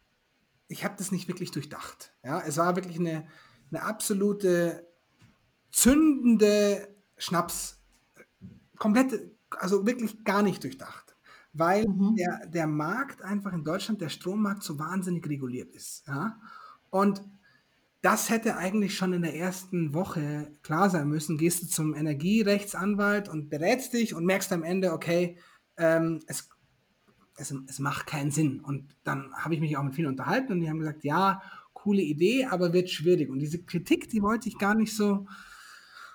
ich 0.69 0.85
habe 0.85 0.97
das 0.99 1.13
nicht 1.13 1.29
wirklich 1.29 1.53
durchdacht. 1.53 2.13
Ja, 2.25 2.41
es 2.41 2.57
war 2.57 2.75
wirklich 2.75 2.99
eine, 2.99 3.29
eine 3.71 3.83
absolute 3.83 4.87
zündende 5.71 6.89
Schnaps, 7.17 7.79
komplett, 8.79 9.31
also 9.51 9.87
wirklich 9.87 10.25
gar 10.25 10.43
nicht 10.43 10.65
durchdacht, 10.65 11.06
weil 11.59 11.87
Mhm. 11.87 12.17
der, 12.17 12.47
der 12.47 12.67
Markt 12.67 13.23
einfach 13.23 13.53
in 13.53 13.65
Deutschland, 13.65 14.01
der 14.01 14.09
Strommarkt 14.09 14.63
so 14.63 14.79
wahnsinnig 14.79 15.27
reguliert 15.29 15.75
ist. 15.75 16.07
Ja? 16.07 16.41
Und 16.91 17.23
das 18.03 18.31
hätte 18.31 18.57
eigentlich 18.57 18.97
schon 18.97 19.13
in 19.13 19.23
der 19.23 19.35
ersten 19.35 19.95
Woche 19.95 20.53
klar 20.63 20.91
sein 20.91 21.09
müssen. 21.09 21.39
Gehst 21.39 21.63
du 21.63 21.67
zum 21.67 21.95
Energierechtsanwalt 21.95 23.29
und 23.29 23.49
berätst 23.49 23.95
dich 23.95 24.15
und 24.15 24.25
merkst 24.25 24.53
am 24.53 24.63
Ende, 24.63 24.93
okay, 24.93 25.39
ähm, 25.77 26.21
es, 26.27 26.49
es, 27.37 27.53
es 27.67 27.79
macht 27.79 28.07
keinen 28.07 28.31
Sinn. 28.31 28.61
Und 28.61 28.95
dann 29.03 29.33
habe 29.35 29.55
ich 29.55 29.61
mich 29.61 29.77
auch 29.77 29.83
mit 29.83 29.95
vielen 29.95 30.09
unterhalten 30.09 30.53
und 30.53 30.61
die 30.61 30.69
haben 30.71 30.79
gesagt, 30.79 31.05
ja, 31.05 31.43
coole 31.73 32.03
Idee, 32.03 32.47
aber 32.47 32.73
wird 32.73 32.91
schwierig. 32.91 33.31
Und 33.31 33.41
diese 33.41 33.63
Kritik, 33.63 34.09
die 34.09 34.23
wollte 34.23 34.49
ich 34.49 34.59
gar 34.59 34.75
nicht 34.75 34.95
so 34.95 35.27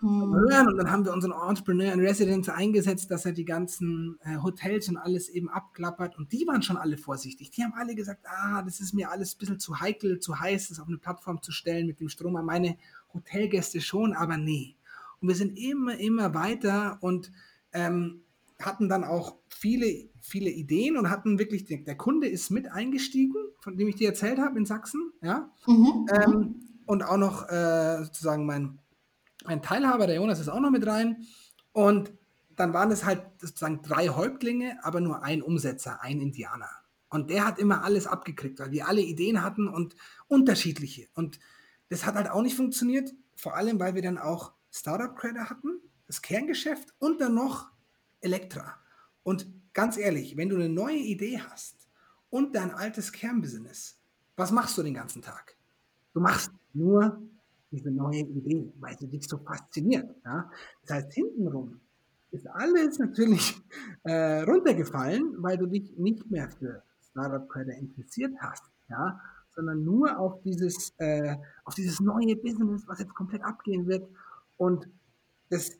Mhm. 0.02 0.34
Und 0.34 0.78
dann 0.78 0.92
haben 0.92 1.06
wir 1.06 1.14
unseren 1.14 1.32
Entrepreneur 1.32 1.94
in 1.94 2.00
Residence 2.00 2.50
eingesetzt, 2.50 3.12
dass 3.12 3.26
er 3.26 3.34
die 3.34 3.46
ganzen 3.46 4.18
äh, 4.24 4.38
Hotels 4.42 4.90
und 4.90 4.98
alles 4.98 5.30
eben 5.30 5.50
abklappert. 5.50 6.18
Und 6.18 6.32
die 6.32 6.46
waren 6.48 6.64
schon 6.64 6.78
alle 6.78 6.98
vorsichtig. 6.98 7.52
Die 7.52 7.64
haben 7.64 7.74
alle 7.74 7.96
gesagt, 7.96 8.26
ah, 8.26 8.62
das 8.64 8.80
ist 8.80 8.94
mir 8.94 9.12
alles 9.12 9.36
ein 9.36 9.38
bisschen 9.38 9.60
zu 9.60 9.80
heikel, 9.80 10.20
zu 10.20 10.40
heiß, 10.40 10.70
das 10.70 10.80
auf 10.80 10.88
eine 10.88 10.98
Plattform 10.98 11.42
zu 11.42 11.52
stellen 11.52 11.88
mit 11.88 12.00
dem 12.00 12.10
Strom. 12.10 12.36
An 12.36 12.46
meine 12.46 12.78
Hotelgäste 13.14 13.80
schon, 13.80 14.14
aber 14.14 14.38
nee. 14.38 14.76
Und 15.22 15.28
wir 15.28 15.36
sind 15.36 15.58
immer, 15.58 15.98
immer 15.98 16.34
weiter 16.34 16.98
und 17.02 17.32
ähm, 17.74 18.22
hatten 18.60 18.90
dann 18.90 19.04
auch 19.04 19.36
viele, 19.50 20.10
viele 20.20 20.50
Ideen 20.50 20.98
und 20.98 21.10
hatten 21.10 21.38
wirklich, 21.38 21.66
der, 21.66 21.80
der 21.80 21.96
Kunde 21.96 22.28
ist 22.28 22.50
mit 22.50 22.72
eingestiegen, 22.72 23.36
von 23.60 23.78
dem 23.78 23.88
ich 23.88 23.96
dir 23.96 24.10
erzählt 24.10 24.40
habe 24.40 24.58
in 24.58 24.66
Sachsen, 24.66 25.12
ja. 25.22 25.50
Mhm. 25.68 26.08
Ähm, 26.12 26.56
und 26.86 27.04
auch 27.04 27.18
noch 27.18 27.48
äh, 27.50 28.04
sozusagen 28.04 28.46
mein, 28.46 28.80
mein 29.46 29.62
Teilhaber, 29.62 30.08
der 30.08 30.16
Jonas, 30.16 30.40
ist 30.40 30.50
auch 30.50 30.60
noch 30.60 30.72
mit 30.72 30.86
rein. 30.86 31.26
Und 31.72 32.14
dann 32.56 32.74
waren 32.74 32.92
es 32.92 33.06
halt 33.06 33.24
sozusagen 33.40 33.82
drei 33.82 34.10
Häuptlinge, 34.10 34.78
aber 34.84 35.02
nur 35.02 35.24
ein 35.24 35.42
Umsetzer, 35.42 36.02
ein 36.02 36.22
Indianer. 36.22 36.70
Und 37.10 37.30
der 37.30 37.46
hat 37.46 37.60
immer 37.60 37.84
alles 37.84 38.08
abgekriegt, 38.08 38.60
weil 38.60 38.72
wir 38.72 38.88
alle 38.88 39.02
Ideen 39.02 39.44
hatten 39.44 39.68
und 39.68 39.96
unterschiedliche. 40.28 41.08
Und 41.14 41.40
das 41.90 42.06
hat 42.06 42.16
halt 42.16 42.30
auch 42.30 42.42
nicht 42.42 42.56
funktioniert, 42.56 43.14
vor 43.36 43.56
allem 43.56 43.80
weil 43.80 43.96
wir 43.96 44.02
dann 44.02 44.18
auch 44.18 44.54
Startup-Credit 44.72 45.50
hatten, 45.50 45.82
das 46.08 46.22
Kerngeschäft 46.22 46.94
und 47.00 47.20
dann 47.20 47.34
noch 47.34 47.70
Elektra. 48.22 48.76
Und 49.24 49.48
ganz 49.74 49.98
ehrlich, 49.98 50.38
wenn 50.38 50.50
du 50.50 50.56
eine 50.56 50.70
neue 50.70 50.98
Idee 50.98 51.42
hast 51.42 51.88
und 52.30 52.56
dein 52.56 52.72
altes 52.72 53.12
Kernbusiness, 53.12 54.00
was 54.38 54.52
machst 54.52 54.78
du 54.78 54.84
den 54.84 54.94
ganzen 54.94 55.22
Tag? 55.22 55.58
Du 56.14 56.20
machst 56.20 56.52
nur 56.74 57.22
diese 57.72 57.90
neue 57.90 58.20
Idee, 58.20 58.72
weil 58.80 58.98
sie 58.98 59.08
dich 59.08 59.28
so 59.28 59.38
fasziniert. 59.38 60.14
Ja? 60.26 60.50
Das 60.86 60.98
heißt, 60.98 61.14
hintenrum 61.14 61.80
ist 62.32 62.48
alles 62.48 63.00
natürlich 63.00 63.62
äh, 64.04 64.42
runtergefallen, 64.42 65.36
weil 65.38 65.58
du 65.58 65.66
dich 65.66 65.98
nicht 65.98 66.30
mehr 66.30 66.50
für 66.50 66.84
Startup 67.10 67.48
Credit 67.50 67.78
interessiert 67.78 68.34
hast, 68.40 68.64
ja? 68.90 69.20
sondern 69.56 69.84
nur 69.84 70.18
auf 70.18 70.42
dieses, 70.44 70.94
äh, 70.98 71.36
auf 71.66 71.76
dieses 71.76 72.00
neue 72.00 72.36
Business, 72.36 72.88
was 72.88 73.00
jetzt 73.00 73.14
komplett 73.14 73.44
abgehen 73.44 73.88
wird. 73.88 74.08
Und 74.58 74.88
das, 75.50 75.78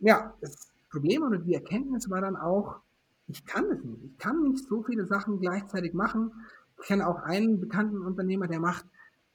ja, 0.00 0.34
das 0.40 0.72
Problem 0.90 1.22
oder 1.22 1.38
die 1.38 1.54
Erkenntnis 1.54 2.08
war 2.08 2.20
dann 2.20 2.36
auch, 2.36 2.80
ich 3.28 3.44
kann 3.46 3.68
das 3.68 3.82
nicht. 3.82 4.04
Ich 4.04 4.18
kann 4.18 4.42
nicht 4.42 4.66
so 4.66 4.82
viele 4.82 5.06
Sachen 5.06 5.40
gleichzeitig 5.40 5.94
machen. 5.94 6.32
Ich 6.78 6.86
kenne 6.86 7.06
auch 7.06 7.22
einen 7.22 7.60
bekannten 7.60 8.02
Unternehmer, 8.02 8.48
der 8.48 8.60
macht 8.60 8.84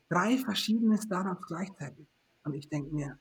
drei 0.10 0.38
verschiedene 0.38 0.98
Startups 1.02 1.48
gleichzeitig. 1.48 2.08
Und 2.44 2.54
ich 2.54 2.70
denke 2.70 2.94
mir, 2.94 3.18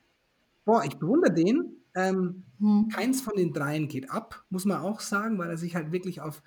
boah, 0.65 0.85
ich 0.85 0.99
bewundere 0.99 1.33
den. 1.33 1.77
Ähm, 1.95 2.45
Mhm. 2.59 2.89
keins 2.89 3.21
von 3.21 3.35
den 3.37 3.53
dreien 3.53 3.89
geht 3.89 4.11
ab, 4.11 4.45
muss 4.51 4.65
man 4.65 4.81
auch 4.81 5.01
sagen, 5.01 5.39
weil 5.39 5.51
er 5.51 5.59
sich 5.59 5.75
halt 5.75 5.93
wirklich 5.93 6.21
auf 6.21 6.43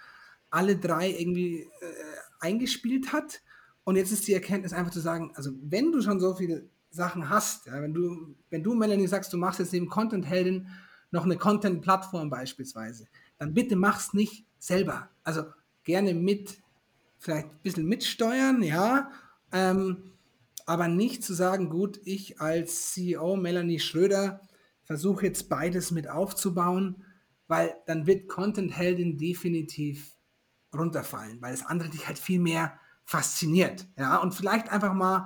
alle 0.49 0.75
drei 0.77 1.09
irgendwie 1.11 1.61
äh, 1.61 1.67
eingespielt 2.39 3.13
hat. 3.13 3.41
Und 3.83 3.95
jetzt 3.95 4.11
ist 4.11 4.27
die 4.27 4.33
Erkenntnis 4.33 4.73
einfach 4.73 4.91
zu 4.91 4.99
sagen, 4.99 5.31
also 5.35 5.51
wenn 5.61 5.91
du 5.91 6.01
schon 6.01 6.19
so 6.19 6.35
viele 6.35 6.67
Sachen 6.91 7.29
hast, 7.29 7.67
ja, 7.67 7.81
wenn 7.81 7.93
du, 7.93 8.35
wenn 8.49 8.63
du, 8.63 8.73
Melanie, 8.73 9.07
sagst, 9.07 9.31
du 9.33 9.37
machst 9.37 9.59
jetzt 9.59 9.73
neben 9.73 9.89
Content-Heldin 9.89 10.67
noch 11.11 11.25
eine 11.25 11.37
Content-Plattform 11.37 12.29
beispielsweise, 12.29 13.07
dann 13.37 13.53
bitte 13.53 13.75
mach's 13.75 14.13
nicht 14.13 14.45
selber. 14.59 15.09
Also 15.23 15.43
gerne 15.83 16.13
mit, 16.13 16.61
vielleicht 17.19 17.47
ein 17.47 17.59
bisschen 17.63 17.85
mitsteuern, 17.87 18.61
ja, 18.63 19.11
ähm, 19.51 20.11
aber 20.70 20.88
nicht 20.88 21.24
zu 21.24 21.34
sagen, 21.34 21.72
gut, 21.72 21.99
ich 22.05 22.39
als 22.39 22.91
CEO 22.91 23.36
Melanie 23.36 23.80
Schröder 23.80 24.41
versuche 24.84 25.26
jetzt 25.26 25.49
beides 25.49 25.89
mit 25.89 26.07
aufzubauen, 26.07 27.03
weil 27.47 27.74
dann 27.88 28.05
wird 28.05 28.30
Content 28.30 28.78
Heldin 28.78 29.17
definitiv 29.17 30.13
runterfallen, 30.72 31.41
weil 31.41 31.53
das 31.53 31.65
andere 31.65 31.89
dich 31.89 32.05
halt 32.05 32.20
viel 32.20 32.39
mehr 32.39 32.80
fasziniert, 33.03 33.88
ja, 33.97 34.17
und 34.17 34.36
vielleicht 34.36 34.72
einfach 34.72 34.93
mal 34.93 35.26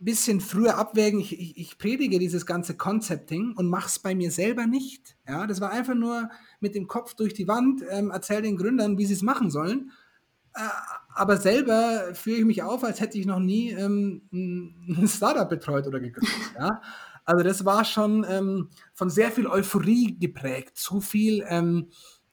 bisschen 0.00 0.40
früher 0.40 0.76
abwägen. 0.76 1.20
Ich, 1.20 1.38
ich, 1.38 1.56
ich 1.56 1.78
predige 1.78 2.18
dieses 2.18 2.44
ganze 2.44 2.76
Concepting 2.76 3.54
und 3.56 3.68
mache 3.68 3.86
es 3.86 4.00
bei 4.00 4.16
mir 4.16 4.32
selber 4.32 4.66
nicht. 4.66 5.16
Ja, 5.28 5.46
das 5.46 5.60
war 5.60 5.70
einfach 5.70 5.94
nur 5.94 6.28
mit 6.58 6.74
dem 6.74 6.88
Kopf 6.88 7.14
durch 7.14 7.34
die 7.34 7.46
Wand, 7.46 7.82
ähm, 7.88 8.10
erzähl 8.10 8.42
den 8.42 8.56
Gründern, 8.56 8.98
wie 8.98 9.06
sie 9.06 9.14
es 9.14 9.22
machen 9.22 9.48
sollen. 9.48 9.92
Äh, 10.56 10.68
aber 11.14 11.36
selber 11.36 12.14
fühle 12.14 12.38
ich 12.38 12.44
mich 12.44 12.62
auf, 12.62 12.82
als 12.82 13.00
hätte 13.00 13.18
ich 13.18 13.26
noch 13.26 13.38
nie 13.38 13.70
ähm, 13.70 14.22
ein 14.32 15.08
Startup 15.08 15.48
betreut 15.48 15.86
oder 15.86 16.00
gegründet. 16.00 16.32
Ja? 16.58 16.80
Also 17.24 17.42
das 17.42 17.64
war 17.64 17.84
schon 17.84 18.24
ähm, 18.28 18.70
von 18.94 19.10
sehr 19.10 19.30
viel 19.30 19.46
Euphorie 19.46 20.16
geprägt, 20.18 20.76
zu 20.76 21.00
viel, 21.00 21.44
ähm, 21.48 21.88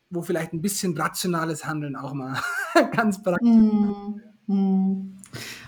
wo 0.09 0.21
vielleicht 0.21 0.53
ein 0.53 0.61
bisschen 0.61 0.95
rationales 0.95 1.65
Handeln 1.65 1.95
auch 1.95 2.13
mal 2.13 2.39
ganz 2.95 3.21
praktisch 3.21 3.49
mm, 3.49 4.21
mm. 4.47 5.17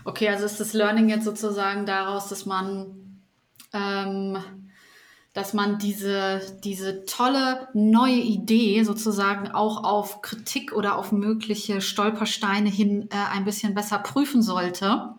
Okay, 0.04 0.30
also 0.30 0.46
ist 0.46 0.60
das 0.60 0.74
Learning 0.74 1.10
jetzt 1.10 1.26
sozusagen 1.26 1.88
daraus, 1.88 2.30
dass 2.30 2.46
man 2.46 3.22
ähm, 3.74 4.38
dass 5.36 5.54
man 5.54 5.78
diese, 5.78 6.42
diese 6.64 7.04
tolle 7.06 7.68
neue 7.74 8.16
Idee 8.16 8.82
sozusagen 8.84 9.50
auch 9.50 9.84
auf 9.84 10.22
Kritik 10.22 10.72
oder 10.72 10.98
auf 10.98 11.12
mögliche 11.12 11.82
Stolpersteine 11.82 12.70
hin 12.70 13.10
äh, 13.12 13.16
ein 13.34 13.44
bisschen 13.44 13.76
besser 13.76 14.00
prüfen 14.00 14.42
sollte 14.42 15.14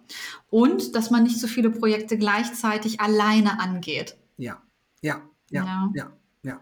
und 0.49 0.95
dass 0.95 1.11
man 1.11 1.25
nicht 1.25 1.39
so 1.39 1.47
viele 1.47 1.69
Projekte 1.69 2.17
gleichzeitig 2.17 2.99
alleine 2.99 3.61
angeht. 3.61 4.17
Ja, 4.39 4.63
ja, 5.03 5.21
ja, 5.51 5.65
ja, 5.65 5.91
ja. 5.95 6.13
Ja, 6.43 6.61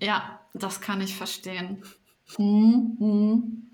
ja 0.00 0.40
das 0.54 0.80
kann 0.80 1.00
ich 1.00 1.16
verstehen. 1.16 1.84
Hm, 2.34 2.96
hm. 2.98 3.70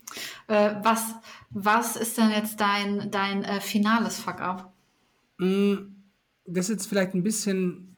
Äh, 0.48 0.74
was, 0.82 1.14
was 1.48 1.96
ist 1.96 2.18
denn 2.18 2.30
jetzt 2.30 2.60
dein, 2.60 3.10
dein 3.10 3.42
äh, 3.42 3.62
finales 3.62 4.18
Fuck-up? 4.18 4.74
Hm, 5.38 6.04
das 6.44 6.66
ist 6.66 6.70
jetzt 6.70 6.88
vielleicht 6.88 7.14
ein 7.14 7.22
bisschen 7.22 7.89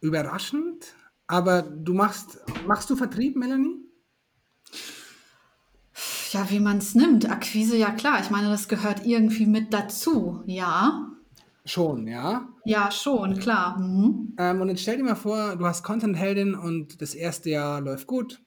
überraschend, 0.00 0.94
aber 1.26 1.62
du 1.62 1.92
machst, 1.94 2.38
machst 2.66 2.88
du 2.90 2.96
Vertrieb, 2.96 3.36
Melanie? 3.36 3.84
Ja, 6.32 6.50
wie 6.50 6.60
man 6.60 6.78
es 6.78 6.94
nimmt. 6.94 7.30
Akquise, 7.30 7.76
ja 7.76 7.90
klar. 7.90 8.20
Ich 8.20 8.30
meine, 8.30 8.48
das 8.48 8.68
gehört 8.68 9.04
irgendwie 9.06 9.46
mit 9.46 9.72
dazu, 9.72 10.42
ja. 10.46 11.10
Schon, 11.64 12.06
ja? 12.06 12.48
Ja, 12.64 12.90
schon, 12.90 13.38
klar. 13.38 13.78
Mhm. 13.78 14.34
Ähm, 14.38 14.60
und 14.60 14.68
jetzt 14.68 14.82
stell 14.82 14.96
dir 14.96 15.04
mal 15.04 15.16
vor, 15.16 15.56
du 15.56 15.66
hast 15.66 15.82
Content-Heldin 15.82 16.54
und 16.54 17.00
das 17.02 17.14
erste 17.14 17.50
Jahr 17.50 17.80
läuft 17.80 18.06
gut, 18.06 18.42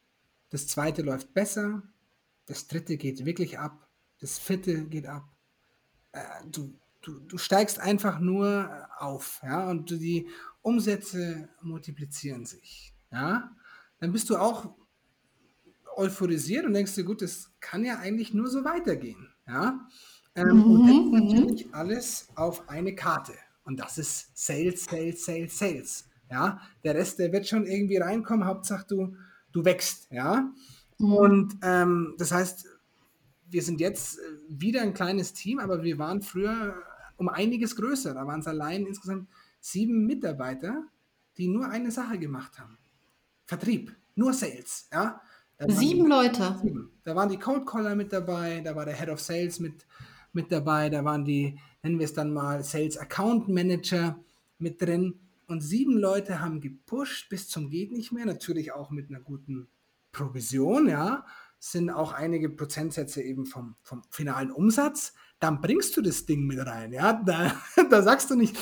das 0.49 0.67
zweite 0.67 1.01
läuft 1.01 1.33
besser, 1.33 1.83
das 2.47 2.67
dritte 2.67 2.97
geht 2.97 3.25
wirklich 3.25 3.59
ab, 3.59 3.87
das 4.19 4.39
vierte 4.39 4.85
geht 4.85 5.07
ab. 5.07 5.23
Äh, 6.13 6.19
du, 6.51 6.73
du, 7.01 7.19
du 7.19 7.37
steigst 7.37 7.79
einfach 7.79 8.19
nur 8.19 8.69
auf, 8.97 9.39
ja, 9.43 9.69
und 9.69 9.91
die, 9.91 10.27
Umsätze 10.61 11.49
multiplizieren 11.61 12.45
sich. 12.45 12.93
Ja? 13.11 13.51
Dann 13.99 14.11
bist 14.11 14.29
du 14.29 14.37
auch 14.37 14.75
euphorisiert 15.95 16.65
und 16.65 16.73
denkst 16.73 16.95
dir, 16.95 17.03
gut, 17.03 17.21
das 17.21 17.51
kann 17.59 17.83
ja 17.83 17.99
eigentlich 17.99 18.33
nur 18.33 18.47
so 18.47 18.63
weitergehen. 18.63 19.27
Ja? 19.47 19.87
Ähm, 20.35 20.57
mhm, 20.57 20.63
und 20.63 20.87
dann 20.87 21.05
mhm. 21.05 21.11
natürlich 21.11 21.73
alles 21.73 22.27
auf 22.35 22.69
eine 22.69 22.95
Karte. 22.95 23.33
Und 23.63 23.79
das 23.79 23.97
ist 23.97 24.31
Sales, 24.33 24.85
Sales, 24.85 25.25
Sales, 25.25 25.57
Sales. 25.57 26.09
Ja? 26.29 26.61
Der 26.83 26.95
Rest, 26.95 27.19
der 27.19 27.31
wird 27.31 27.47
schon 27.47 27.65
irgendwie 27.65 27.97
reinkommen, 27.97 28.45
Hauptsache 28.45 28.85
du, 28.87 29.15
du 29.51 29.65
wächst. 29.65 30.07
Ja? 30.11 30.51
Mhm. 30.97 31.13
Und 31.13 31.57
ähm, 31.61 32.15
das 32.17 32.31
heißt, 32.31 32.67
wir 33.49 33.61
sind 33.61 33.81
jetzt 33.81 34.17
wieder 34.47 34.81
ein 34.81 34.93
kleines 34.93 35.33
Team, 35.33 35.59
aber 35.59 35.83
wir 35.83 35.97
waren 35.99 36.21
früher 36.21 36.75
um 37.17 37.27
einiges 37.27 37.75
größer. 37.75 38.13
Da 38.13 38.25
waren 38.25 38.39
es 38.39 38.47
allein 38.47 38.85
insgesamt 38.85 39.27
sieben 39.61 40.05
Mitarbeiter, 40.05 40.83
die 41.37 41.47
nur 41.47 41.69
eine 41.69 41.91
Sache 41.91 42.19
gemacht 42.19 42.59
haben. 42.59 42.77
Vertrieb, 43.45 43.95
nur 44.15 44.33
Sales. 44.33 44.89
Ja? 44.91 45.21
Sieben 45.67 46.05
die, 46.05 46.09
Leute. 46.09 46.57
Sieben. 46.61 46.91
Da 47.03 47.15
waren 47.15 47.29
die 47.29 47.37
Cold 47.37 47.65
Caller 47.65 47.95
mit 47.95 48.11
dabei, 48.11 48.61
da 48.61 48.75
war 48.75 48.85
der 48.85 48.95
Head 48.95 49.09
of 49.09 49.21
Sales 49.21 49.59
mit, 49.59 49.85
mit 50.33 50.51
dabei, 50.51 50.89
da 50.89 51.05
waren 51.05 51.23
die, 51.23 51.57
nennen 51.83 51.99
wir 51.99 52.05
es 52.05 52.13
dann 52.13 52.33
mal, 52.33 52.63
Sales 52.63 52.97
Account 52.97 53.47
Manager 53.47 54.19
mit 54.57 54.81
drin. 54.81 55.19
Und 55.47 55.61
sieben 55.61 55.97
Leute 55.97 56.39
haben 56.39 56.61
gepusht 56.61 57.29
bis 57.29 57.47
zum 57.49 57.69
geht 57.69 57.91
nicht 57.91 58.11
mehr, 58.11 58.25
natürlich 58.25 58.71
auch 58.71 58.89
mit 58.89 59.09
einer 59.09 59.19
guten 59.19 59.67
Provision, 60.11 60.89
ja, 60.89 61.25
sind 61.59 61.89
auch 61.89 62.13
einige 62.13 62.49
Prozentsätze 62.49 63.21
eben 63.21 63.45
vom, 63.45 63.75
vom 63.83 64.01
finalen 64.09 64.51
Umsatz. 64.51 65.13
Dann 65.39 65.61
bringst 65.61 65.95
du 65.95 66.01
das 66.01 66.25
Ding 66.25 66.47
mit 66.47 66.59
rein, 66.65 66.91
ja. 66.91 67.13
Da, 67.13 67.55
da 67.89 68.01
sagst 68.01 68.31
du 68.31 68.35
nicht, 68.35 68.57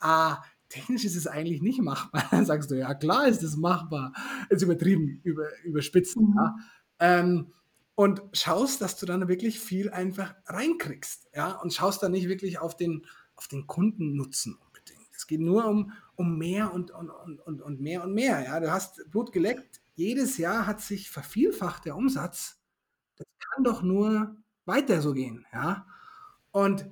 ah, 0.00 0.42
technisch 0.68 1.04
ist 1.04 1.16
es 1.16 1.26
eigentlich 1.26 1.62
nicht 1.62 1.80
machbar. 1.80 2.24
Dann 2.30 2.46
sagst 2.46 2.70
du, 2.70 2.78
ja 2.78 2.94
klar 2.94 3.28
ist 3.28 3.42
es 3.42 3.56
machbar. 3.56 4.12
Ist 4.48 4.62
übertrieben, 4.62 5.20
über, 5.22 5.48
überspitzt. 5.64 6.16
Mhm. 6.16 6.34
Ja. 6.36 6.56
Ähm, 6.98 7.52
und 7.94 8.22
schaust, 8.32 8.80
dass 8.80 8.96
du 8.96 9.04
dann 9.04 9.28
wirklich 9.28 9.60
viel 9.60 9.90
einfach 9.90 10.34
reinkriegst. 10.46 11.28
Ja, 11.34 11.56
und 11.56 11.74
schaust 11.74 12.02
dann 12.02 12.12
nicht 12.12 12.28
wirklich 12.28 12.58
auf 12.58 12.74
den, 12.74 13.04
auf 13.34 13.46
den 13.46 13.66
Kundennutzen 13.66 14.54
unbedingt. 14.54 15.06
Es 15.14 15.26
geht 15.26 15.40
nur 15.40 15.66
um, 15.66 15.92
um 16.14 16.38
mehr 16.38 16.72
und, 16.72 16.92
und, 16.92 17.10
und, 17.10 17.60
und 17.60 17.80
mehr 17.80 18.02
und 18.02 18.14
mehr. 18.14 18.42
Ja, 18.42 18.58
du 18.58 18.72
hast 18.72 19.10
Blut 19.10 19.32
geleckt. 19.32 19.82
Jedes 19.96 20.38
Jahr 20.38 20.66
hat 20.66 20.80
sich 20.80 21.10
vervielfacht 21.10 21.84
der 21.84 21.94
Umsatz. 21.94 22.58
Das 23.16 23.26
kann 23.38 23.64
doch 23.64 23.82
nur 23.82 24.34
weiter 24.64 25.02
so 25.02 25.12
gehen. 25.12 25.44
Ja, 25.52 25.86
und 26.52 26.88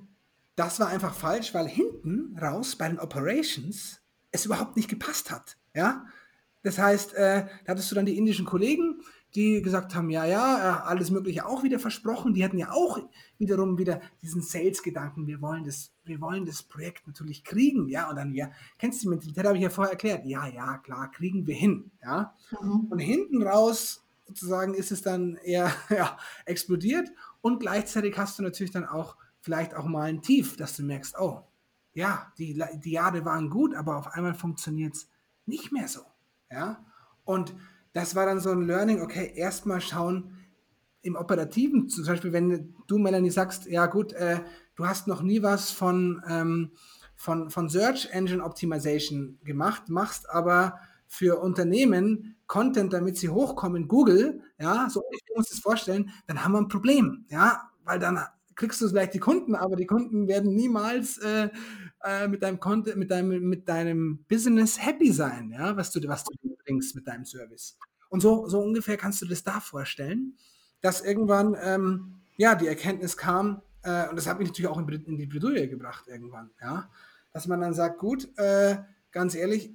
das 0.59 0.79
war 0.79 0.89
einfach 0.89 1.13
falsch, 1.13 1.53
weil 1.53 1.67
hinten 1.67 2.37
raus 2.37 2.75
bei 2.75 2.89
den 2.89 2.99
Operations 2.99 4.01
es 4.31 4.45
überhaupt 4.45 4.75
nicht 4.75 4.89
gepasst 4.89 5.31
hat. 5.31 5.57
Ja? 5.73 6.05
Das 6.63 6.77
heißt, 6.77 7.13
äh, 7.13 7.45
da 7.63 7.71
hattest 7.71 7.89
du 7.89 7.95
dann 7.95 8.05
die 8.05 8.17
indischen 8.17 8.45
Kollegen, 8.45 9.01
die 9.35 9.61
gesagt 9.61 9.95
haben, 9.95 10.09
ja, 10.09 10.25
ja, 10.25 10.57
äh, 10.57 10.81
alles 10.89 11.11
Mögliche 11.11 11.45
auch 11.45 11.63
wieder 11.63 11.79
versprochen. 11.79 12.33
Die 12.33 12.43
hatten 12.43 12.57
ja 12.57 12.71
auch 12.71 12.99
wiederum 13.37 13.77
wieder 13.77 14.01
diesen 14.21 14.41
Sales-Gedanken, 14.41 15.27
wir 15.27 15.41
wollen 15.41 15.63
das, 15.63 15.93
wir 16.03 16.19
wollen 16.19 16.45
das 16.45 16.61
Projekt 16.63 17.07
natürlich 17.07 17.45
kriegen, 17.45 17.87
ja, 17.87 18.09
und 18.09 18.17
dann, 18.17 18.33
ja, 18.33 18.51
kennst 18.77 18.99
du 18.99 19.03
die 19.03 19.09
Mentalität, 19.11 19.45
habe 19.45 19.55
ich 19.55 19.63
ja 19.63 19.69
vorher 19.69 19.93
erklärt, 19.93 20.25
ja, 20.25 20.45
ja, 20.47 20.77
klar, 20.79 21.09
kriegen 21.09 21.47
wir 21.47 21.55
hin, 21.55 21.89
ja. 22.01 22.35
Mhm. 22.59 22.87
Und 22.89 22.99
hinten 22.99 23.43
raus 23.43 24.03
sozusagen 24.27 24.73
ist 24.73 24.91
es 24.91 25.01
dann 25.01 25.35
eher 25.37 25.71
ja, 25.89 26.17
explodiert 26.45 27.09
und 27.39 27.61
gleichzeitig 27.61 28.17
hast 28.17 28.39
du 28.39 28.43
natürlich 28.43 28.71
dann 28.71 28.85
auch 28.85 29.15
vielleicht 29.41 29.73
auch 29.75 29.85
mal 29.85 30.09
ein 30.09 30.21
Tief, 30.21 30.57
dass 30.57 30.75
du 30.75 30.83
merkst, 30.83 31.15
oh, 31.19 31.43
ja, 31.93 32.31
die, 32.37 32.61
die 32.83 32.91
Jahre 32.91 33.25
waren 33.25 33.49
gut, 33.49 33.75
aber 33.75 33.97
auf 33.97 34.07
einmal 34.07 34.33
funktioniert 34.33 34.95
es 34.95 35.09
nicht 35.45 35.71
mehr 35.71 35.87
so. 35.87 36.01
Ja? 36.51 36.85
Und 37.23 37.55
das 37.93 38.15
war 38.15 38.25
dann 38.25 38.39
so 38.39 38.51
ein 38.51 38.61
Learning, 38.61 39.01
okay, 39.01 39.31
erstmal 39.35 39.81
schauen 39.81 40.35
im 41.01 41.15
Operativen, 41.15 41.87
zum 41.89 42.05
Beispiel, 42.05 42.33
wenn 42.33 42.75
du, 42.87 42.97
Melanie, 42.97 43.29
sagst, 43.29 43.65
ja 43.65 43.85
gut, 43.85 44.13
äh, 44.13 44.41
du 44.75 44.85
hast 44.85 45.07
noch 45.07 45.21
nie 45.21 45.41
was 45.41 45.71
von, 45.71 46.21
ähm, 46.27 46.71
von, 47.15 47.49
von 47.49 47.69
Search 47.69 48.09
Engine 48.11 48.43
Optimization 48.43 49.39
gemacht, 49.43 49.89
machst 49.89 50.29
aber 50.29 50.79
für 51.07 51.39
Unternehmen 51.39 52.35
Content, 52.47 52.93
damit 52.93 53.17
sie 53.17 53.29
hochkommen, 53.29 53.87
Google, 53.87 54.41
ja, 54.59 54.89
so 54.89 55.03
ich 55.11 55.23
muss 55.35 55.49
das 55.49 55.59
vorstellen, 55.59 56.11
dann 56.27 56.43
haben 56.43 56.51
wir 56.51 56.59
ein 56.59 56.67
Problem, 56.67 57.25
ja, 57.29 57.69
weil 57.83 57.99
dann 57.99 58.19
kriegst 58.59 58.81
du 58.81 58.89
vielleicht 58.89 59.13
die 59.13 59.19
Kunden, 59.19 59.55
aber 59.55 59.77
die 59.77 59.87
Kunden 59.87 60.27
werden 60.27 60.53
niemals 60.53 61.17
äh, 61.19 61.49
äh, 62.03 62.27
mit 62.27 62.43
deinem 62.43 62.59
Content, 62.59 62.97
mit 62.97 63.09
deinem, 63.09 63.47
mit 63.47 63.67
deinem 63.69 64.25
Business 64.27 64.85
happy 64.85 65.11
sein, 65.13 65.51
ja, 65.51 65.75
was 65.77 65.91
du, 65.91 66.05
was 66.07 66.25
du 66.25 66.33
bringst 66.65 66.93
mit 66.93 67.07
deinem 67.07 67.25
Service. 67.25 67.77
Und 68.09 68.19
so, 68.19 68.47
so 68.47 68.59
ungefähr 68.59 68.97
kannst 68.97 69.21
du 69.21 69.25
das 69.25 69.43
da 69.43 69.61
vorstellen, 69.61 70.35
dass 70.81 71.01
irgendwann 71.01 71.55
ähm, 71.61 72.21
ja 72.35 72.53
die 72.55 72.67
Erkenntnis 72.67 73.15
kam, 73.15 73.61
äh, 73.83 74.09
und 74.09 74.17
das 74.17 74.27
hat 74.27 74.39
mich 74.39 74.49
natürlich 74.49 74.69
auch 74.69 74.77
in, 74.77 74.87
in, 74.89 75.17
die 75.17 75.25
Bredouille 75.25 75.69
gebracht 75.69 76.05
irgendwann, 76.07 76.51
ja, 76.61 76.89
dass 77.31 77.47
man 77.47 77.61
dann 77.61 77.73
sagt, 77.73 77.97
gut, 77.97 78.27
äh, 78.37 78.77
ganz 79.11 79.35
ehrlich, 79.35 79.71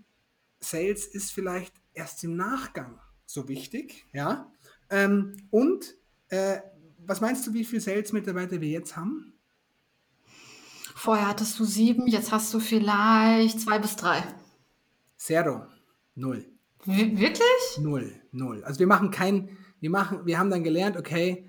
Sales 0.60 1.06
ist 1.06 1.32
vielleicht 1.32 1.74
erst 1.94 2.22
im 2.22 2.36
Nachgang 2.36 3.00
so 3.24 3.48
wichtig, 3.48 4.06
ja, 4.12 4.52
ähm, 4.90 5.36
und 5.50 5.96
äh, 6.28 6.58
was 7.06 7.20
meinst 7.20 7.46
du, 7.46 7.54
wie 7.54 7.64
viele 7.64 7.80
Sales-Mitarbeiter 7.80 8.60
wir 8.60 8.68
jetzt 8.68 8.96
haben? 8.96 9.34
Vorher 10.94 11.28
hattest 11.28 11.58
du 11.58 11.64
sieben, 11.64 12.06
jetzt 12.06 12.32
hast 12.32 12.52
du 12.54 12.60
vielleicht 12.60 13.60
zwei 13.60 13.78
bis 13.78 13.96
drei. 13.96 14.22
Zero. 15.16 15.66
Null. 16.14 16.46
W 16.84 17.18
wirklich? 17.18 17.78
Null. 17.80 18.12
Null. 18.32 18.62
Also 18.64 18.78
wir 18.78 18.86
machen 18.86 19.10
kein, 19.10 19.50
wir 19.80 19.90
machen, 19.90 20.24
wir 20.24 20.38
haben 20.38 20.50
dann 20.50 20.64
gelernt, 20.64 20.96
okay, 20.96 21.48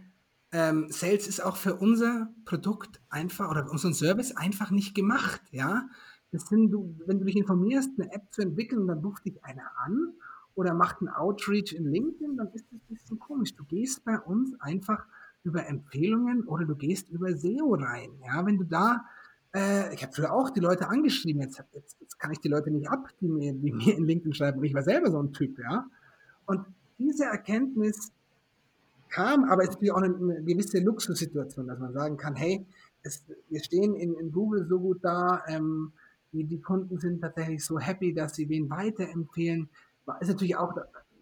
ähm, 0.52 0.88
Sales 0.90 1.28
ist 1.28 1.44
auch 1.44 1.58
für 1.58 1.76
unser 1.76 2.34
Produkt 2.46 3.02
einfach 3.10 3.50
oder 3.50 3.70
unseren 3.70 3.94
Service 3.94 4.36
einfach 4.36 4.72
nicht 4.72 4.96
gemacht, 4.96 5.42
ja. 5.52 5.88
Das 6.32 6.48
sind, 6.48 6.72
du, 6.72 6.98
wenn 7.06 7.20
du 7.20 7.26
dich 7.26 7.36
informierst, 7.36 7.92
eine 7.98 8.12
App 8.12 8.34
zu 8.34 8.42
entwickeln, 8.42 8.88
dann 8.88 9.00
ruft 9.00 9.26
dich 9.26 9.44
einer 9.44 9.72
an 9.78 10.14
oder 10.54 10.74
macht 10.74 11.00
einen 11.00 11.10
Outreach 11.10 11.74
in 11.74 11.86
LinkedIn, 11.86 12.38
dann 12.38 12.48
ist 12.54 12.66
das 12.72 12.80
ein 12.80 12.96
bisschen 12.96 13.20
komisch. 13.20 13.56
Du 13.56 13.64
gehst 13.66 14.04
bei 14.04 14.20
uns 14.20 14.60
einfach 14.60 15.06
über 15.46 15.68
Empfehlungen 15.68 16.44
oder 16.44 16.66
du 16.66 16.76
gehst 16.76 17.10
über 17.10 17.36
SEO 17.36 17.76
rein. 17.76 18.10
Ja, 18.26 18.46
wenn 18.46 18.58
du 18.58 18.64
da 18.64 19.06
äh, 19.56 19.94
ich 19.94 20.04
habe 20.04 20.14
früher 20.14 20.34
auch 20.34 20.50
die 20.50 20.60
Leute 20.60 20.90
angeschrieben, 20.90 21.42
jetzt, 21.42 21.64
jetzt, 21.72 21.96
jetzt, 22.02 22.20
kann 22.20 22.32
ich 22.32 22.40
die 22.40 22.50
Leute 22.50 22.70
nicht 22.72 22.90
ab, 22.90 23.08
die 23.22 23.30
mir, 23.30 23.54
die 23.54 23.72
mir 23.72 23.96
in 23.96 24.06
LinkedIn 24.06 24.34
schreiben. 24.34 24.62
Ich 24.64 24.74
war 24.74 24.84
selber 24.84 25.10
so 25.10 25.20
ein 25.22 25.32
Typ, 25.32 25.58
ja. 25.60 25.86
Und 26.46 26.66
diese 26.98 27.26
Erkenntnis 27.26 28.12
kam, 29.10 29.46
aber 29.46 29.64
es 29.64 29.70
ist 29.70 29.92
auch 29.92 30.02
eine, 30.02 30.14
eine 30.14 30.44
gewisse 30.44 30.80
Luxussituation, 30.80 31.68
dass 31.68 31.80
man 31.80 31.94
sagen 31.94 32.18
kann, 32.18 32.36
hey, 32.36 32.66
es, 33.04 33.24
wir 33.50 33.64
stehen 33.64 33.96
in, 33.96 34.16
in, 34.16 34.32
Google 34.32 34.68
so 34.68 34.80
gut 34.80 35.00
da, 35.04 35.44
ähm, 35.48 35.94
die, 36.34 36.44
die, 36.44 36.60
Kunden 36.60 37.00
sind 37.00 37.22
tatsächlich 37.22 37.64
so 37.64 37.80
happy, 37.80 38.14
dass 38.14 38.36
sie 38.36 38.50
wen 38.50 38.70
weiterempfehlen. 38.70 39.70
Ist 40.20 40.28
natürlich 40.28 40.58
auch 40.58 40.76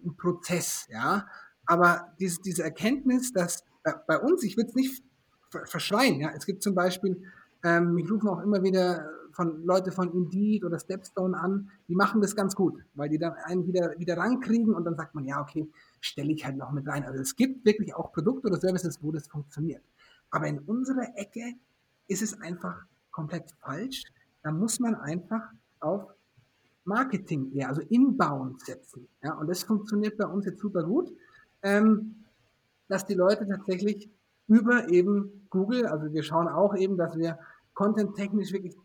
ein 0.04 0.16
Prozess, 0.18 0.88
ja. 0.90 1.28
Aber 1.66 2.14
diese, 2.20 2.42
diese 2.42 2.64
Erkenntnis, 2.64 3.32
dass 3.32 3.64
bei 4.08 4.20
uns, 4.20 4.44
ich 4.44 4.58
würde 4.58 4.70
es 4.70 4.76
nicht 4.76 5.04
verschreien, 5.50 6.20
ja. 6.20 6.32
Es 6.36 6.46
gibt 6.46 6.64
zum 6.64 6.76
Beispiel, 6.76 7.22
ähm, 7.64 7.94
mich 7.94 8.10
rufen 8.10 8.30
auch 8.30 8.42
immer 8.42 8.64
wieder 8.64 9.10
von 9.34 9.66
Leute 9.66 9.92
von 9.92 10.12
Indeed 10.14 10.64
oder 10.64 10.80
Stepstone 10.80 11.38
an, 11.38 11.70
die 11.88 11.96
machen 11.96 12.22
das 12.22 12.36
ganz 12.36 12.56
gut, 12.56 12.84
weil 12.94 13.10
die 13.10 13.18
dann 13.18 13.34
einen 13.34 13.66
wieder, 13.68 13.98
wieder 13.98 14.18
rankriegen 14.18 14.74
und 14.74 14.86
dann 14.86 14.96
sagt 14.96 15.16
man, 15.16 15.26
ja, 15.26 15.42
okay, 15.42 15.68
stelle 16.02 16.32
ich 16.32 16.46
halt 16.46 16.58
noch 16.58 16.72
mit 16.72 16.88
rein. 16.88 17.04
Also 17.04 17.20
es 17.20 17.36
gibt 17.36 17.66
wirklich 17.66 17.96
auch 17.96 18.12
Produkte 18.12 18.48
oder 18.48 18.60
Services, 18.60 19.00
wo 19.02 19.12
das 19.12 19.28
funktioniert. 19.28 19.84
Aber 20.30 20.48
in 20.48 20.60
unserer 20.60 21.16
Ecke 21.16 21.54
ist 22.08 22.22
es 22.22 22.40
einfach 22.42 22.86
komplett 23.12 23.52
falsch. 23.60 24.04
Da 24.44 24.52
muss 24.52 24.80
man 24.80 24.96
einfach 24.96 25.42
auf 25.80 26.14
Marketing 26.86 27.52
eher, 27.54 27.70
also 27.70 27.82
inbound 27.82 28.62
setzen. 28.62 29.08
Ja, 29.24 29.34
und 29.36 29.48
das 29.48 29.64
funktioniert 29.64 30.18
bei 30.18 30.26
uns 30.26 30.46
jetzt 30.46 30.60
super 30.60 30.84
gut, 30.84 31.12
ähm, 31.62 32.23
dass 32.94 33.06
die 33.06 33.16
Leute 33.16 33.48
tatsächlich 33.48 34.10
über 34.48 34.90
eben 34.90 35.48
Google, 35.50 35.88
also 35.88 36.14
wir 36.14 36.22
schauen 36.22 36.48
auch 36.48 36.76
eben, 36.76 36.96
dass 36.96 37.18
wir 37.18 37.40
content-technisch 37.74 38.54
wirklich 38.54 38.76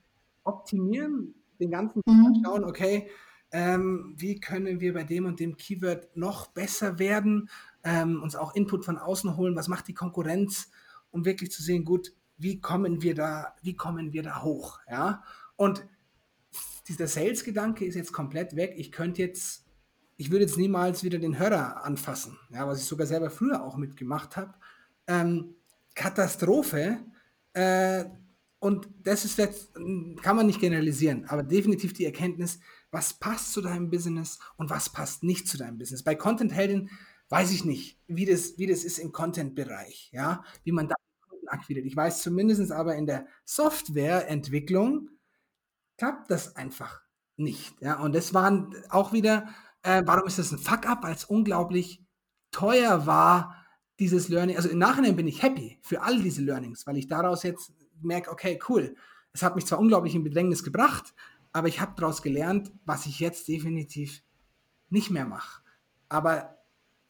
optimieren, 0.45 1.35
den 1.61 1.71
ganzen 1.71 2.01
mhm. 2.07 2.43
schauen, 2.43 2.65
okay, 2.65 3.11
ähm, 3.51 4.15
wie 4.17 4.41
können 4.41 4.81
wir 4.81 4.95
bei 4.95 5.05
dem 5.05 5.27
und 5.27 5.41
dem 5.41 5.57
Keyword 5.57 6.17
noch 6.17 6.47
besser 6.49 6.99
werden, 6.99 7.51
ähm, 7.85 8.23
uns 8.23 8.35
auch 8.35 8.55
Input 8.55 8.85
von 8.85 8.99
außen 8.99 9.37
holen, 9.37 9.57
was 9.57 9.69
macht 9.69 9.89
die 9.89 9.95
Konkurrenz, 9.95 10.71
um 11.11 11.25
wirklich 11.25 11.51
zu 11.51 11.63
sehen, 11.63 11.85
gut, 11.85 12.15
wie 12.39 12.61
kommen 12.61 13.03
wir 13.03 13.15
da, 13.15 13.55
wie 13.63 13.75
kommen 13.77 14.13
wir 14.13 14.23
da 14.23 14.43
hoch, 14.43 14.81
ja? 14.89 15.23
Und 15.57 15.85
dieser 16.89 17.09
Sales-Gedanke 17.09 17.85
ist 17.85 17.95
jetzt 17.95 18.13
komplett 18.13 18.57
weg. 18.57 18.75
Ich 18.77 18.91
könnte 18.91 19.21
jetzt, 19.21 19.67
ich 20.19 20.31
würde 20.31 20.45
jetzt 20.45 20.59
niemals 20.59 21.05
wieder 21.05 21.19
den 21.19 21.39
Hörer 21.39 21.85
anfassen, 21.85 22.37
ja, 22.51 22.67
was 22.67 22.81
ich 22.81 22.87
sogar 22.87 23.07
selber 23.07 23.31
früher 23.31 23.65
auch 23.65 23.77
mitgemacht 23.77 24.37
habe. 24.37 24.53
Ähm, 25.07 25.55
Katastrophe. 25.95 26.99
Äh, 27.55 28.05
und 28.59 28.89
das 29.05 29.25
ist 29.25 29.39
jetzt, 29.39 29.73
kann 30.21 30.35
man 30.37 30.47
nicht 30.47 30.61
generalisieren, 30.61 31.25
aber 31.27 31.45
definitiv 31.45 31.93
die 31.93 32.05
Erkenntnis, 32.05 32.59
was 32.91 33.15
passt 33.15 33.53
zu 33.53 33.63
deinem 33.63 33.89
Business 33.91 34.41
und 34.57 34.69
was 34.71 34.91
passt 34.91 35.23
nicht 35.23 35.47
zu 35.49 35.57
deinem 35.57 35.79
Business. 35.79 36.03
Bei 36.03 36.17
Content 36.17 36.53
Heldin 36.53 36.91
weiß 37.29 37.53
ich 37.53 37.65
nicht, 37.65 38.01
wie 38.09 38.27
das, 38.27 38.59
wie 38.59 38.67
das 38.67 38.83
ist 38.83 38.99
im 38.99 39.13
Content-Bereich, 39.13 40.11
ja, 40.13 40.43
wie 40.65 40.73
man 40.73 40.89
da 40.89 40.97
akquiriert. 41.47 41.87
Ich 41.87 41.97
weiß 41.97 42.23
zumindest 42.23 42.73
aber 42.73 42.97
in 42.97 43.07
der 43.07 43.27
Softwareentwicklung 43.45 45.11
klappt 45.97 46.29
das 46.31 46.57
einfach 46.57 47.03
nicht, 47.37 47.81
ja. 47.81 48.01
Und 48.01 48.15
das 48.15 48.35
waren 48.35 48.75
auch 48.89 49.13
wieder, 49.13 49.49
äh, 49.83 50.03
warum 50.05 50.27
ist 50.27 50.39
das 50.39 50.53
ein 50.53 50.59
Fuck-up, 50.59 51.05
als 51.05 51.25
unglaublich 51.25 52.03
teuer 52.51 53.07
war, 53.07 53.55
dieses 53.99 54.29
Learning. 54.29 54.57
Also 54.57 54.69
im 54.69 54.79
Nachhinein 54.79 55.17
bin 55.17 55.27
ich 55.27 55.43
happy 55.43 55.79
für 55.83 56.03
all 56.03 56.23
diese 56.23 56.43
Learnings, 56.43 56.87
weil 56.87 56.97
ich 56.97 57.09
daraus 57.09 57.43
jetzt 57.43 57.73
merke, 58.01 58.31
okay, 58.31 58.59
cool. 58.69 58.95
Es 59.33 59.43
hat 59.43 59.57
mich 59.57 59.67
zwar 59.67 59.79
unglaublich 59.79 60.15
in 60.15 60.25
Bedrängnis 60.25 60.63
gebracht, 60.63 61.15
aber 61.53 61.69
ich 61.69 61.81
habe 61.81 61.95
daraus 61.97 62.23
gelernt, 62.23 62.73
was 62.85 63.07
ich 63.07 63.21
jetzt 63.21 63.49
definitiv 63.49 64.23
nicht 64.91 65.11
mehr 65.11 65.27
mache. 65.27 65.63
Aber 66.09 66.59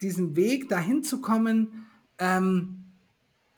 diesen 0.01 0.35
Weg 0.35 0.69
dahin 0.69 1.03
zu 1.03 1.21
kommen, 1.21 1.87
ähm, 2.17 2.85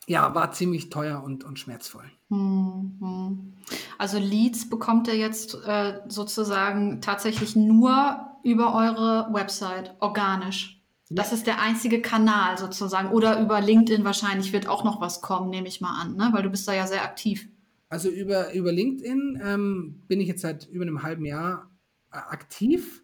ja, 0.07 0.33
war 0.35 0.51
ziemlich 0.51 0.89
teuer 0.89 1.23
und, 1.23 1.43
und 1.43 1.59
schmerzvoll. 1.59 2.11
Mhm. 2.29 3.53
Also 3.97 4.17
Leads 4.17 4.69
bekommt 4.69 5.07
ihr 5.07 5.17
jetzt 5.17 5.55
äh, 5.65 6.01
sozusagen 6.07 7.01
tatsächlich 7.01 7.55
nur 7.55 8.30
über 8.43 8.75
eure 8.75 9.33
Website, 9.33 9.95
organisch. 9.99 10.81
Das 11.13 11.33
ist 11.33 11.45
der 11.45 11.61
einzige 11.61 12.01
Kanal 12.01 12.57
sozusagen. 12.57 13.09
Oder 13.09 13.41
über 13.41 13.59
LinkedIn 13.59 14.05
wahrscheinlich 14.05 14.53
wird 14.53 14.67
auch 14.67 14.85
noch 14.85 15.01
was 15.01 15.21
kommen, 15.21 15.49
nehme 15.49 15.67
ich 15.67 15.81
mal 15.81 15.99
an, 15.99 16.15
ne? 16.15 16.29
weil 16.31 16.43
du 16.43 16.49
bist 16.49 16.67
da 16.67 16.73
ja 16.73 16.87
sehr 16.87 17.03
aktiv. 17.03 17.49
Also 17.89 18.09
über, 18.09 18.53
über 18.53 18.71
LinkedIn 18.71 19.41
ähm, 19.43 20.01
bin 20.07 20.21
ich 20.21 20.29
jetzt 20.29 20.41
seit 20.41 20.67
über 20.67 20.83
einem 20.83 21.03
halben 21.03 21.25
Jahr 21.25 21.69
äh, 22.13 22.15
aktiv, 22.15 23.03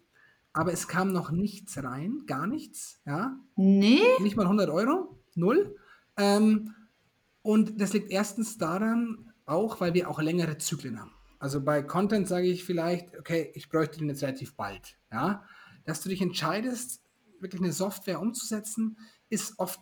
aber 0.54 0.72
es 0.72 0.88
kam 0.88 1.12
noch 1.12 1.30
nichts 1.30 1.76
rein, 1.82 2.22
gar 2.26 2.46
nichts. 2.46 2.98
Ja? 3.04 3.36
Nee. 3.56 4.00
Nicht 4.20 4.36
mal 4.36 4.44
100 4.44 4.70
Euro, 4.70 5.20
null. 5.34 5.76
Ähm, 6.16 6.74
und 7.42 7.78
das 7.78 7.92
liegt 7.92 8.10
erstens 8.10 8.56
daran, 8.56 9.32
auch 9.44 9.80
weil 9.80 9.92
wir 9.92 10.08
auch 10.08 10.20
längere 10.20 10.56
Zyklen 10.56 10.98
haben. 10.98 11.12
Also 11.38 11.62
bei 11.62 11.82
Content 11.82 12.26
sage 12.26 12.46
ich 12.46 12.64
vielleicht, 12.64 13.16
okay, 13.18 13.50
ich 13.54 13.68
bräuchte 13.68 13.98
den 13.98 14.08
jetzt 14.08 14.22
relativ 14.22 14.56
bald. 14.56 14.98
Ja? 15.12 15.44
Dass 15.84 16.00
du 16.00 16.08
dich 16.08 16.20
entscheidest, 16.20 17.02
wirklich 17.40 17.62
eine 17.62 17.72
Software 17.72 18.20
umzusetzen, 18.20 18.98
ist 19.28 19.58
oft 19.58 19.80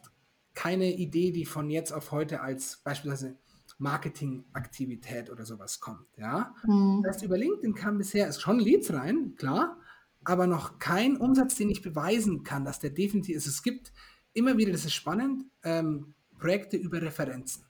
keine 0.55 0.95
Idee, 0.95 1.33
die 1.33 1.45
von 1.45 1.71
jetzt 1.71 1.93
auf 1.93 2.13
heute 2.13 2.41
als 2.41 2.79
beispielsweise 2.85 3.39
Marketingaktivität 3.79 5.31
oder 5.31 5.45
sowas 5.45 5.81
kommt. 5.81 6.07
Ja? 6.17 6.55
Mhm. 6.65 7.03
Das 7.03 7.17
heißt, 7.17 7.25
über 7.25 7.39
LinkedIn 7.39 7.75
kam 7.75 7.99
bisher 7.99 8.29
ist 8.29 8.41
schon 8.41 8.59
Leads 8.59 8.93
rein, 8.93 9.35
klar, 9.37 9.79
aber 10.25 10.47
noch 10.47 10.79
kein 10.79 11.17
Umsatz, 11.17 11.55
den 11.55 11.71
ich 11.71 11.83
beweisen 11.83 12.43
kann, 12.43 12.65
dass 12.65 12.81
der 12.81 12.91
definitiv 12.91 13.37
ist. 13.37 13.47
Es 13.47 13.63
gibt 13.63 13.93
immer 14.33 14.57
wieder, 14.57 14.73
das 14.73 14.85
ist 14.85 14.95
spannend, 14.95 15.45
ähm, 15.63 16.15
Projekte 16.39 16.77
über 16.77 17.01
Referenzen. 17.01 17.65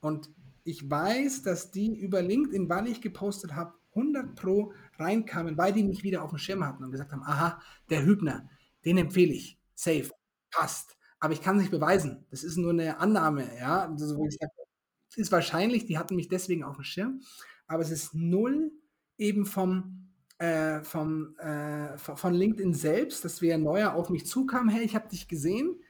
Und 0.00 0.30
ich 0.64 0.88
weiß, 0.88 1.42
dass 1.42 1.70
die 1.70 1.94
über 1.98 2.22
LinkedIn, 2.22 2.68
weil 2.68 2.88
ich 2.88 3.00
gepostet 3.00 3.54
habe, 3.54 3.74
100 3.94 4.34
Pro 4.36 4.72
reinkamen, 4.98 5.58
weil 5.58 5.72
die 5.72 5.84
mich 5.84 6.02
wieder 6.02 6.22
auf 6.22 6.30
dem 6.30 6.38
Schirm 6.38 6.64
hatten 6.64 6.84
und 6.84 6.92
gesagt 6.92 7.12
haben, 7.12 7.22
aha, 7.24 7.60
der 7.90 8.04
Hübner, 8.04 8.48
den 8.84 8.98
empfehle 8.98 9.32
ich. 9.32 9.58
Safe. 9.74 10.10
Passt. 10.50 10.96
Aber 11.20 11.32
ich 11.32 11.42
kann 11.42 11.56
es 11.56 11.62
nicht 11.62 11.70
beweisen. 11.70 12.26
Das 12.30 12.42
ist 12.42 12.56
nur 12.56 12.70
eine 12.70 12.98
Annahme, 12.98 13.48
ja. 13.58 13.88
Also, 13.88 14.26
es 14.26 15.16
ist 15.16 15.32
wahrscheinlich, 15.32 15.86
die 15.86 15.98
hatten 15.98 16.16
mich 16.16 16.28
deswegen 16.28 16.64
auf 16.64 16.76
dem 16.76 16.84
Schirm, 16.84 17.20
aber 17.66 17.82
es 17.82 17.90
ist 17.90 18.14
null 18.14 18.72
eben 19.18 19.46
vom, 19.46 20.08
äh, 20.38 20.82
vom, 20.82 21.36
äh, 21.36 21.96
von 21.98 22.34
LinkedIn 22.34 22.74
selbst, 22.74 23.24
dass 23.24 23.42
wer 23.42 23.58
neuer 23.58 23.94
auf 23.94 24.10
mich 24.10 24.26
zukam, 24.26 24.68
hey, 24.68 24.84
ich 24.84 24.94
habe 24.94 25.08
dich 25.08 25.28
gesehen, 25.28 25.81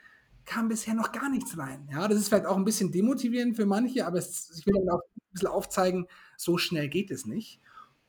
kam 0.44 0.68
bisher 0.68 0.94
noch 0.94 1.12
gar 1.12 1.28
nichts 1.28 1.56
rein. 1.56 1.88
Ja, 1.92 2.08
das 2.08 2.18
ist 2.18 2.28
vielleicht 2.28 2.46
auch 2.46 2.56
ein 2.56 2.64
bisschen 2.64 2.92
demotivierend 2.92 3.56
für 3.56 3.66
manche, 3.66 4.06
aber 4.06 4.18
es, 4.18 4.50
ich 4.56 4.66
will 4.66 4.74
dann 4.74 4.88
auch 4.90 5.00
ein 5.00 5.32
bisschen 5.32 5.48
aufzeigen, 5.48 6.06
so 6.36 6.58
schnell 6.58 6.88
geht 6.88 7.10
es 7.10 7.26
nicht. 7.26 7.60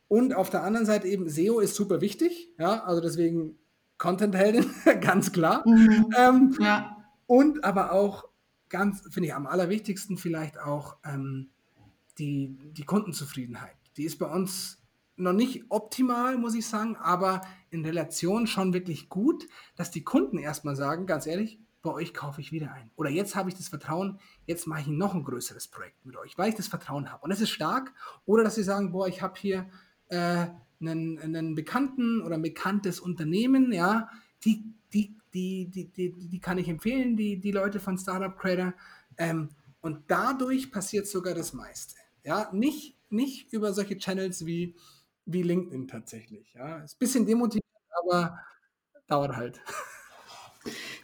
Und 0.08 0.34
auf 0.34 0.50
der 0.50 0.64
anderen 0.64 0.86
Seite 0.86 1.08
eben 1.08 1.30
SEO 1.30 1.60
ist 1.60 1.76
super 1.76 2.02
wichtig, 2.02 2.50
ja, 2.58 2.84
also 2.84 3.02
deswegen 3.02 3.58
Content-Heldin, 3.98 4.66
ganz 5.02 5.32
klar. 5.32 5.64
Mhm. 5.68 6.10
Ähm, 6.18 6.58
ja. 6.60 6.98
Und 7.26 7.64
aber 7.64 7.92
auch 7.94 8.26
ganz, 8.70 9.02
finde 9.10 9.28
ich, 9.28 9.34
am 9.34 9.48
allerwichtigsten 9.48 10.18
vielleicht 10.18 10.60
auch 10.60 10.98
ähm, 11.06 11.50
die, 12.18 12.58
die 12.74 12.84
Kundenzufriedenheit. 12.84 13.76
Die 13.98 14.04
ist 14.04 14.20
bei 14.20 14.26
uns 14.26 14.80
noch 15.16 15.34
nicht 15.34 15.66
optimal, 15.70 16.38
muss 16.38 16.56
ich 16.56 16.68
sagen, 16.68 16.96
aber 16.98 17.42
in 17.70 17.86
Relation 17.86 18.48
schon 18.48 18.74
wirklich 18.74 19.10
gut, 19.10 19.48
dass 19.76 19.92
die 19.92 20.04
Kunden 20.04 20.38
erstmal 20.38 20.76
sagen, 20.76 21.06
ganz 21.06 21.28
ehrlich, 21.28 21.60
bei 21.84 21.92
euch 21.92 22.14
kaufe 22.14 22.42
ich 22.42 22.52
wieder 22.52 22.74
ein. 22.74 22.90
Oder 22.96 23.10
jetzt 23.10 23.36
habe 23.36 23.50
ich 23.50 23.56
das 23.56 23.68
Vertrauen, 23.68 24.20
jetzt 24.48 24.66
mache 24.66 24.82
ich 24.82 24.88
noch 24.88 25.14
ein 25.14 25.24
größeres 25.24 25.68
Projekt 25.68 26.06
mit 26.06 26.16
euch, 26.16 26.38
weil 26.38 26.50
ich 26.50 26.56
das 26.56 26.68
Vertrauen 26.68 27.12
habe. 27.12 27.22
Und 27.24 27.30
das 27.30 27.42
ist 27.42 27.52
stark. 27.52 27.94
Oder 28.26 28.44
dass 28.44 28.56
sie 28.56 28.64
sagen, 28.64 28.92
boah, 28.92 29.08
ich 29.08 29.22
habe 29.22 29.38
hier 29.38 29.70
äh, 30.08 30.48
einen, 30.80 31.20
einen 31.20 31.56
bekannten 31.56 32.22
oder 32.22 32.36
ein 32.36 32.42
bekanntes 32.42 33.00
Unternehmen, 33.00 33.72
ja, 33.74 34.10
die, 34.46 34.64
die, 34.94 35.18
die, 35.34 35.70
die, 35.70 35.92
die, 35.92 36.12
die 36.14 36.40
kann 36.40 36.58
ich 36.58 36.70
empfehlen, 36.70 37.18
die, 37.18 37.40
die 37.40 37.52
Leute 37.52 37.80
von 37.80 37.98
Startup 37.98 38.36
Creator. 38.38 38.74
Ähm, 39.18 39.50
und 39.82 40.06
dadurch 40.08 40.72
passiert 40.72 41.08
sogar 41.08 41.34
das 41.34 41.52
meiste. 41.52 41.96
Ja, 42.24 42.50
nicht, 42.54 42.98
nicht 43.10 43.52
über 43.52 43.74
solche 43.74 43.98
Channels 43.98 44.46
wie, 44.46 44.76
wie 45.26 45.44
LinkedIn 45.44 45.90
tatsächlich. 45.90 46.54
Ja, 46.54 46.78
ist 46.78 46.96
ein 46.96 47.00
bisschen 47.00 47.26
demotivierend, 47.26 47.68
aber 48.02 48.40
dauert 49.06 49.36
halt. 49.36 49.62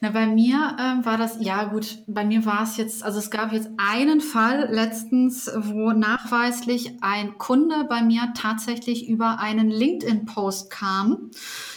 Na, 0.01 0.11
bei 0.11 0.27
mir 0.27 0.77
ähm, 0.79 1.05
war 1.05 1.17
das, 1.17 1.37
ja 1.41 1.65
gut, 1.65 2.03
bei 2.07 2.23
mir 2.23 2.45
war 2.45 2.63
es 2.63 2.77
jetzt, 2.77 3.03
also 3.03 3.19
es 3.19 3.29
gab 3.29 3.51
jetzt 3.51 3.69
einen 3.77 4.21
Fall 4.21 4.69
letztens, 4.71 5.51
wo 5.53 5.91
nachweislich 5.91 6.93
ein 7.01 7.37
Kunde 7.37 7.85
bei 7.89 8.01
mir 8.01 8.33
tatsächlich 8.35 9.09
über 9.09 9.39
einen 9.39 9.69
LinkedIn-Post 9.69 10.69
kam. 10.69 11.31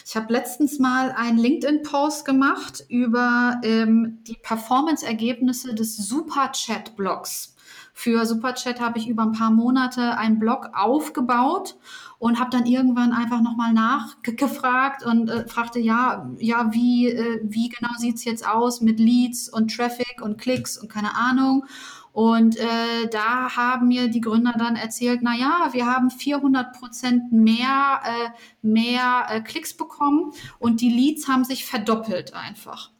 Ich 0.05 0.15
habe 0.15 0.31
letztens 0.31 0.79
mal 0.79 1.11
einen 1.11 1.37
LinkedIn-Post 1.37 2.23
gemacht 2.23 2.85
über 2.87 3.59
ähm, 3.63 4.19
die 4.27 4.37
Performance-Ergebnisse 4.41 5.75
des 5.75 5.97
Super-Chat-Blogs 5.97 7.52
Für 7.95 8.25
Superchat 8.25 8.81
habe 8.81 8.97
ich 8.97 9.07
über 9.07 9.21
ein 9.21 9.33
paar 9.33 9.51
Monate 9.51 10.17
einen 10.17 10.39
Blog 10.39 10.71
aufgebaut 10.73 11.75
und 12.17 12.39
habe 12.39 12.49
dann 12.49 12.65
irgendwann 12.65 13.13
einfach 13.13 13.41
nochmal 13.41 13.71
nachgefragt 13.71 15.05
und 15.05 15.29
äh, 15.29 15.47
fragte, 15.47 15.79
ja, 15.79 16.27
ja, 16.39 16.73
wie, 16.73 17.09
äh, 17.09 17.41
wie 17.43 17.69
genau 17.69 17.93
sieht's 17.97 18.25
jetzt 18.25 18.47
aus 18.47 18.81
mit 18.81 18.99
Leads 18.99 19.47
und 19.47 19.75
Traffic 19.75 20.21
und 20.21 20.39
Klicks 20.39 20.77
und 20.77 20.89
keine 20.89 21.15
Ahnung. 21.15 21.65
Und 22.13 22.57
äh, 22.57 23.07
da 23.11 23.55
haben 23.55 23.87
mir 23.87 24.07
die 24.07 24.21
Gründer 24.21 24.53
dann 24.57 24.75
erzählt, 24.75 25.19
na 25.23 25.35
ja, 25.35 25.69
wir 25.71 25.85
haben 25.85 26.09
400 26.09 26.73
Prozent 26.73 27.31
mehr, 27.31 28.01
äh, 28.05 28.29
mehr 28.61 29.25
äh, 29.29 29.41
Klicks 29.41 29.73
bekommen 29.73 30.31
und 30.59 30.81
die 30.81 30.89
Leads 30.89 31.27
haben 31.27 31.43
sich 31.43 31.65
verdoppelt 31.65 32.33
einfach. 32.33 32.91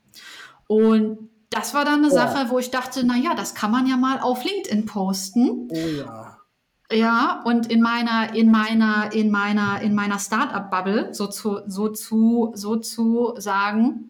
Und 0.68 1.30
das 1.54 1.74
war 1.74 1.86
dann 1.86 2.04
eine 2.04 2.08
oh. 2.08 2.16
Sache, 2.16 2.50
wo 2.50 2.60
ich 2.60 2.72
dachte, 2.72 3.04
na 3.06 3.16
ja, 3.16 3.36
das 3.36 3.56
kann 3.56 3.72
man 3.72 3.88
ja 3.88 3.98
mal 3.98 4.20
auf 4.20 4.44
LinkedIn 4.44 4.86
posten. 4.86 5.70
Oh 5.72 5.76
ja. 5.76 6.38
Ja, 6.92 7.42
und 7.44 7.72
in 7.72 7.82
meiner, 7.82 8.36
in 8.36 8.52
meiner, 8.52 9.12
in 9.14 9.32
meiner, 9.32 9.82
in 9.82 9.96
meiner 9.96 10.20
Startup-Bubble 10.20 11.14
so 11.14 11.28
zu, 11.28 11.62
so 11.66 11.90
zu, 11.90 12.52
so 12.54 12.76
zu 12.76 13.34
sagen. 13.38 14.10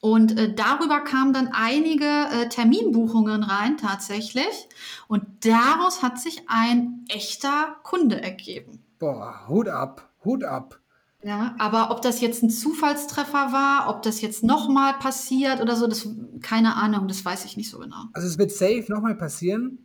Und 0.00 0.38
äh, 0.38 0.52
darüber 0.52 1.00
kamen 1.00 1.32
dann 1.32 1.48
einige 1.52 2.04
äh, 2.04 2.48
Terminbuchungen 2.48 3.42
rein 3.42 3.76
tatsächlich. 3.76 4.68
Und 5.06 5.24
daraus 5.46 6.02
hat 6.02 6.20
sich 6.20 6.42
ein 6.48 7.04
echter 7.08 7.76
Kunde 7.84 8.20
ergeben. 8.20 8.84
Boah, 8.98 9.46
Hut 9.48 9.68
ab, 9.68 10.10
Hut 10.24 10.44
ab. 10.44 10.80
Ja, 11.24 11.54
aber 11.58 11.90
ob 11.90 12.02
das 12.02 12.20
jetzt 12.20 12.42
ein 12.42 12.50
Zufallstreffer 12.50 13.50
war, 13.50 13.88
ob 13.88 14.02
das 14.02 14.20
jetzt 14.20 14.44
nochmal 14.44 14.92
passiert 14.98 15.62
oder 15.62 15.74
so, 15.74 15.86
das 15.86 16.06
keine 16.42 16.76
Ahnung, 16.76 17.08
das 17.08 17.24
weiß 17.24 17.46
ich 17.46 17.56
nicht 17.56 17.70
so 17.70 17.78
genau. 17.78 18.04
Also 18.12 18.28
es 18.28 18.36
wird 18.36 18.52
safe 18.52 18.84
nochmal 18.88 19.14
passieren, 19.14 19.78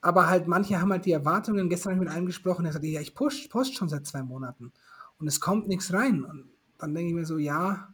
aber 0.00 0.28
halt 0.28 0.48
manche 0.48 0.80
haben 0.80 0.90
halt 0.90 1.06
die 1.06 1.12
Erwartungen. 1.12 1.68
Gestern 1.68 1.92
habe 1.92 2.02
ich 2.02 2.08
mit 2.08 2.16
einem 2.16 2.26
gesprochen, 2.26 2.64
der 2.64 2.72
sagte, 2.72 2.88
ja, 2.88 3.00
ich 3.00 3.14
post, 3.14 3.48
post 3.48 3.76
schon 3.76 3.88
seit 3.88 4.08
zwei 4.08 4.24
Monaten 4.24 4.72
und 5.20 5.28
es 5.28 5.40
kommt 5.40 5.68
nichts 5.68 5.92
rein. 5.92 6.24
Und 6.24 6.50
dann 6.78 6.94
denke 6.94 7.10
ich 7.10 7.14
mir 7.14 7.26
so, 7.26 7.38
ja. 7.38 7.88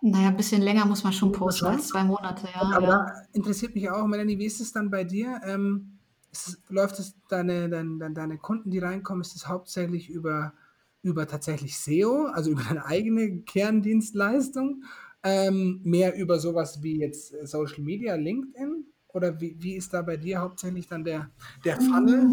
Naja, 0.00 0.28
ein 0.28 0.36
bisschen 0.38 0.62
länger 0.62 0.86
muss 0.86 1.04
man 1.04 1.12
schon 1.12 1.32
posten 1.32 1.66
als 1.66 1.88
zwei 1.88 2.02
Monate, 2.02 2.48
ja. 2.54 2.62
Aber 2.62 2.86
ja. 2.86 3.12
interessiert 3.32 3.74
mich 3.74 3.90
auch, 3.90 4.06
Melanie, 4.06 4.38
wie 4.38 4.46
ist 4.46 4.62
es 4.62 4.72
dann 4.72 4.90
bei 4.90 5.04
dir? 5.04 5.38
Ähm, 5.44 5.98
es, 6.32 6.58
läuft 6.70 6.98
es 6.98 7.14
deine, 7.28 7.68
deine, 7.68 8.12
deine 8.12 8.38
Kunden, 8.38 8.70
die 8.70 8.78
reinkommen, 8.78 9.20
ist 9.20 9.36
es 9.36 9.48
hauptsächlich 9.48 10.08
über, 10.08 10.54
über 11.06 11.26
tatsächlich 11.26 11.78
SEO, 11.78 12.26
also 12.26 12.50
über 12.50 12.62
deine 12.62 12.84
eigene 12.84 13.40
Kerndienstleistung, 13.42 14.82
ähm, 15.22 15.80
mehr 15.84 16.16
über 16.16 16.38
sowas 16.38 16.82
wie 16.82 16.98
jetzt 17.00 17.34
Social 17.46 17.82
Media, 17.82 18.14
LinkedIn? 18.14 18.84
Oder 19.16 19.40
wie, 19.40 19.56
wie 19.58 19.76
ist 19.76 19.94
da 19.94 20.02
bei 20.02 20.18
dir 20.18 20.40
hauptsächlich 20.40 20.88
dann 20.88 21.02
der, 21.02 21.30
der 21.64 21.80
Funnel? 21.80 22.28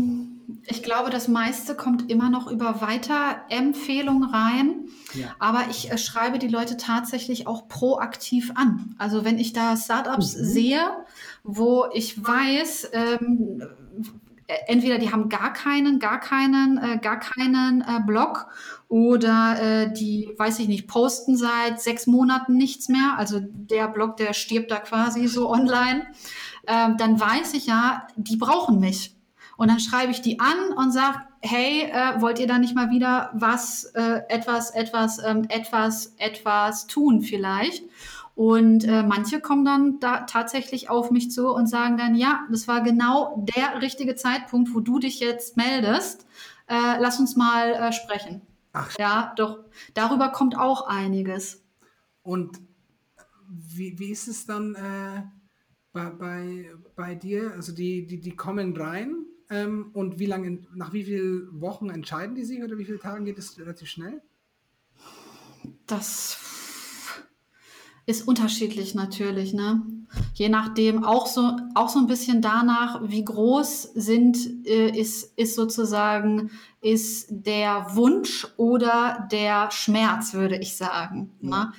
Ich 0.65 0.83
glaube, 0.83 1.11
das 1.11 1.29
meiste 1.29 1.75
kommt 1.75 2.11
immer 2.11 2.29
noch 2.29 2.51
über 2.51 2.81
Weiterempfehlungen 2.81 4.29
rein. 4.29 4.89
Ja. 5.13 5.33
Aber 5.39 5.61
ich 5.69 5.89
äh, 5.89 5.97
schreibe 5.97 6.39
die 6.39 6.49
Leute 6.49 6.75
tatsächlich 6.75 7.47
auch 7.47 7.69
proaktiv 7.69 8.51
an. 8.55 8.95
Also 8.97 9.23
wenn 9.23 9.39
ich 9.39 9.53
da 9.53 9.77
Startups 9.77 10.37
mhm. 10.37 10.43
sehe, 10.43 11.05
wo 11.43 11.85
ich 11.93 12.21
weiß, 12.21 12.89
ähm, 12.91 13.61
äh, 13.61 13.65
entweder 14.67 14.97
die 14.97 15.11
haben 15.11 15.29
gar 15.29 15.53
keinen, 15.53 15.99
gar 15.99 16.19
keinen, 16.19 16.77
äh, 16.77 16.97
gar 16.97 17.19
keinen 17.19 17.81
äh, 17.81 17.99
Blog 18.05 18.47
oder 18.87 19.57
äh, 19.59 19.93
die, 19.93 20.33
weiß 20.37 20.59
ich 20.59 20.67
nicht, 20.67 20.87
posten 20.87 21.35
seit 21.37 21.81
sechs 21.81 22.07
Monaten 22.07 22.55
nichts 22.55 22.89
mehr. 22.89 23.15
Also 23.17 23.39
der 23.41 23.87
Blog, 23.87 24.17
der 24.17 24.33
stirbt 24.33 24.71
da 24.71 24.79
quasi 24.79 25.27
so 25.27 25.49
online 25.51 26.07
ähm, 26.67 26.97
dann 26.97 27.19
weiß 27.19 27.53
ich 27.53 27.65
ja, 27.67 28.07
die 28.15 28.37
brauchen 28.37 28.79
mich. 28.79 29.15
Und 29.55 29.69
dann 29.69 29.79
schreibe 29.79 30.11
ich 30.11 30.21
die 30.21 30.39
an 30.39 30.73
und 30.75 30.91
sage, 30.91 31.19
hey, 31.41 31.83
äh, 31.83 32.21
wollt 32.21 32.39
ihr 32.39 32.47
da 32.47 32.57
nicht 32.57 32.75
mal 32.75 32.89
wieder 32.89 33.29
was, 33.33 33.85
äh, 33.95 34.21
etwas, 34.29 34.71
etwas, 34.71 35.19
ähm, 35.23 35.45
etwas, 35.49 36.15
etwas 36.17 36.87
tun 36.87 37.21
vielleicht? 37.21 37.83
Und 38.35 38.83
äh, 38.85 39.03
manche 39.03 39.39
kommen 39.39 39.63
dann 39.63 39.99
da 39.99 40.21
tatsächlich 40.21 40.89
auf 40.89 41.11
mich 41.11 41.29
zu 41.31 41.49
und 41.49 41.67
sagen 41.67 41.97
dann, 41.97 42.15
ja, 42.15 42.47
das 42.49 42.67
war 42.67 42.81
genau 42.81 43.45
der 43.55 43.81
richtige 43.81 44.15
Zeitpunkt, 44.15 44.73
wo 44.73 44.79
du 44.79 44.99
dich 44.99 45.19
jetzt 45.19 45.55
meldest. 45.55 46.25
Äh, 46.67 46.99
lass 46.99 47.19
uns 47.19 47.35
mal 47.35 47.73
äh, 47.73 47.93
sprechen. 47.93 48.41
Ach. 48.71 48.97
Ja, 48.97 49.33
doch, 49.35 49.59
darüber 49.93 50.29
kommt 50.29 50.57
auch 50.57 50.87
einiges. 50.87 51.63
Und 52.23 52.59
wie, 53.47 53.99
wie 53.99 54.09
ist 54.11 54.27
es 54.27 54.45
dann? 54.47 54.75
Äh 54.75 55.23
bei, 55.93 56.09
bei, 56.09 56.71
bei 56.95 57.15
dir? 57.15 57.53
Also 57.53 57.71
die, 57.71 58.05
die, 58.05 58.19
die 58.19 58.35
kommen 58.35 58.75
rein 58.75 59.25
ähm, 59.49 59.91
und 59.93 60.19
wie 60.19 60.25
lange, 60.25 60.59
nach 60.73 60.91
wie 60.91 61.05
vielen 61.05 61.61
Wochen 61.61 61.89
entscheiden 61.89 62.35
die 62.35 62.43
sich 62.43 62.61
oder 62.61 62.77
wie 62.77 62.85
viele 62.85 62.99
Tagen 62.99 63.23
geht 63.23 63.37
es 63.37 63.57
relativ 63.57 63.87
schnell? 63.87 64.21
Das 65.87 66.37
ist 68.05 68.27
unterschiedlich 68.27 68.95
natürlich, 68.95 69.53
ne? 69.53 69.81
Je 70.35 70.49
nachdem, 70.49 71.03
auch 71.03 71.25
so, 71.25 71.57
auch 71.73 71.89
so 71.89 71.99
ein 71.99 72.07
bisschen 72.07 72.41
danach, 72.41 73.01
wie 73.03 73.25
groß 73.25 73.93
sind, 73.95 74.37
äh, 74.67 74.89
ist, 74.89 75.37
ist 75.37 75.55
sozusagen, 75.55 76.51
ist 76.81 77.27
der 77.29 77.95
Wunsch 77.95 78.47
oder 78.57 79.27
der 79.31 79.71
Schmerz, 79.71 80.33
würde 80.33 80.57
ich 80.57 80.75
sagen. 80.75 81.31
Ja. 81.41 81.49
Ne? 81.49 81.73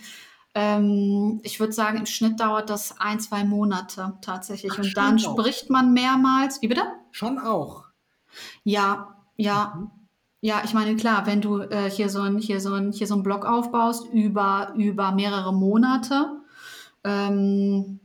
Ähm, 0.57 1.41
ich 1.43 1.61
würde 1.61 1.73
sagen, 1.73 1.99
im 1.99 2.07
Schnitt 2.07 2.41
dauert 2.41 2.71
das 2.71 3.01
ein, 3.01 3.21
zwei 3.21 3.45
Monate 3.45 4.15
tatsächlich. 4.21 4.73
Ach, 4.75 4.79
und 4.79 4.97
dann 4.97 5.17
auch. 5.17 5.39
spricht 5.39 5.71
man 5.71 5.93
mehrmals. 5.93 6.63
Wie 6.63 6.69
bitte? 6.69 6.83
Schon 7.11 7.39
auch. 7.39 7.85
Ja, 8.63 9.17
ja. 9.37 9.75
Mhm. 9.77 10.04
Ja, 10.45 10.61
ich 10.63 10.75
meine, 10.75 10.95
klar, 10.95 11.25
wenn 11.25 11.41
du 11.41 11.61
äh, 11.61 11.89
hier 11.89 12.11
so 12.11 12.21
ein, 12.21 12.37
hier 12.37 12.61
so 12.61 12.75
ein, 12.75 12.93
hier 12.93 13.07
so 13.07 13.15
ein 13.15 13.23
Blog 13.23 13.47
aufbaust 13.47 14.13
über, 14.13 14.75
über 14.77 15.11
mehrere 15.13 15.55
Monate, 15.55 16.37
ähm, 17.03 17.99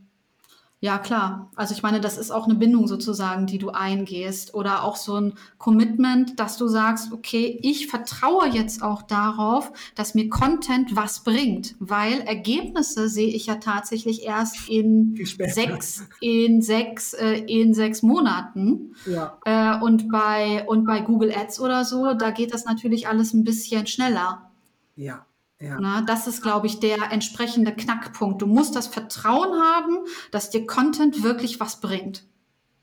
ja, 0.82 0.96
klar. 0.96 1.50
Also 1.56 1.74
ich 1.74 1.82
meine, 1.82 2.00
das 2.00 2.16
ist 2.16 2.30
auch 2.30 2.46
eine 2.46 2.54
Bindung 2.54 2.86
sozusagen, 2.86 3.46
die 3.46 3.58
du 3.58 3.68
eingehst 3.68 4.54
oder 4.54 4.82
auch 4.82 4.96
so 4.96 5.16
ein 5.16 5.34
Commitment, 5.58 6.40
dass 6.40 6.56
du 6.56 6.68
sagst, 6.68 7.12
okay, 7.12 7.58
ich 7.62 7.88
vertraue 7.88 8.48
jetzt 8.48 8.82
auch 8.82 9.02
darauf, 9.02 9.72
dass 9.94 10.14
mir 10.14 10.30
Content 10.30 10.96
was 10.96 11.22
bringt, 11.22 11.76
weil 11.80 12.22
Ergebnisse 12.22 13.10
sehe 13.10 13.28
ich 13.28 13.44
ja 13.44 13.56
tatsächlich 13.56 14.24
erst 14.24 14.70
in 14.70 15.16
sechs, 15.48 16.08
in 16.22 16.62
sechs, 16.62 17.12
äh, 17.12 17.40
in 17.40 17.74
sechs 17.74 18.02
Monaten. 18.02 18.94
Ja. 19.04 19.36
Äh, 19.44 19.84
und 19.84 20.10
bei 20.10 20.64
und 20.66 20.86
bei 20.86 21.00
Google 21.02 21.34
Ads 21.36 21.60
oder 21.60 21.84
so, 21.84 22.14
da 22.14 22.30
geht 22.30 22.54
das 22.54 22.64
natürlich 22.64 23.06
alles 23.06 23.34
ein 23.34 23.44
bisschen 23.44 23.86
schneller. 23.86 24.50
Ja. 24.96 25.26
Ja. 25.60 25.78
Na, 25.78 26.00
das 26.02 26.26
ist, 26.26 26.42
glaube 26.42 26.66
ich, 26.66 26.80
der 26.80 27.12
entsprechende 27.12 27.72
Knackpunkt. 27.74 28.40
Du 28.40 28.46
musst 28.46 28.74
das 28.74 28.86
Vertrauen 28.86 29.60
haben, 29.60 29.98
dass 30.30 30.50
dir 30.50 30.66
Content 30.66 31.22
wirklich 31.22 31.60
was 31.60 31.80
bringt. 31.80 32.24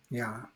Ja. 0.09 0.49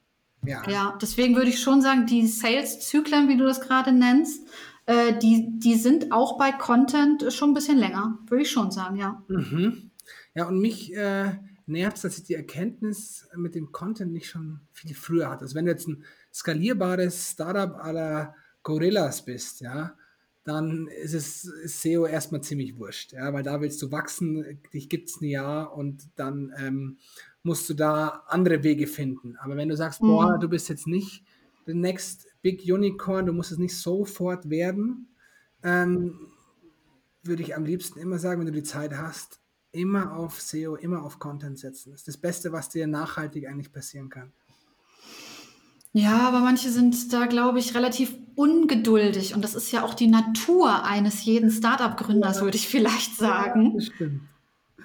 Ja. 0.46 0.64
Ja, 0.70 0.98
deswegen 1.02 1.36
würde 1.36 1.50
ich 1.50 1.60
schon 1.60 1.82
sagen, 1.82 2.06
die 2.06 2.26
Sales-Zyklen, 2.28 3.28
wie 3.28 3.38
du 3.38 3.46
das 3.46 3.62
gerade 3.62 3.92
nennst, 3.92 4.48
äh, 4.86 5.18
die, 5.18 5.60
die 5.60 5.76
sind 5.76 6.12
auch 6.12 6.38
bei 6.38 6.52
Content 6.52 7.32
schon 7.32 7.52
ein 7.52 7.54
bisschen 7.54 7.78
länger, 7.78 8.18
würde 8.28 8.44
ich 8.44 8.52
schon 8.52 8.72
sagen, 8.72 8.98
ja. 8.98 9.24
Mhm. 9.28 9.92
Ja, 10.34 10.48
und 10.48 10.60
mich 10.60 10.96
äh, 10.96 11.32
nervt 11.66 11.98
es, 11.98 12.02
dass 12.04 12.18
ich 12.18 12.24
die 12.24 12.36
Erkenntnis 12.36 13.28
mit 13.36 13.56
dem 13.56 13.72
Content 13.72 14.12
nicht 14.12 14.30
schon 14.30 14.62
viel 14.72 14.96
früher 14.96 15.30
hatte. 15.30 15.44
Also 15.44 15.56
wenn 15.56 15.66
du 15.66 15.72
jetzt 15.72 15.88
ein 15.88 16.04
skalierbares 16.34 17.32
Startup 17.32 17.76
aller 17.76 18.36
Gorillas 18.64 19.26
bist, 19.26 19.62
ja, 19.62 19.94
dann 20.44 20.88
ist 20.88 21.14
es 21.14 21.46
ist 21.46 21.82
SEO 21.82 22.06
erstmal 22.06 22.42
ziemlich 22.42 22.78
wurscht, 22.78 23.14
ja, 23.14 23.32
weil 23.34 23.44
da 23.44 23.62
willst 23.62 23.82
du 23.82 23.92
wachsen, 23.92 24.60
dich 24.74 24.90
gibt 24.90 25.10
es 25.10 25.22
ein 25.22 25.26
Jahr 25.26 25.76
und 25.76 26.10
dann 26.16 26.52
ähm, 26.58 26.98
musst 27.44 27.70
du 27.70 27.74
da 27.74 28.24
andere 28.28 28.64
Wege 28.64 28.88
finden. 28.88 29.36
Aber 29.38 29.56
wenn 29.56 29.70
du 29.70 29.78
sagst, 29.78 30.02
mhm. 30.02 30.08
boah, 30.08 30.38
du 30.40 30.50
bist 30.50 30.70
jetzt 30.70 30.88
nicht 30.88 31.24
the 31.66 31.74
next 31.74 32.28
big 32.42 32.64
unicorn, 32.64 33.26
du 33.26 33.34
musst 33.34 33.52
es 33.52 33.58
nicht 33.58 33.78
sofort 33.78 34.50
werden, 34.50 35.16
ähm, 35.64 36.32
würde 37.24 37.44
ich 37.44 37.56
am 37.56 37.66
liebsten 37.66 38.00
immer 38.00 38.18
sagen, 38.18 38.40
wenn 38.40 38.48
du 38.48 38.52
die 38.52 38.64
Zeit 38.64 38.98
hast, 38.98 39.40
immer 39.72 40.16
auf 40.16 40.42
SEO, 40.42 40.76
immer 40.76 41.04
auf 41.04 41.20
Content 41.20 41.60
setzen. 41.60 41.92
Das 41.92 42.02
ist 42.02 42.08
das 42.08 42.18
Beste, 42.18 42.52
was 42.52 42.70
dir 42.70 42.88
nachhaltig 42.88 43.48
eigentlich 43.48 43.72
passieren 43.72 44.10
kann. 44.10 44.34
Ja, 45.94 46.28
aber 46.28 46.40
manche 46.40 46.70
sind 46.70 47.12
da, 47.12 47.26
glaube 47.26 47.60
ich, 47.60 47.76
relativ 47.76 48.14
ungeduldig. 48.36 49.36
Und 49.36 49.44
das 49.44 49.56
ist 49.56 49.72
ja 49.72 49.84
auch 49.84 49.94
die 49.94 50.08
Natur 50.08 50.86
eines 50.86 51.26
jeden 51.26 51.52
Startup-Gründers, 51.52 52.38
ja. 52.38 52.44
würde 52.44 52.58
ich 52.58 52.68
vielleicht 52.68 53.18
sagen. 53.18 53.80
Ja, 53.80 53.82
stimmt. 53.82 54.22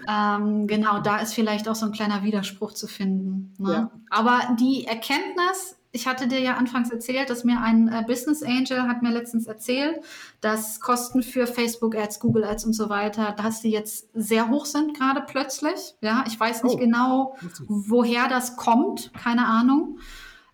Ähm, 0.09 0.67
genau, 0.67 1.01
da 1.01 1.19
ist 1.19 1.35
vielleicht 1.35 1.69
auch 1.69 1.75
so 1.75 1.87
ein 1.87 1.93
kleiner 1.93 2.23
Widerspruch 2.23 2.73
zu 2.73 2.87
finden. 2.87 3.55
Ne? 3.59 3.73
Ja. 3.73 3.91
Aber 4.11 4.57
die 4.59 4.85
Erkenntnis, 4.85 5.77
ich 5.91 6.07
hatte 6.07 6.29
dir 6.29 6.39
ja 6.41 6.57
anfangs 6.57 6.91
erzählt, 6.91 7.31
dass 7.31 7.45
mir 7.45 7.61
ein 7.61 7.89
äh, 7.89 8.05
Business 8.07 8.43
Angel 8.43 8.83
hat 8.83 9.03
mir 9.03 9.11
letztens 9.11 9.47
erzählt, 9.47 9.99
dass 10.41 10.81
Kosten 10.81 11.23
für 11.23 11.47
Facebook 11.47 11.97
Ads, 11.97 12.21
Google 12.21 12.45
Ads 12.45 12.67
und 12.67 12.73
so 12.75 12.89
weiter, 12.89 13.33
dass 13.33 13.63
die 13.63 13.71
jetzt 13.71 14.09
sehr 14.15 14.49
hoch 14.49 14.67
sind 14.67 14.97
gerade 14.97 15.23
plötzlich. 15.27 15.95
Ja, 16.03 16.25
ich 16.27 16.39
weiß 16.39 16.63
nicht 16.65 16.77
oh. 16.77 16.79
genau, 16.79 17.37
woher 17.67 18.29
das 18.29 18.57
kommt, 18.57 19.13
keine 19.15 19.47
Ahnung. 19.47 19.99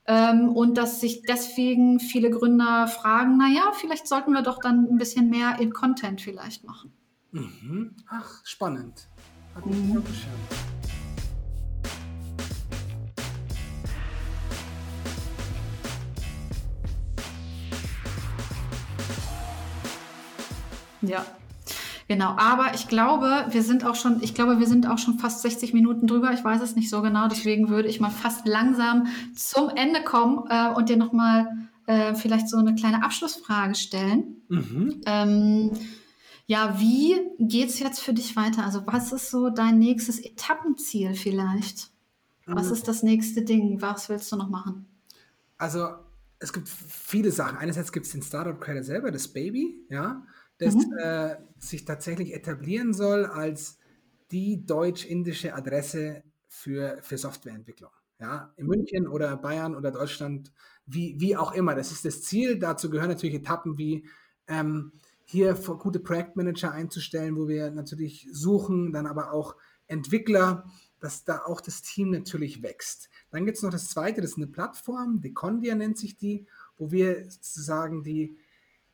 Ähm, 0.06 0.48
und 0.48 0.76
dass 0.78 1.00
sich 1.00 1.22
deswegen 1.22 2.00
viele 2.00 2.30
Gründer 2.30 2.88
fragen, 2.88 3.36
naja, 3.36 3.72
vielleicht 3.78 4.08
sollten 4.08 4.32
wir 4.32 4.42
doch 4.42 4.58
dann 4.58 4.88
ein 4.90 4.98
bisschen 4.98 5.30
mehr 5.30 5.58
in 5.60 5.72
Content 5.72 6.20
vielleicht 6.20 6.64
machen. 6.64 6.92
Mhm. 7.30 7.94
Ach, 8.08 8.44
spannend. 8.44 9.08
Hat 9.54 9.64
mich 9.66 9.76
mhm. 9.76 10.02
Ja, 21.04 21.26
Genau, 22.12 22.34
aber 22.36 22.74
ich 22.74 22.88
glaube, 22.88 23.46
wir 23.52 23.62
sind 23.62 23.86
auch 23.86 23.94
schon, 23.94 24.22
ich 24.22 24.34
glaube, 24.34 24.58
wir 24.58 24.66
sind 24.66 24.86
auch 24.86 24.98
schon 24.98 25.18
fast 25.18 25.40
60 25.40 25.72
Minuten 25.72 26.06
drüber. 26.06 26.30
Ich 26.34 26.44
weiß 26.44 26.60
es 26.60 26.76
nicht 26.76 26.90
so 26.90 27.00
genau, 27.00 27.26
deswegen 27.26 27.70
würde 27.70 27.88
ich 27.88 28.00
mal 28.00 28.10
fast 28.10 28.46
langsam 28.46 29.06
zum 29.34 29.70
Ende 29.70 30.04
kommen 30.04 30.44
äh, 30.50 30.74
und 30.74 30.90
dir 30.90 30.98
nochmal 30.98 31.70
äh, 31.86 32.14
vielleicht 32.14 32.50
so 32.50 32.58
eine 32.58 32.74
kleine 32.74 33.02
Abschlussfrage 33.02 33.74
stellen. 33.76 34.42
Mhm. 34.50 35.00
Ähm, 35.06 35.70
ja, 36.44 36.78
wie 36.78 37.16
geht 37.38 37.70
es 37.70 37.78
jetzt 37.78 38.00
für 38.00 38.12
dich 38.12 38.36
weiter? 38.36 38.62
Also, 38.62 38.82
was 38.84 39.10
ist 39.10 39.30
so 39.30 39.48
dein 39.48 39.78
nächstes 39.78 40.20
Etappenziel 40.20 41.14
vielleicht? 41.14 41.92
Was 42.44 42.66
mhm. 42.66 42.72
ist 42.74 42.88
das 42.88 43.02
nächste 43.02 43.40
Ding? 43.40 43.80
Was 43.80 44.10
willst 44.10 44.30
du 44.30 44.36
noch 44.36 44.50
machen? 44.50 44.84
Also, 45.56 45.88
es 46.40 46.52
gibt 46.52 46.68
viele 46.68 47.32
Sachen. 47.32 47.56
Einerseits 47.56 47.90
gibt 47.90 48.04
es 48.04 48.12
den 48.12 48.20
Startup 48.20 48.60
Credit 48.60 48.84
selber, 48.84 49.10
das 49.10 49.28
Baby, 49.28 49.86
ja 49.88 50.22
das 50.62 50.74
mhm. 50.74 50.92
äh, 50.98 51.36
sich 51.62 51.84
tatsächlich 51.84 52.34
etablieren 52.34 52.92
soll 52.92 53.24
als 53.24 53.78
die 54.30 54.64
deutsch-indische 54.64 55.54
Adresse 55.54 56.22
für, 56.48 56.98
für 57.02 57.18
Softwareentwicklung. 57.18 57.90
Ja, 58.18 58.52
in 58.56 58.66
München 58.66 59.08
oder 59.08 59.36
Bayern 59.36 59.74
oder 59.74 59.90
Deutschland, 59.90 60.52
wie, 60.86 61.16
wie 61.18 61.36
auch 61.36 61.52
immer. 61.52 61.74
Das 61.74 61.90
ist 61.90 62.04
das 62.04 62.22
Ziel. 62.22 62.58
Dazu 62.58 62.88
gehören 62.88 63.08
natürlich 63.08 63.34
Etappen 63.34 63.78
wie 63.78 64.06
ähm, 64.46 64.92
hier 65.24 65.54
gute 65.54 65.98
Projektmanager 65.98 66.70
einzustellen, 66.70 67.36
wo 67.36 67.48
wir 67.48 67.70
natürlich 67.70 68.28
suchen, 68.30 68.92
dann 68.92 69.06
aber 69.06 69.32
auch 69.32 69.56
Entwickler, 69.86 70.64
dass 71.00 71.24
da 71.24 71.42
auch 71.44 71.60
das 71.60 71.82
Team 71.82 72.10
natürlich 72.10 72.62
wächst. 72.62 73.08
Dann 73.30 73.44
gibt 73.44 73.56
es 73.56 73.62
noch 73.62 73.70
das 73.70 73.88
zweite, 73.88 74.20
das 74.20 74.32
ist 74.32 74.36
eine 74.36 74.46
Plattform, 74.46 75.20
Decondia 75.20 75.74
nennt 75.74 75.98
sich 75.98 76.16
die, 76.16 76.46
wo 76.76 76.92
wir 76.92 77.28
sozusagen 77.28 78.04
die 78.04 78.36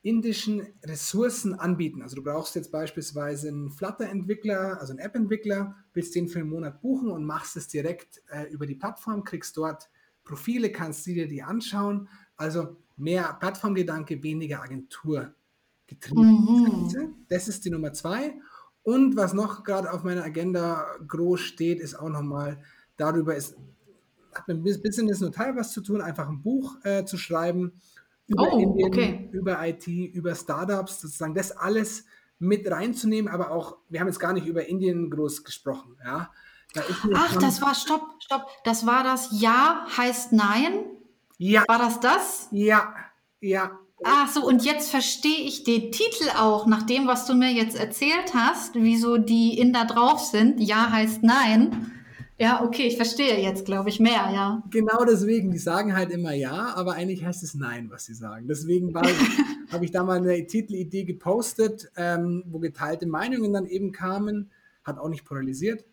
indischen 0.09 0.63
Ressourcen 0.83 1.53
anbieten. 1.53 2.01
Also 2.01 2.17
du 2.17 2.23
brauchst 2.23 2.55
jetzt 2.55 2.73
beispielsweise 2.73 3.49
einen 3.49 3.71
Flutter-Entwickler, 3.71 4.81
also 4.81 4.93
einen 4.93 5.01
App-Entwickler, 5.01 5.77
willst 5.93 6.15
den 6.15 6.29
für 6.29 6.39
einen 6.39 6.49
Monat 6.49 6.81
buchen 6.81 7.11
und 7.11 7.27
machst 7.27 7.59
es 7.59 7.69
direkt 7.69 8.23
äh, 8.31 8.45
über 8.51 8.67
die 8.67 8.75
Plattform, 8.75 9.23
kriegst 9.23 9.55
dort 9.59 9.91
Profile, 10.25 10.73
kannst 10.73 11.07
du 11.07 11.13
dir 11.13 11.29
die 11.29 11.43
anschauen. 11.43 12.09
Also 12.37 12.79
mehr 12.97 13.37
Plattformgedanke, 13.39 14.23
weniger 14.23 14.63
Agentur 14.63 15.35
getrieben. 15.87 16.87
Mhm. 16.87 17.15
Das 17.29 17.47
ist 17.47 17.67
die 17.67 17.71
Nummer 17.71 17.93
zwei. 17.93 18.35
Und 18.83 19.15
was 19.15 19.35
noch 19.35 19.63
gerade 19.63 19.93
auf 19.93 20.05
meiner 20.05 20.25
Agenda 20.25 20.87
groß 21.07 21.41
steht, 21.41 21.81
ist 21.81 21.95
auch 21.95 22.09
nochmal 22.09 22.63
darüber, 22.97 23.37
ist, 23.37 23.59
hat 24.33 24.49
mit 24.49 24.63
Business 24.83 25.21
nur 25.21 25.33
teil 25.33 25.55
was 25.55 25.73
zu 25.73 25.83
tun, 25.83 26.01
einfach 26.01 26.31
ein 26.31 26.41
Buch 26.41 26.77
äh, 26.85 27.05
zu 27.05 27.19
schreiben 27.19 27.73
über 28.29 28.53
oh, 28.53 28.59
Indien, 28.59 28.89
okay. 28.89 29.29
über 29.33 29.67
IT, 29.67 29.87
über 29.87 30.35
Startups, 30.35 31.01
sozusagen 31.01 31.35
das 31.35 31.51
alles 31.53 32.05
mit 32.39 32.71
reinzunehmen, 32.71 33.33
aber 33.33 33.51
auch, 33.51 33.79
wir 33.89 34.01
haben 34.01 34.07
jetzt 34.07 34.21
gar 34.21 34.33
nicht 34.33 34.47
über 34.47 34.67
Indien 34.67 35.11
groß 35.11 35.45
gesprochen, 35.45 35.97
ja. 36.05 36.31
Da 36.75 36.83
Ach, 37.15 37.37
das 37.37 37.63
war, 37.63 37.75
stopp, 37.75 38.03
stopp, 38.23 38.47
das 38.65 38.85
war 38.85 39.03
das 39.03 39.31
Ja 39.33 39.87
heißt 39.97 40.33
Nein? 40.33 40.85
Ja. 41.39 41.65
War 41.67 41.79
das 41.79 41.99
das? 42.01 42.49
Ja, 42.51 42.95
ja. 43.41 43.71
Ach 44.05 44.29
so, 44.29 44.47
und 44.47 44.65
jetzt 44.65 44.91
verstehe 44.91 45.41
ich 45.41 45.65
den 45.65 45.91
Titel 45.91 46.29
auch, 46.37 46.67
nach 46.67 46.83
dem, 46.83 47.07
was 47.07 47.27
du 47.27 47.35
mir 47.35 47.51
jetzt 47.51 47.77
erzählt 47.77 48.35
hast, 48.35 48.75
wieso 48.75 49.17
die 49.17 49.59
Inder 49.59 49.87
drauf 49.87 50.21
sind. 50.21 50.61
Ja 50.61 50.91
heißt 50.91 51.23
Nein. 51.23 51.98
Ja, 52.41 52.63
okay, 52.63 52.87
ich 52.87 52.97
verstehe 52.97 53.41
jetzt, 53.41 53.65
glaube 53.65 53.89
ich, 53.89 53.99
mehr, 53.99 54.31
ja. 54.33 54.63
Genau 54.71 55.05
deswegen, 55.05 55.51
die 55.51 55.59
sagen 55.59 55.97
halt 55.97 56.11
immer 56.11 56.33
ja, 56.33 56.73
aber 56.77 56.93
eigentlich 56.93 57.25
heißt 57.25 57.43
es 57.43 57.55
nein, 57.55 57.91
was 57.91 58.05
sie 58.05 58.15
sagen. 58.15 58.47
Deswegen 58.47 58.95
habe 59.73 59.85
ich 59.85 59.91
da 59.91 60.05
mal 60.05 60.19
eine 60.19 60.47
Titelidee 60.47 61.05
gepostet, 61.05 61.91
ähm, 61.97 62.45
wo 62.47 62.61
geteilte 62.61 63.07
Meinungen 63.07 63.53
dann 63.53 63.67
eben 63.67 63.91
kamen, 63.91 64.53
hat 64.85 64.99
auch 64.99 65.09
nicht 65.09 65.25
polarisiert. 65.25 65.85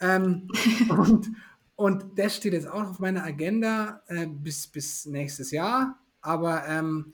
Ähm, 0.00 0.48
und, 0.88 1.32
und 1.76 2.18
das 2.18 2.34
steht 2.34 2.54
jetzt 2.54 2.68
auch 2.68 2.88
auf 2.88 2.98
meiner 2.98 3.22
Agenda 3.22 4.02
äh, 4.06 4.26
bis, 4.26 4.68
bis 4.68 5.04
nächstes 5.04 5.50
Jahr. 5.50 5.98
Aber 6.22 6.66
ähm, 6.66 7.12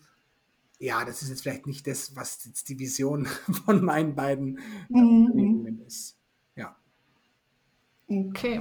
ja, 0.78 1.04
das 1.04 1.22
ist 1.22 1.30
jetzt 1.30 1.42
vielleicht 1.42 1.66
nicht 1.66 1.88
das, 1.88 2.14
was 2.14 2.44
jetzt 2.44 2.68
die 2.68 2.78
Vision 2.78 3.26
von 3.64 3.84
meinen 3.84 4.14
beiden 4.14 4.58
äh, 4.94 5.00
mhm. 5.00 5.82
ist. 5.86 6.15
Okay. 8.08 8.60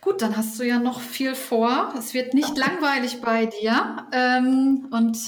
Gut, 0.00 0.22
dann 0.22 0.36
hast 0.36 0.58
du 0.58 0.64
ja 0.64 0.78
noch 0.78 1.00
viel 1.00 1.34
vor. 1.34 1.92
Es 1.98 2.14
wird 2.14 2.32
nicht 2.32 2.56
langweilig 2.56 3.20
bei 3.20 3.46
dir. 3.46 4.06
Ähm, 4.12 4.88
und 4.90 5.18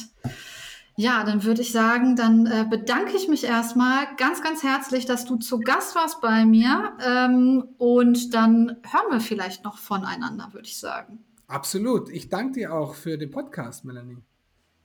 ja, 0.96 1.24
dann 1.24 1.42
würde 1.42 1.62
ich 1.62 1.72
sagen, 1.72 2.14
dann 2.14 2.46
äh, 2.46 2.64
bedanke 2.68 3.16
ich 3.16 3.26
mich 3.26 3.44
erstmal 3.44 4.06
ganz, 4.16 4.42
ganz 4.42 4.62
herzlich, 4.62 5.06
dass 5.06 5.24
du 5.24 5.36
zu 5.36 5.58
Gast 5.58 5.96
warst 5.96 6.20
bei 6.20 6.44
mir. 6.44 6.92
Ähm, 7.04 7.64
und 7.78 8.34
dann 8.34 8.76
hören 8.88 9.10
wir 9.10 9.20
vielleicht 9.20 9.64
noch 9.64 9.78
voneinander, 9.78 10.50
würde 10.52 10.66
ich 10.66 10.78
sagen. 10.78 11.24
Absolut. 11.48 12.08
Ich 12.10 12.28
danke 12.28 12.60
dir 12.60 12.72
auch 12.72 12.94
für 12.94 13.18
den 13.18 13.30
Podcast, 13.30 13.84
Melanie. 13.84 14.18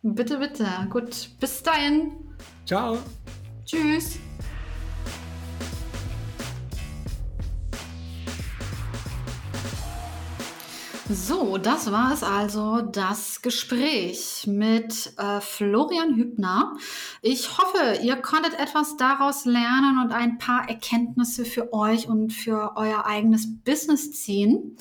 Bitte, 0.02 0.40
bitte. 0.40 0.66
Gut, 0.90 1.30
bis 1.40 1.62
dahin. 1.62 2.14
Ciao. 2.66 2.98
Tschüss. 3.66 4.18
So, 11.08 11.60
das 11.60 11.92
war 11.92 12.14
es 12.14 12.24
also, 12.24 12.82
das 12.82 13.44
Gespräch 13.44 14.48
mit 14.48 15.14
äh, 15.20 15.40
Florian 15.40 16.16
Hübner. 16.16 16.76
Ich 17.22 17.60
hoffe, 17.60 18.00
ihr 18.02 18.16
konntet 18.16 18.60
etwas 18.60 18.98
daraus 18.98 19.46
lernen 19.46 20.00
und 20.04 20.12
ein 20.12 20.40
paar 20.40 20.68
Erkenntnisse 20.68 21.46
für 21.46 21.72
euch 21.74 22.08
und 22.08 22.34
für 22.34 22.72
euer 22.76 23.06
eigenes 23.06 23.46
Business 23.64 24.14
ziehen. 24.14 24.78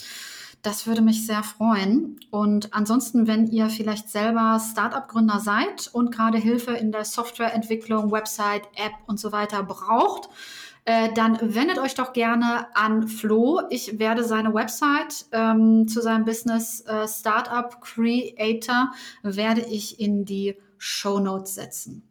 Das 0.63 0.87
würde 0.87 1.03
mich 1.03 1.27
sehr 1.27 1.43
freuen. 1.43 2.19
Und 2.31 2.73
ansonsten, 2.73 3.27
wenn 3.27 3.49
ihr 3.49 3.69
vielleicht 3.69 4.09
selber 4.09 4.59
Startup-Gründer 4.59 5.41
seid 5.41 5.91
und 5.93 6.11
gerade 6.11 6.39
Hilfe 6.39 6.73
in 6.73 6.91
der 6.91 7.05
Softwareentwicklung, 7.05 8.11
Website, 8.11 8.63
App 8.77 8.95
und 9.07 9.21
so 9.21 9.31
weiter 9.31 9.63
braucht, 9.63 10.31
äh, 10.85 11.13
dann 11.15 11.39
wendet 11.41 11.79
euch 11.79 11.95
doch 11.95 12.13
gerne 12.13 12.75
an 12.77 13.09
Flo. 13.09 13.63
Ich 13.71 13.99
werde 13.99 14.23
seine 14.23 14.53
Website 14.53 15.27
ähm, 15.33 15.89
zu 15.89 16.03
seinem 16.03 16.25
Business 16.25 16.83
äh, 16.83 17.09
Startup 17.09 17.81
Creator 17.81 18.93
werde 19.23 19.63
ich 19.63 19.99
in 19.99 20.25
die 20.25 20.57
Show 20.77 21.21
Notes 21.21 21.55
setzen. 21.55 22.07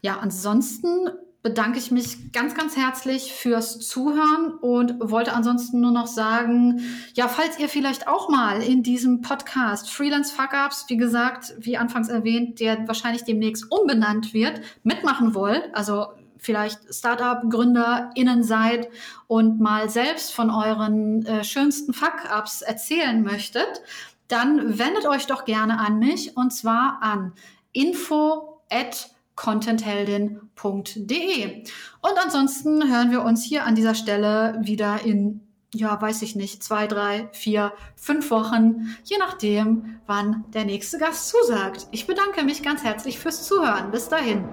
Ja, 0.00 0.18
ansonsten 0.18 1.10
bedanke 1.42 1.78
ich 1.78 1.90
mich 1.90 2.32
ganz, 2.32 2.54
ganz 2.54 2.76
herzlich 2.76 3.32
fürs 3.32 3.80
Zuhören 3.80 4.52
und 4.60 4.94
wollte 5.10 5.32
ansonsten 5.32 5.80
nur 5.80 5.90
noch 5.90 6.06
sagen, 6.06 6.80
ja, 7.14 7.26
falls 7.26 7.58
ihr 7.58 7.68
vielleicht 7.68 8.06
auch 8.06 8.28
mal 8.28 8.62
in 8.62 8.82
diesem 8.82 9.22
Podcast 9.22 9.90
Freelance 9.90 10.32
Fuck-Ups, 10.32 10.86
wie 10.88 10.96
gesagt, 10.96 11.54
wie 11.58 11.76
anfangs 11.76 12.08
erwähnt, 12.08 12.60
der 12.60 12.86
wahrscheinlich 12.86 13.24
demnächst 13.24 13.70
umbenannt 13.70 14.32
wird, 14.32 14.60
mitmachen 14.84 15.34
wollt, 15.34 15.74
also 15.74 16.06
vielleicht 16.42 16.92
Startup-GründerInnen 16.92 18.42
seid 18.42 18.88
und 19.28 19.60
mal 19.60 19.88
selbst 19.88 20.34
von 20.34 20.50
euren 20.50 21.24
äh, 21.24 21.44
schönsten 21.44 21.94
Fuck-Ups 21.94 22.62
erzählen 22.62 23.22
möchtet, 23.22 23.82
dann 24.28 24.78
wendet 24.78 25.06
euch 25.06 25.26
doch 25.26 25.44
gerne 25.44 25.78
an 25.78 25.98
mich 25.98 26.36
und 26.36 26.52
zwar 26.52 26.98
an 27.00 27.32
info 27.72 28.60
at 28.70 29.10
contentheldin.de. 29.36 31.64
Und 32.00 32.12
ansonsten 32.22 32.90
hören 32.90 33.10
wir 33.10 33.22
uns 33.22 33.44
hier 33.44 33.64
an 33.64 33.74
dieser 33.74 33.94
Stelle 33.94 34.58
wieder 34.62 35.00
in, 35.04 35.40
ja, 35.74 36.00
weiß 36.00 36.22
ich 36.22 36.36
nicht, 36.36 36.62
zwei, 36.62 36.86
drei, 36.86 37.28
vier, 37.32 37.72
fünf 37.96 38.30
Wochen, 38.30 38.96
je 39.04 39.18
nachdem, 39.18 40.00
wann 40.06 40.44
der 40.52 40.64
nächste 40.64 40.98
Gast 40.98 41.28
zusagt. 41.28 41.88
Ich 41.90 42.06
bedanke 42.06 42.44
mich 42.44 42.62
ganz 42.62 42.84
herzlich 42.84 43.18
fürs 43.18 43.46
Zuhören. 43.46 43.90
Bis 43.90 44.08
dahin. 44.08 44.44